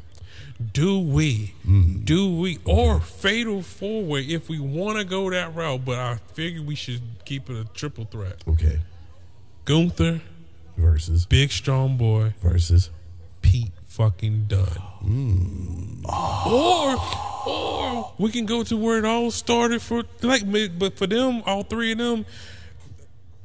[0.73, 1.55] Do we?
[1.65, 2.05] Mm.
[2.05, 2.59] Do we?
[2.65, 6.75] Or Fatal Four Way if we want to go that route, but I figure we
[6.75, 8.43] should keep it a triple threat.
[8.47, 8.79] Okay.
[9.65, 10.21] Gunther,
[10.77, 11.25] Versus.
[11.25, 12.91] Big Strong Boy, Versus.
[13.41, 14.67] Pete fucking Dunne.
[15.03, 16.05] Mm.
[16.47, 20.43] Or, or we can go to where it all started for like,
[20.79, 22.25] but for them, all three of them,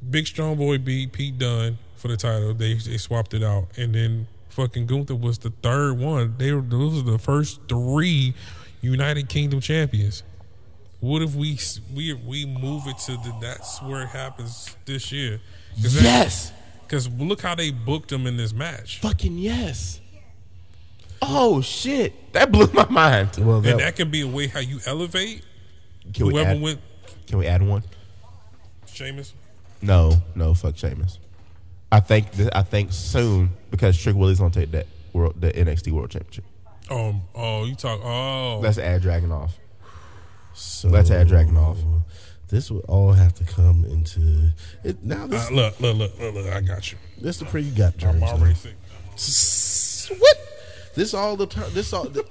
[0.09, 2.55] Big Strong Boy beat Pete Dunne for the title.
[2.55, 6.37] They they swapped it out, and then fucking Gunther was the third one.
[6.39, 8.35] They were those are the first three
[8.81, 10.23] United Kingdom champions.
[11.01, 11.59] What if we
[11.93, 15.41] we we move it to the that's where it happens this year?
[15.77, 16.53] Yes.
[16.83, 19.01] Because look how they booked them in this match.
[19.01, 20.01] Fucking yes.
[21.23, 22.33] Oh shit.
[22.33, 23.31] That blew my mind.
[23.39, 25.43] Well, And that, that can be a way how you elevate
[26.13, 26.81] Can we whoever add, went
[27.27, 27.83] Can we add one?
[28.93, 29.35] Sheamus.
[29.83, 31.19] No, no, fuck Sheamus.
[31.93, 35.93] I think th- I think soon because Trick Willie's gonna take that world the NXT
[35.93, 36.45] World Championship.
[36.91, 38.01] Oh, oh, you talk.
[38.03, 39.51] Oh, Let's add Dragunov.
[40.55, 41.79] so, Let's add Dragunov.
[42.49, 44.51] This would all have to come into
[44.85, 45.03] it.
[45.03, 46.47] Now this, uh, look, look, look, look, look.
[46.47, 46.99] I got you.
[47.21, 48.23] this is the pre you got I'm Jeremy.
[48.23, 48.55] already
[49.17, 50.17] sick.
[50.21, 50.37] What?
[50.97, 52.23] This all the tur- this all the,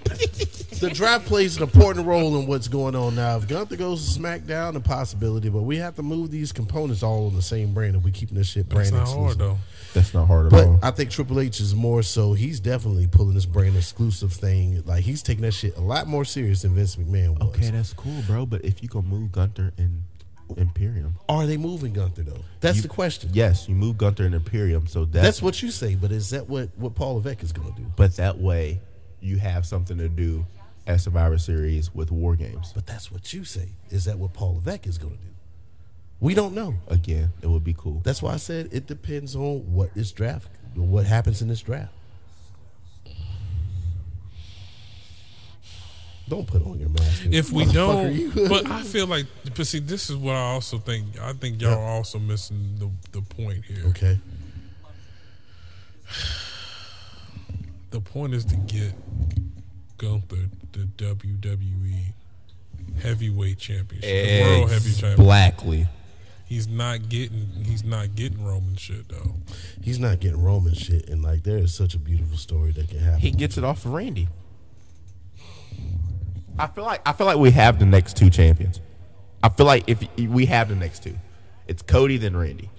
[0.81, 3.37] the draft plays an important role in what's going on now.
[3.37, 7.27] If Gunther goes to SmackDown, a possibility, but we have to move these components all
[7.27, 7.95] on the same brand.
[7.95, 9.39] If we keeping this shit brand That's brand not exclusive.
[9.39, 9.63] hard though.
[9.93, 10.79] That's not hard at But all.
[10.83, 12.33] I think Triple H is more so.
[12.33, 14.81] He's definitely pulling this brand exclusive thing.
[14.85, 17.49] Like he's taking that shit a lot more serious than Vince McMahon was.
[17.49, 18.45] Okay, that's cool, bro.
[18.47, 20.03] But if you gonna move Gunther and
[20.57, 22.41] Imperium, Are they moving Gunther though?
[22.61, 23.29] That's You- the question.
[23.33, 26.47] yes, you move Gunther and Imperium, so that, That's what you say, but is that
[26.49, 27.91] what what Paul Levesque is going to do?
[27.95, 28.81] But that way,
[29.21, 30.45] you have something to do
[30.87, 32.71] at Survivor Series with War Games.
[32.75, 33.69] But that's what you say.
[33.89, 35.29] Is that what Paul Levesque is going to do?
[36.19, 36.75] We don't know.
[36.87, 38.01] Again, it would be cool.
[38.03, 41.91] That's why I said it depends on what this draft, what happens in this draft.
[46.27, 47.25] Don't put on your mask.
[47.25, 49.25] If we don't, but I feel like,
[49.55, 51.19] but see, this is what I also think.
[51.21, 53.85] I think y'all are also missing the the point here.
[53.87, 54.19] okay.
[57.91, 58.91] The point is to get
[59.97, 62.07] Gunther the WWE
[63.01, 65.17] heavyweight championship, the world heavyweight championship.
[65.17, 65.87] Blackly.
[66.45, 69.35] He's not getting, he's not getting Roman shit though.
[69.81, 72.99] He's not getting Roman shit, and like there is such a beautiful story that can
[72.99, 73.19] happen.
[73.19, 74.27] He gets it off of Randy.
[76.57, 78.79] I feel like I feel like we have the next two champions.
[79.43, 81.15] I feel like if we have the next two,
[81.67, 82.69] it's Cody then Randy,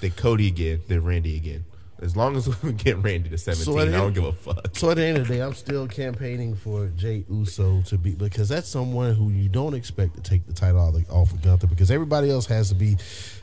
[0.00, 1.64] then Cody again, then Randy again.
[2.00, 4.76] As long as we get Randy to seventeen, at I don't end- give a fuck.
[4.76, 8.12] So at the end of the day, I'm still campaigning for Jay Uso to be
[8.12, 10.78] because that's someone who you don't expect to take the title
[11.10, 12.96] off of- Gunther because everybody else has to be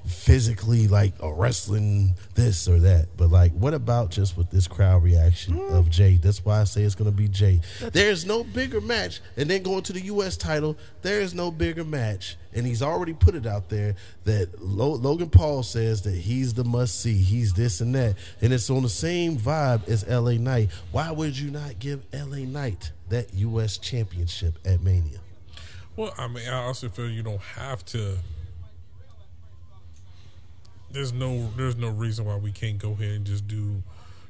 [0.06, 3.08] physically like a wrestling this or that.
[3.18, 5.90] But like, what about just with this crowd reaction of mm.
[5.90, 6.18] Jay?
[6.18, 7.62] That's why I say it's going to be Jay.
[7.80, 10.38] There is no bigger match, and then going to the U.S.
[10.38, 14.96] title, there is no bigger match, and he's already put it out there that Lo-
[14.96, 18.84] Logan Paul says that he's the must see, he's this and that, and it's on
[18.84, 20.38] the same vibe as L.A.
[20.38, 20.70] Knight.
[20.92, 22.46] Why would you not give L.A.
[22.46, 23.78] Knight that U.S.
[23.78, 25.20] championship at Mania?
[25.96, 28.18] Well, I mean, I also feel you don't have to.
[30.92, 33.84] There's no, there's no reason why we can't go ahead and just do,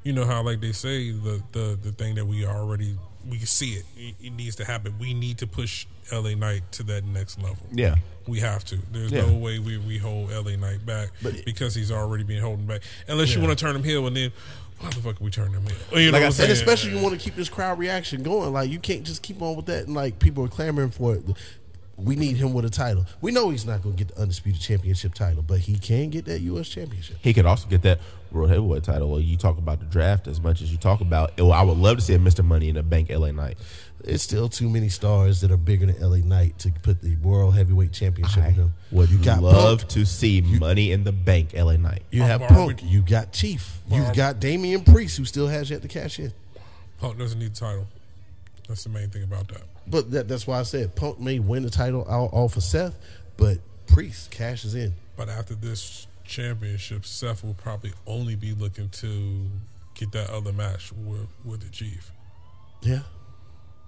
[0.03, 2.95] you know how like they say the the the thing that we already
[3.30, 3.85] we can see it.
[3.97, 4.95] It, it needs to happen.
[4.99, 7.57] We need to push LA Knight to that next level.
[7.72, 7.95] Yeah.
[8.27, 8.77] We have to.
[8.91, 9.26] There's Yeah.
[9.26, 11.10] no way we, we hold LA Knight back
[11.45, 12.81] because he's already been holding back.
[13.07, 14.31] Unless you want to turn him heel, and then
[14.80, 15.99] why the fuck are we turning him heel?
[16.02, 18.52] You know Like I said, And especially you want to keep this crowd reaction going.
[18.53, 21.23] Like you can't just keep on with that, and like people are clamoring for it.
[21.97, 23.06] We need him with a title.
[23.22, 26.26] We know he's not going to get the undisputed championship title, but he can get
[26.26, 26.68] that U.S.
[26.68, 27.15] championship.
[27.22, 27.99] He could also get that
[28.36, 29.10] world heavyweight title.
[29.10, 31.40] Well, you talk about the draft as much as you talk about.
[31.40, 32.44] Well, I would love to see a Mr.
[32.44, 33.57] Money in the Bank LA Knight.
[34.03, 36.20] It's still too many stars that are bigger than L.A.
[36.20, 38.74] Knight to put the world heavyweight championship I with him.
[38.91, 42.03] would you got love Punk, to see Money in the Bank LA Knight.
[42.12, 45.82] you have Bar- Punk, you got Chief, you've got Damian Priest, who still has yet
[45.82, 46.32] to cash in.
[46.99, 47.88] Punk doesn't need the title.
[48.68, 49.62] That's the main thing about that.
[49.88, 52.95] But that, that's why I said Punk may win the title out off of Seth,
[53.38, 53.57] but
[53.88, 54.94] Priest cashes in.
[55.16, 59.47] But after this championship, Seth will probably only be looking to
[59.95, 62.11] get that other match with with the Chief.
[62.81, 63.02] Yeah.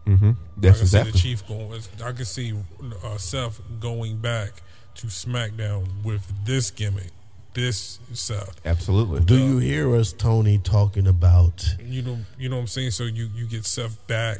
[0.08, 1.12] I That's can see the.
[1.12, 1.82] Chief going.
[2.04, 2.54] I can see
[3.04, 4.52] uh, Seth going back
[4.96, 7.12] to SmackDown with this gimmick,
[7.54, 8.62] this Seth.
[8.66, 9.20] Absolutely.
[9.22, 12.92] Do you hear us, Tony, talking about You know, you know what I'm saying.
[12.92, 14.40] So you you get Seth back,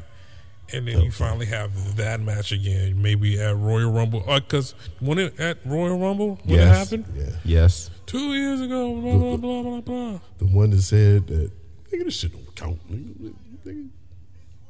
[0.74, 3.02] and then oh, you finally have that match again.
[3.02, 7.30] Maybe at Royal Rumble, uh, because when it at Royal Rumble when it happened yeah,
[7.46, 7.90] Yes.
[8.06, 10.20] two years ago, blah blah blah blah blah.
[10.40, 11.52] the one that said that
[11.92, 12.92] nigga this shit don't count.
[12.92, 13.34] Nigga,
[13.66, 13.90] nigga.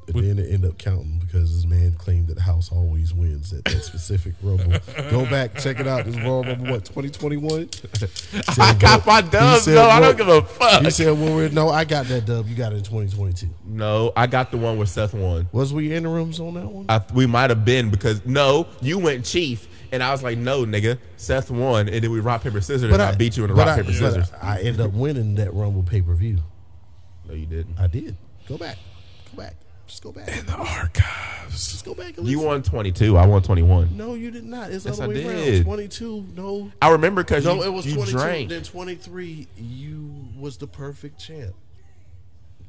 [0.07, 3.13] And What- then it ended up counting because this man claimed that the house always
[3.13, 4.79] wins at that specific Rumble.
[5.09, 6.05] Go back, check it out.
[6.05, 7.69] This Royal Rumble, what, 2021?
[8.57, 9.89] I got my dubs, though.
[9.89, 10.83] I don't give a fuck.
[10.83, 12.47] He said, well, we're, no, I got that dub.
[12.47, 13.49] You got it in 2022.
[13.65, 15.49] No, I got the one where Seth won.
[15.51, 16.85] Was we interims on that one?
[16.87, 20.65] I, we might have been because no, you went Chief, and I was like, no,
[20.65, 23.53] nigga, Seth won, and then we rock paper scissors, and I, beat you in a
[23.53, 24.31] rock I- paper but scissors.
[24.41, 26.37] I ended up winning that Rumble pay per view.
[27.27, 27.77] No, you didn't.
[27.77, 28.15] I did.
[28.47, 28.77] Go back.
[29.35, 29.55] Go back.
[29.87, 30.27] Just go back.
[30.27, 31.71] In the archives.
[31.71, 32.47] Just go back and You listen.
[32.47, 33.17] won twenty two.
[33.17, 33.95] I won twenty one.
[33.95, 34.71] No, you did not.
[34.71, 35.53] It's Yes, the other I way did.
[35.55, 35.63] around.
[35.65, 36.25] 22.
[36.35, 36.71] No.
[36.81, 38.17] I remember because No, you, it was you 22.
[38.17, 38.49] drank.
[38.49, 41.55] Then 23, you was the perfect champ.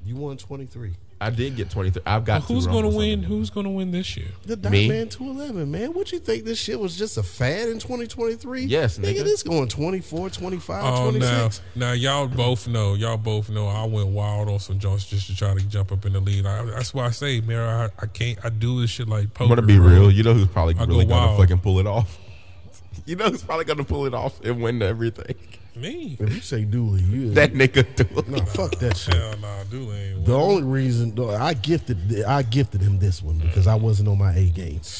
[0.04, 0.92] You won 23.
[1.20, 2.02] I did get twenty three.
[2.06, 2.44] I've got.
[2.44, 3.24] who's going to win?
[3.24, 4.28] Who's going to win this year?
[4.46, 4.88] The Dot Me?
[4.88, 5.92] Man 211, man.
[5.92, 8.66] What you think this shit was just a fad in 2023?
[8.66, 9.24] Yes, nigga.
[9.24, 11.60] this going 24, 25, Oh, now, 26.
[11.74, 12.94] now y'all both know.
[12.94, 13.66] Y'all both know.
[13.66, 16.46] I went wild on some jumps just to try to jump up in the lead.
[16.46, 18.38] I, that's why I say, man, I, I can't.
[18.44, 19.50] I do this shit like poker.
[19.52, 19.88] I'm gonna be bro.
[19.88, 20.10] real.
[20.12, 21.40] You know who's probably I go really gonna wild.
[21.40, 22.16] fucking pull it off.
[23.06, 25.34] You know who's probably gonna pull it off and win everything.
[25.80, 26.16] Me?
[26.18, 29.14] If you say Dooley, you That nigga do no, fuck that shit.
[29.14, 30.24] Hell nah, dude ain't.
[30.24, 30.46] The winning.
[30.48, 34.34] only reason though, I gifted I gifted him this one because I wasn't on my
[34.34, 34.80] A game.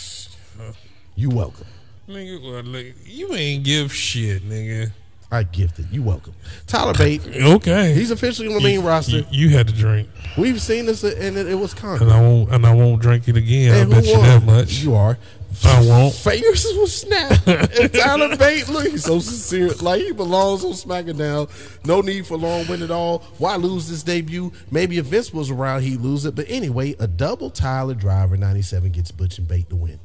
[1.16, 1.66] You welcome.
[2.08, 4.92] Nigga, well, look, you ain't give shit, nigga.
[5.32, 5.88] I gifted.
[5.90, 6.32] You welcome.
[6.68, 7.22] Tyler Bate.
[7.42, 9.16] Okay, He's officially on the main You- roster.
[9.18, 12.08] You, you had to drink, We've seen this, and it, it was and conquered.
[12.08, 13.74] I won't, and I won't drink it again.
[13.88, 14.74] I bet who you that much.
[14.74, 15.18] You are.
[15.64, 16.14] I won't.
[16.14, 17.46] fingers will snap.
[17.46, 19.68] and Tyler Bate, look, he's so sincere.
[19.80, 21.48] Like he belongs on SmackDown.
[21.86, 23.20] No need for long win at all.
[23.38, 24.52] Why lose this debut?
[24.70, 26.34] Maybe if Vince was around, he'd lose it.
[26.34, 29.98] But anyway, a double Tyler Driver 97 gets Butch and Bate to win.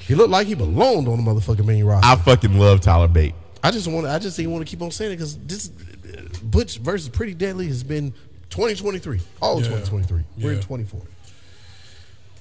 [0.00, 2.06] He looked like he belonged on the motherfucking main roster.
[2.06, 3.34] I fucking love Tyler Bate.
[3.62, 4.06] I just want.
[4.06, 5.68] I just didn't want to keep on saying it because this
[6.42, 8.12] Butch versus Pretty Deadly has been
[8.50, 9.68] 2023, all of Yeah.
[9.78, 10.22] 2023.
[10.44, 11.00] We're in 24.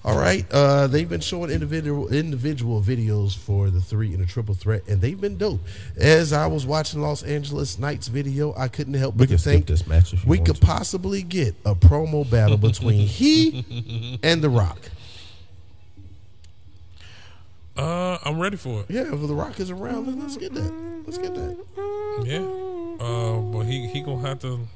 [0.04, 4.56] All right, uh, they've been showing individual individual videos for the three in a triple
[4.56, 5.60] threat, and they've been dope.
[5.96, 9.44] As I was watching Los Angeles Knights video, I couldn't help We but can to
[9.44, 10.62] think this match we could to.
[10.66, 14.80] possibly get a promo battle between he and The Rock.
[17.78, 18.88] Uh, I'm ready for it.
[18.90, 20.74] Yeah, if The Rock is around, then let's get that.
[21.06, 21.58] Let's get that.
[22.26, 23.06] Yeah.
[23.06, 24.68] Uh, but he he gonna have to.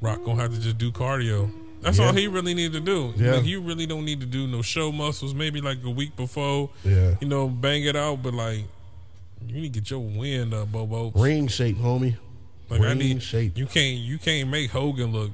[0.00, 1.50] Rock gonna have to just do cardio.
[1.88, 2.06] That's Yeah.
[2.06, 3.14] all he really needed to do.
[3.16, 3.36] Yeah.
[3.36, 5.34] Like, you really don't need to do no show muscles.
[5.34, 6.70] Maybe like a week before.
[6.84, 7.14] Yeah.
[7.20, 8.22] You know, bang it out.
[8.22, 8.64] But like,
[9.46, 11.12] you need to get your wind up, Bobo.
[11.14, 12.16] Ring shape, homie.
[12.68, 13.56] Like I ring need shape.
[13.56, 15.30] You can't you can't make Hogan look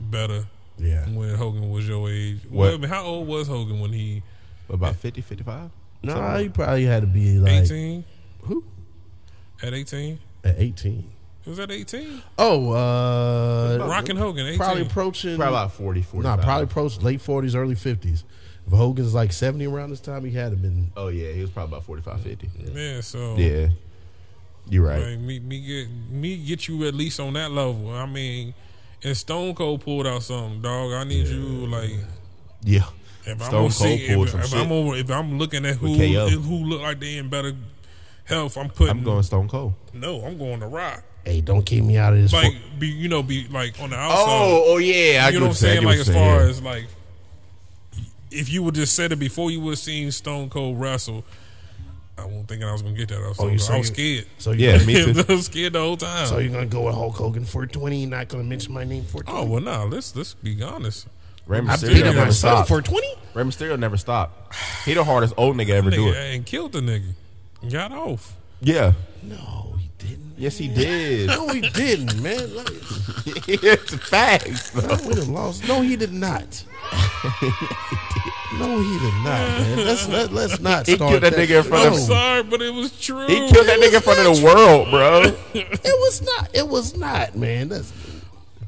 [0.00, 0.46] better
[0.78, 1.04] Yeah.
[1.08, 2.38] when Hogan was your age.
[2.48, 2.52] What?
[2.66, 4.22] Well, I mean, how old was Hogan when he
[4.68, 5.70] About 50, 55?
[6.04, 8.04] No, he probably had to be like eighteen?
[8.42, 8.62] who
[9.62, 10.18] At eighteen?
[10.44, 11.10] at eighteen.
[11.44, 12.22] It was at eighteen.
[12.38, 14.58] Oh, uh, Rockin' Hogan, eighteen.
[14.58, 15.36] probably approaching.
[15.36, 18.24] Probably about 40, Nah, probably approached late forties, early fifties.
[18.66, 20.92] If Hogan's like seventy around this time, he had to been.
[20.96, 21.32] Oh, yeah.
[21.32, 22.50] He was probably about 45, 50.
[22.74, 23.00] yeah.
[23.00, 23.68] So Yeah.
[24.68, 25.02] You're right.
[25.02, 27.90] Like, me, me get me get you at least on that level.
[27.90, 28.52] I mean,
[29.02, 30.92] and Stone Cold pulled out something, dog.
[30.92, 31.90] I need you like
[32.62, 32.84] Yeah.
[33.24, 34.58] if I'm Stone Cold see pulled if, some if shit.
[34.60, 37.54] I'm over if I'm looking at who who look like they in better
[38.24, 39.72] health, I'm putting I'm going Stone Cold.
[39.94, 41.02] no, I'm going to Rock.
[41.24, 42.32] Hey, don't keep me out of this.
[42.32, 44.26] Like be you know be like on the oh, outside.
[44.28, 45.22] Oh, oh yeah.
[45.24, 45.84] I you get know what I'm saying?
[45.84, 46.50] Like as you're far saying.
[46.50, 46.86] as like
[48.30, 51.24] if you would just said it before you would have seen Stone Cold wrestle.
[52.16, 53.18] I wasn't thinking I was gonna get that.
[53.22, 54.26] I was, Oh, you so, I was scared.
[54.38, 55.24] so Yeah, me too.
[55.26, 56.26] I was scared the whole time.
[56.26, 58.04] so you're gonna go with Hulk Hogan for twenty?
[58.06, 59.38] Not gonna mention my name for oh, twenty?
[59.40, 59.86] Oh well, no.
[59.86, 61.06] Let's let's be honest.
[61.46, 62.68] Rey I Mysterio beat up never stopped.
[62.68, 63.08] for twenty.
[63.34, 64.54] Rey Mysterio never stopped.
[64.84, 66.34] He the hardest old nigga ever do Nigga, it.
[66.36, 67.14] and killed the nigga.
[67.70, 68.36] Got off.
[68.60, 68.92] Yeah.
[69.22, 70.34] No, he didn't.
[70.38, 71.26] Yes, he did.
[71.28, 72.54] No, he didn't, man.
[72.56, 72.68] Like,
[73.48, 74.74] it's facts.
[74.74, 75.66] no, we done lost.
[75.68, 76.64] No, he did not.
[78.58, 79.86] No, he did not, man.
[79.86, 82.04] Let's let, let's not He start killed that nigga in front I'm of- No.
[82.04, 83.26] sorry, but it was true.
[83.28, 85.22] He killed that nigga in front of the world, bro.
[85.54, 86.50] It was not.
[86.52, 87.68] It was not, man.
[87.68, 87.92] That's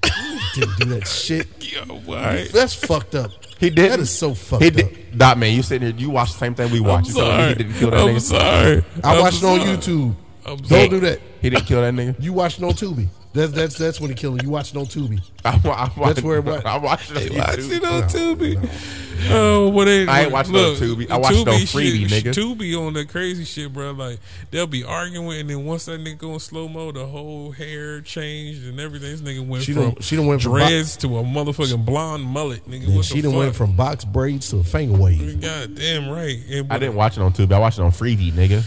[0.04, 1.48] you didn't do that shit.
[1.60, 2.46] Yo, why?
[2.52, 3.32] That's fucked up.
[3.58, 3.90] He did.
[3.90, 4.74] That is so fucked He up.
[4.76, 5.16] did.
[5.18, 7.06] Nah, man, you sitting here, you watch the same thing we I'm watch.
[7.08, 7.48] You sorry.
[7.48, 8.20] he didn't kill that I'm nigga?
[8.20, 8.84] sorry.
[9.02, 9.76] I I'm watched it on sorry.
[9.76, 10.14] YouTube.
[10.44, 10.88] I'm Don't sorry.
[10.88, 11.20] do that.
[11.40, 12.20] He didn't kill that nigga.
[12.22, 13.08] You watch it on Tubi.
[13.34, 14.44] That's that's that's when he killed him.
[14.46, 15.22] You watch it on Tubi.
[15.44, 16.62] I, wa- I watched, That's where it was.
[16.64, 17.76] I watched it on Watch YouTube.
[17.76, 19.28] it on Tubi.
[19.30, 21.08] Oh, what they, I ain't watching it on Tubi.
[21.10, 22.34] I watched it on Freevee, shit, nigga.
[22.34, 23.92] Tubi on the crazy shit, bro.
[23.92, 24.18] Like
[24.50, 28.00] they'll be arguing, and then once that nigga go in slow mo, the whole hair
[28.02, 29.12] changed and everything.
[29.12, 32.24] This nigga went She from done- she done went from dreads to a motherfucking blonde
[32.24, 32.68] mullet.
[32.68, 33.38] Nigga, what she the done fuck?
[33.38, 35.40] went from box braids to a finger wave.
[35.40, 36.38] God damn right.
[36.50, 37.52] And I didn't watch it on Tubi.
[37.52, 38.62] I watched it on Freevee, nigga.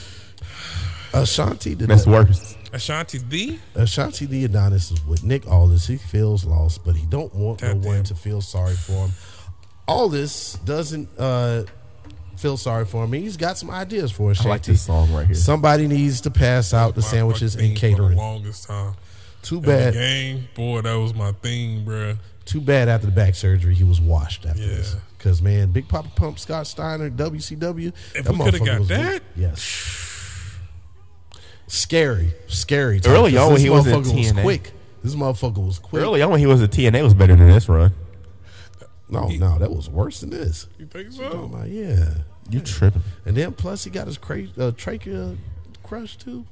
[1.23, 2.27] Ashante did That's not.
[2.27, 2.55] worse.
[2.73, 3.59] Ashante D.
[3.75, 5.87] Ashante the Adonis is with Nick Aldis.
[5.87, 7.83] He feels lost, but he don't want no Goddamn.
[7.93, 9.11] one to feel sorry for him.
[9.87, 11.63] Aldis doesn't uh,
[12.37, 13.13] feel sorry for him.
[13.13, 14.45] He's got some ideas for I Ashante.
[14.45, 15.35] like this song right here.
[15.35, 18.17] Somebody needs to pass out the My sandwiches and theme For the catering.
[18.17, 18.93] longest time.
[19.41, 19.93] Too In the bad.
[19.93, 22.17] game, boy, that was my thing, bruh.
[22.45, 24.67] Too bad after the back surgery he was washed after Yeah.
[24.67, 24.95] this.
[25.17, 27.91] Because man, Big Papa Pump, Scott Steiner, WCW.
[28.15, 29.11] If that we coulda got that?
[29.13, 29.21] good.
[29.35, 30.04] yes.
[31.67, 32.99] Scary, scary.
[32.99, 34.41] time, Early 'cause on when this he was in motherfucker was TNA.
[34.43, 34.71] quick.
[35.03, 36.03] This motherfucker was quick.
[36.03, 37.93] Early on when he was at TNA was better than this run.
[39.09, 40.67] No, no, that was worse than this.
[40.79, 41.47] You think so?
[41.51, 42.09] my, yeah.
[42.49, 43.01] You tripping.
[43.25, 45.35] And then plus he got his cra- uh, trachea
[45.83, 46.45] crushed too.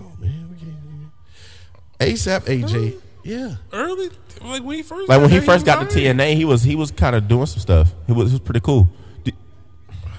[0.00, 2.12] No man, we can't.
[2.16, 2.94] ASAP AJ,
[3.24, 3.56] yeah.
[3.72, 4.10] Early,
[4.42, 6.16] like when he first, Like when he there, first got to was alright.
[6.16, 7.92] TNA, he was he was kind of doing some stuff.
[8.06, 8.88] He was, he was pretty cool.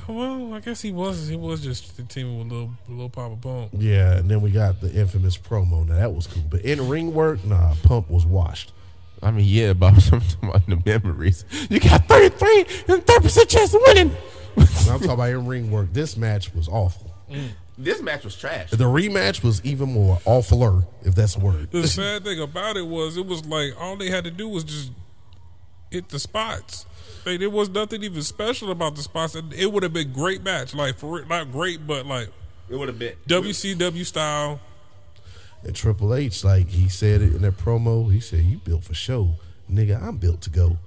[0.08, 1.28] D- Well, I guess he was.
[1.28, 3.70] He was just the team with little little Papa Pump.
[3.78, 5.88] Yeah, and then we got the infamous promo.
[5.88, 8.72] Now that was cool, but in ring work, nah, Pump was washed.
[9.22, 11.46] I mean, yeah, about some about the memories.
[11.70, 14.16] You got thirty three and thirty percent chance of winning.
[14.58, 14.68] I'm
[15.00, 15.94] talking about in ring work.
[15.94, 17.12] This match was awful.
[17.32, 17.50] Mm.
[17.76, 18.70] This match was trash.
[18.70, 21.72] The rematch was even more awfuler, if that's a word.
[21.72, 24.64] The sad thing about it was, it was like all they had to do was
[24.64, 24.92] just
[25.90, 26.86] hit the spots.
[27.26, 29.36] Like there was nothing even special about the spots.
[29.36, 32.30] It would have been great match, like for real- not great, but like
[32.70, 33.16] It would have been.
[33.28, 34.60] WCW style.
[35.64, 38.94] And Triple H, like he said it in that promo, he said, "You built for
[38.94, 39.36] show,
[39.72, 40.02] nigga.
[40.02, 40.78] I'm built to go.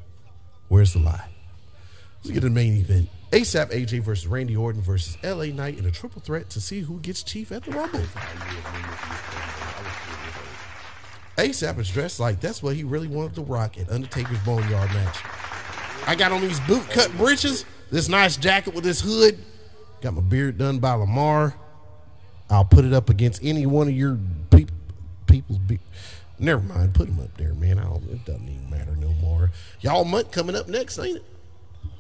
[0.68, 1.30] Where's the lie?"
[2.18, 3.08] Let's get to the main event.
[3.32, 6.98] ASAP AJ versus Randy Orton versus LA Knight in a triple threat to see who
[7.00, 8.04] gets Chief at the Rumble.
[11.38, 15.16] ASAP is dressed like that's what he really wanted to rock at Undertaker's Boneyard match.
[16.06, 19.38] I got on these boot cut breeches, this nice jacket with this hood,
[20.00, 21.54] got my beard done by Lamar.
[22.48, 24.18] I'll put it up against any one of your
[24.50, 24.70] peop
[25.26, 25.80] people's be-
[26.38, 27.78] Never mind, put them up there, man.
[27.78, 29.50] I don't, it doesn't even matter no more.
[29.80, 31.24] Y'all month coming up next, ain't it?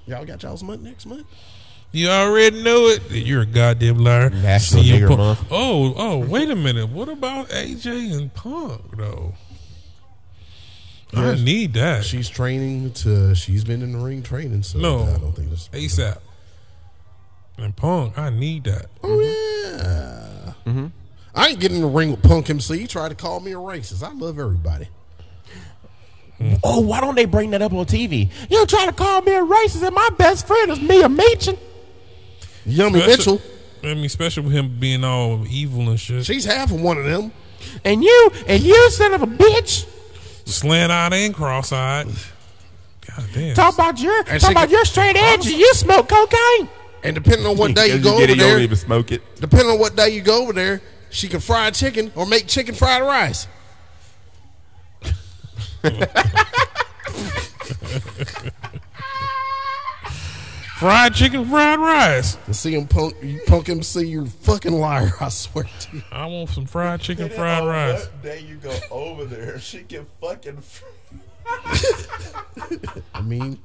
[0.06, 1.26] Y'all got y'all's month next month?
[1.90, 3.10] You already know it.
[3.10, 4.30] You're a goddamn liar.
[4.30, 5.46] National CM Nigger Punk- Month.
[5.50, 6.90] Oh, oh, wait a minute.
[6.90, 9.34] What about AJ and Punk though?
[11.14, 11.40] I Yes.
[11.40, 12.04] need that.
[12.04, 13.34] She's training to.
[13.34, 15.68] She's been in the ring training, so no, I don't think this.
[15.72, 16.18] ASAP.
[17.58, 18.86] And Punk, I need that.
[19.02, 20.46] Oh mm-hmm.
[20.46, 20.52] yeah.
[20.66, 20.86] Mm-hmm.
[21.34, 22.78] I ain't getting in the ring with Punk MC.
[22.78, 24.02] He tried to call me a racist.
[24.02, 24.88] I love everybody.
[26.40, 26.58] Mm.
[26.64, 28.30] Oh, why don't they bring that up on TV?
[28.50, 31.58] You trying to call me a racist, and my best friend is Mia Michin.
[32.66, 33.40] Yummy Mitchell.
[33.82, 36.26] I mean, especially with him being all evil and shit.
[36.26, 37.32] She's half of one of them.
[37.84, 39.86] And you, and you son of a bitch,
[40.46, 42.06] Slant eyed and cross eyed.
[42.06, 43.54] God damn.
[43.54, 46.68] talk about your, And talk she about can- your straight edge, you smoke cocaine.
[47.02, 48.76] And depending on what day you Because go get over it, you don't there, even
[48.76, 49.22] smoke it.
[49.40, 52.74] depending on what day you go over there, she can fry chicken or make chicken
[52.74, 53.46] fried rice.
[60.76, 62.36] Fried chicken, fried rice.
[62.44, 65.10] To see him punk, you punk MC, you're a fucking liar.
[65.22, 66.02] I swear to you.
[66.12, 68.08] I want some fried chicken, fried rice.
[68.22, 70.62] day you go over there, she can fucking.
[73.14, 73.58] I mean,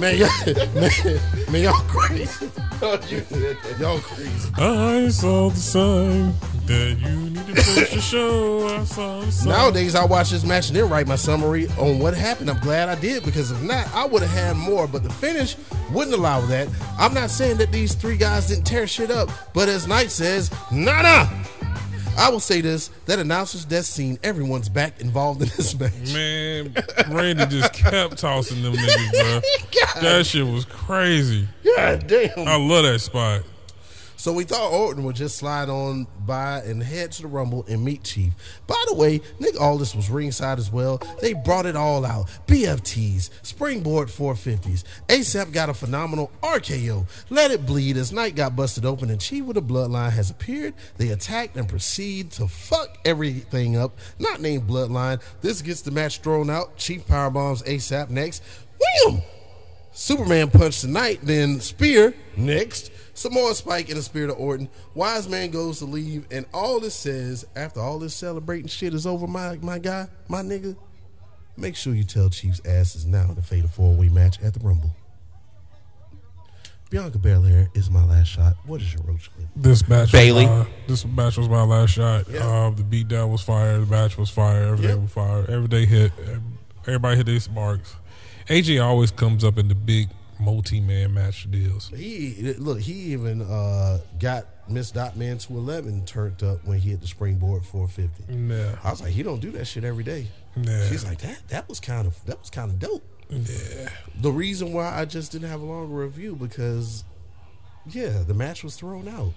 [0.00, 1.20] man, y'all, man,
[1.52, 2.50] man, y'all crazy.
[2.80, 4.50] Y'all crazy.
[4.56, 6.34] I saw the sign
[6.66, 8.66] that you need to finish the show.
[8.66, 9.48] I saw the sign.
[9.48, 12.48] Nowadays, I watch this match and then write my summary on what happened.
[12.48, 14.86] I'm glad I did because if not, I would have had more.
[14.86, 15.56] But the finish
[15.92, 16.68] wouldn't allow that.
[16.98, 20.50] I'm not saying that these three guys didn't tear shit up, but as Knight says,
[20.72, 21.28] nah, nah.
[22.20, 26.12] I will say this: that announcer's death scene, everyone's back involved in this match.
[26.12, 26.74] Man,
[27.10, 29.40] Randy just kept tossing them niggas, bro.
[29.94, 30.02] God.
[30.02, 31.48] That shit was crazy.
[31.64, 32.46] God damn.
[32.46, 33.42] I love that spot.
[34.20, 37.82] So we thought Orton would just slide on by and head to the Rumble and
[37.82, 38.34] meet Chief.
[38.66, 41.00] By the way, Nick Aldis was ringside as well.
[41.22, 42.28] They brought it all out.
[42.46, 44.84] BFTs, springboard 450s.
[45.08, 47.06] ASAP got a phenomenal RKO.
[47.30, 50.74] Let it bleed as Knight got busted open and Chief with the bloodline has appeared.
[50.98, 53.98] They attacked and proceed to fuck everything up.
[54.18, 55.22] Not named Bloodline.
[55.40, 56.76] This gets the match thrown out.
[56.76, 58.42] Chief powerbombs ASAP next.
[59.06, 59.22] Wham!
[59.92, 62.90] Superman punched tonight, then Spear next.
[63.20, 64.66] Some more spike in the spirit of Orton.
[64.94, 69.06] Wise man goes to leave, and all this says after all this celebrating shit is
[69.06, 70.74] over, my my guy, my nigga.
[71.54, 74.60] Make sure you tell Chief's asses now to fade a four way match at the
[74.60, 74.96] Rumble.
[76.88, 78.54] Bianca Belair is my last shot.
[78.64, 79.48] What is your roach clip?
[79.54, 80.46] This match, Bailey.
[80.46, 82.24] Was my, this match was my last shot.
[82.26, 82.40] Yeah.
[82.40, 83.80] Uh, the beatdown was fire.
[83.80, 84.62] The match was fire.
[84.62, 84.98] Everything Yep.
[85.00, 85.44] was fire.
[85.46, 86.10] Every day hit.
[86.86, 87.96] Everybody hit these marks.
[88.48, 90.08] AJ always comes up in the big
[90.40, 91.88] multi-man match deals.
[91.94, 92.80] He look.
[92.80, 97.06] He even uh, got Miss Dot Man to eleven turned up when he hit the
[97.06, 98.32] springboard 450.
[98.32, 98.76] Yeah.
[98.82, 100.28] I was like, he don't do that shit every day.
[100.56, 100.88] Yeah.
[100.88, 103.04] She's like, that that was kind of that was kind of dope.
[103.28, 103.88] Yeah.
[104.20, 107.04] The reason why I just didn't have a longer review because,
[107.86, 109.32] yeah, the match was thrown out.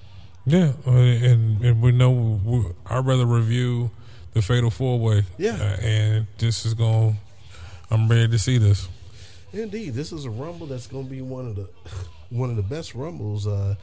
[0.46, 2.12] Yeah, uh, and and we know
[2.44, 3.92] we, I'd rather review
[4.34, 5.24] the Fatal Four Way.
[5.38, 5.56] Yeah.
[5.56, 7.18] uh, and this is going.
[7.92, 8.90] I'm ready to see this.
[9.54, 11.70] Indeed, this is a rumble that's going to be one of the
[12.30, 13.46] one of the best rumbles.
[13.46, 13.76] Uh,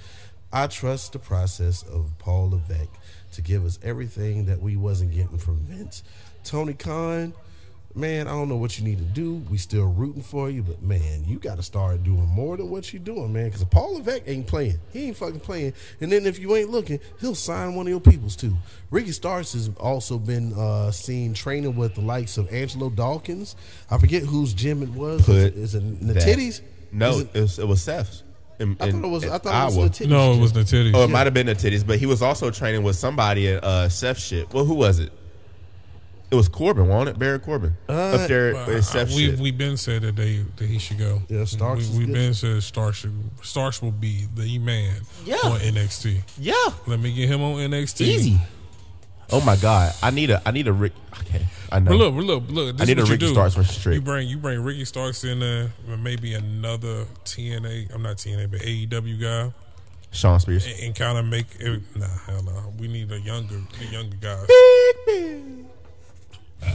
[0.53, 2.91] I trust the process of Paul Levesque
[3.33, 6.03] to give us everything that we wasn't getting from Vince.
[6.43, 7.33] Tony Khan,
[7.95, 9.35] man, I don't know what you need to do.
[9.51, 12.93] We still rooting for you, but man, you got to start doing more than what
[12.93, 13.47] you're doing, man.
[13.47, 14.79] Because Paul Levesque ain't playing.
[14.93, 15.73] He ain't fucking playing.
[16.01, 18.57] And then if you ain't looking, he'll sign one of your peoples too.
[18.91, 23.57] Ricky Starks has also been uh, seen training with the likes of Angelo Dawkins.
[23.91, 25.25] I forget whose gym it was.
[25.27, 26.61] Put is it, is it the titties?
[26.93, 28.23] No, Is it, it- was, it was Seth's.
[28.59, 29.25] In, I in- thought it was.
[29.25, 30.09] I thought it was the titties.
[30.11, 30.93] No, it was the titties.
[30.95, 33.65] Oh, it might have been the titties, but he was also training with somebody at
[33.65, 34.53] uh, Seth shit.
[34.53, 35.11] Well, who was it?
[36.31, 37.19] It was Corbin, wasn't it?
[37.19, 39.39] Barry Corbin Uh, up there Uh, with Seth we shit.
[39.40, 41.23] we been said that they that he should go.
[41.28, 42.15] Yeah, Starks We, we good.
[42.15, 43.12] been said Starks should,
[43.43, 44.94] Starks will be the man
[45.27, 45.36] Yeah.
[45.44, 46.23] on NXT.
[46.39, 46.55] yeah,
[46.86, 48.02] Let me get him on NXT.
[48.07, 48.39] easy.
[49.32, 50.93] Oh my god, I need a I need a Rick.
[51.20, 51.90] Okay, I know.
[51.90, 52.77] But look, but look, look.
[52.77, 53.32] This I need is a what you Ricky do.
[53.32, 53.94] Starks versus Trick.
[53.94, 57.94] You bring you bring Ricky Starks in there, and maybe another TNA.
[57.94, 59.52] I'm not TNA, but AEW guy,
[60.11, 60.66] Shawn Spears.
[60.66, 61.81] and, and kind of make it.
[61.94, 62.73] Nah, hell no.
[62.78, 64.44] We need a younger, a younger guy.
[64.48, 65.43] Big, big.
[66.62, 66.66] Uh,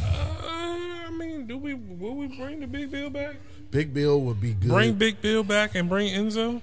[1.07, 3.36] I mean, do we will we bring the Big Bill back?
[3.72, 4.70] Big Bill would be good.
[4.70, 6.62] Bring Big Bill back and bring Enzo.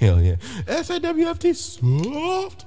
[0.00, 0.36] Hell yeah.
[0.66, 2.66] SAWFT soft.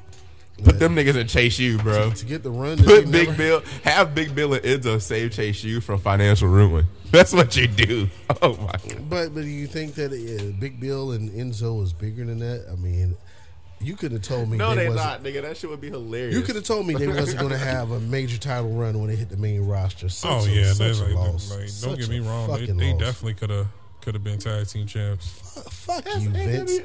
[0.63, 2.11] Put them niggas in Chase U, bro.
[2.11, 2.77] to get the run.
[2.77, 5.99] That Put you Big never- Bill, have Big Bill and Enzo save Chase U from
[5.99, 6.85] financial ruin.
[7.11, 8.09] That's what you do.
[8.41, 9.09] Oh my god.
[9.09, 12.67] But but do you think that uh, Big Bill and Enzo is bigger than that?
[12.71, 13.15] I mean,
[13.81, 14.57] you could have told me.
[14.57, 15.41] No, they they wasn't- nigga.
[15.43, 16.35] That shit would be hilarious.
[16.35, 19.09] You could have told me they wasn't going to have a major title run when
[19.09, 20.09] they hit the main roster.
[20.09, 21.49] Such Oh a, yeah, such that's a like, loss.
[21.51, 22.49] like don't Such get me wrong.
[22.51, 23.67] They, they definitely could have
[24.01, 25.27] could have been tag team champs.
[25.85, 26.79] Fuck you, Vince.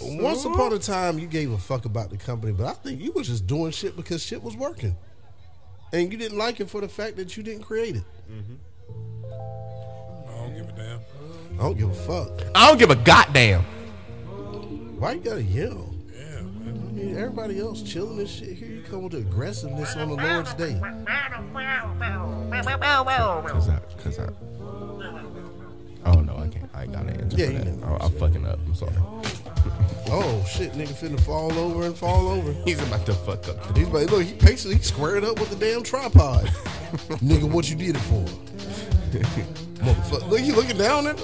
[0.00, 3.12] Once upon a time, you gave a fuck about the company, but I think you
[3.12, 4.96] was just doing shit because shit was working,
[5.92, 8.04] and you didn't like it for the fact that you didn't create it.
[8.32, 8.54] Mm-hmm.
[10.30, 11.00] I don't give a damn.
[11.58, 12.46] I don't give a fuck.
[12.54, 13.62] I don't give a goddamn.
[14.98, 15.93] Why you gotta yell?
[16.96, 18.50] Everybody else chilling and shit.
[18.50, 20.78] Here you come with the aggressiveness on the Lord's day.
[23.48, 24.28] Cause I, cause I.
[26.06, 26.70] Oh no, I can't.
[26.72, 27.84] I ain't got an answer Yeah, for that.
[27.84, 28.58] I, I'm fucking up.
[28.66, 28.92] I'm sorry.
[30.06, 32.52] Oh shit, nigga finna fall over and fall over.
[32.64, 33.76] He's about to fuck up.
[33.76, 36.44] He's like, look, he basically he squared up with the damn tripod.
[37.24, 38.24] nigga, what you did it for?
[39.84, 41.18] Motherfucker, look, he looking down at.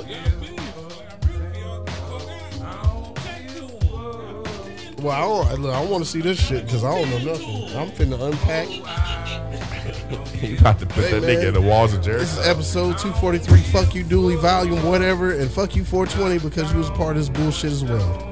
[5.01, 5.21] Well, I
[5.53, 7.77] don't, look, I want to see this shit because I don't know nothing.
[7.77, 8.69] I'm finna unpack.
[10.43, 11.37] you about to put Hey, that man.
[11.37, 12.51] nigga in the walls of This is Jericho.
[12.51, 13.61] episode 243.
[13.73, 17.23] Fuck you, Dooley, volume whatever, and fuck you, 420 because you was a part of
[17.23, 18.27] this bullshit as well.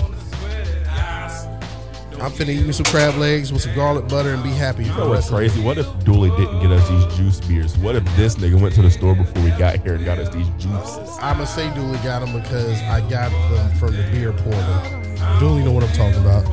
[2.21, 4.83] I'm finna eat me some crab legs with some garlic butter and be happy.
[4.85, 5.63] You know what's crazy?
[5.63, 7.79] What if Dooley didn't get us these juice beers?
[7.79, 10.29] What if this nigga went to the store before we got here and got us
[10.35, 11.17] these juices?
[11.21, 15.05] I'ma say Dooley got them because I got them from the beer portal.
[15.39, 16.45] Dooley know what I'm talking about.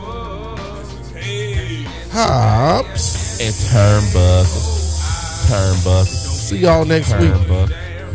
[2.12, 3.40] Hops.
[3.42, 4.74] And turnbuckle.
[5.48, 6.06] Turnbuckle.
[6.06, 7.34] See y'all next week.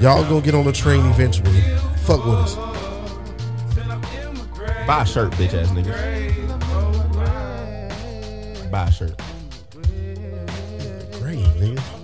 [0.01, 1.61] Y'all gonna get on the train eventually.
[2.05, 2.57] Fuck with us.
[4.87, 5.95] Buy a shirt, bitch ass niggas.
[8.71, 9.21] Buy a shirt.
[11.21, 12.00] Great, nigga.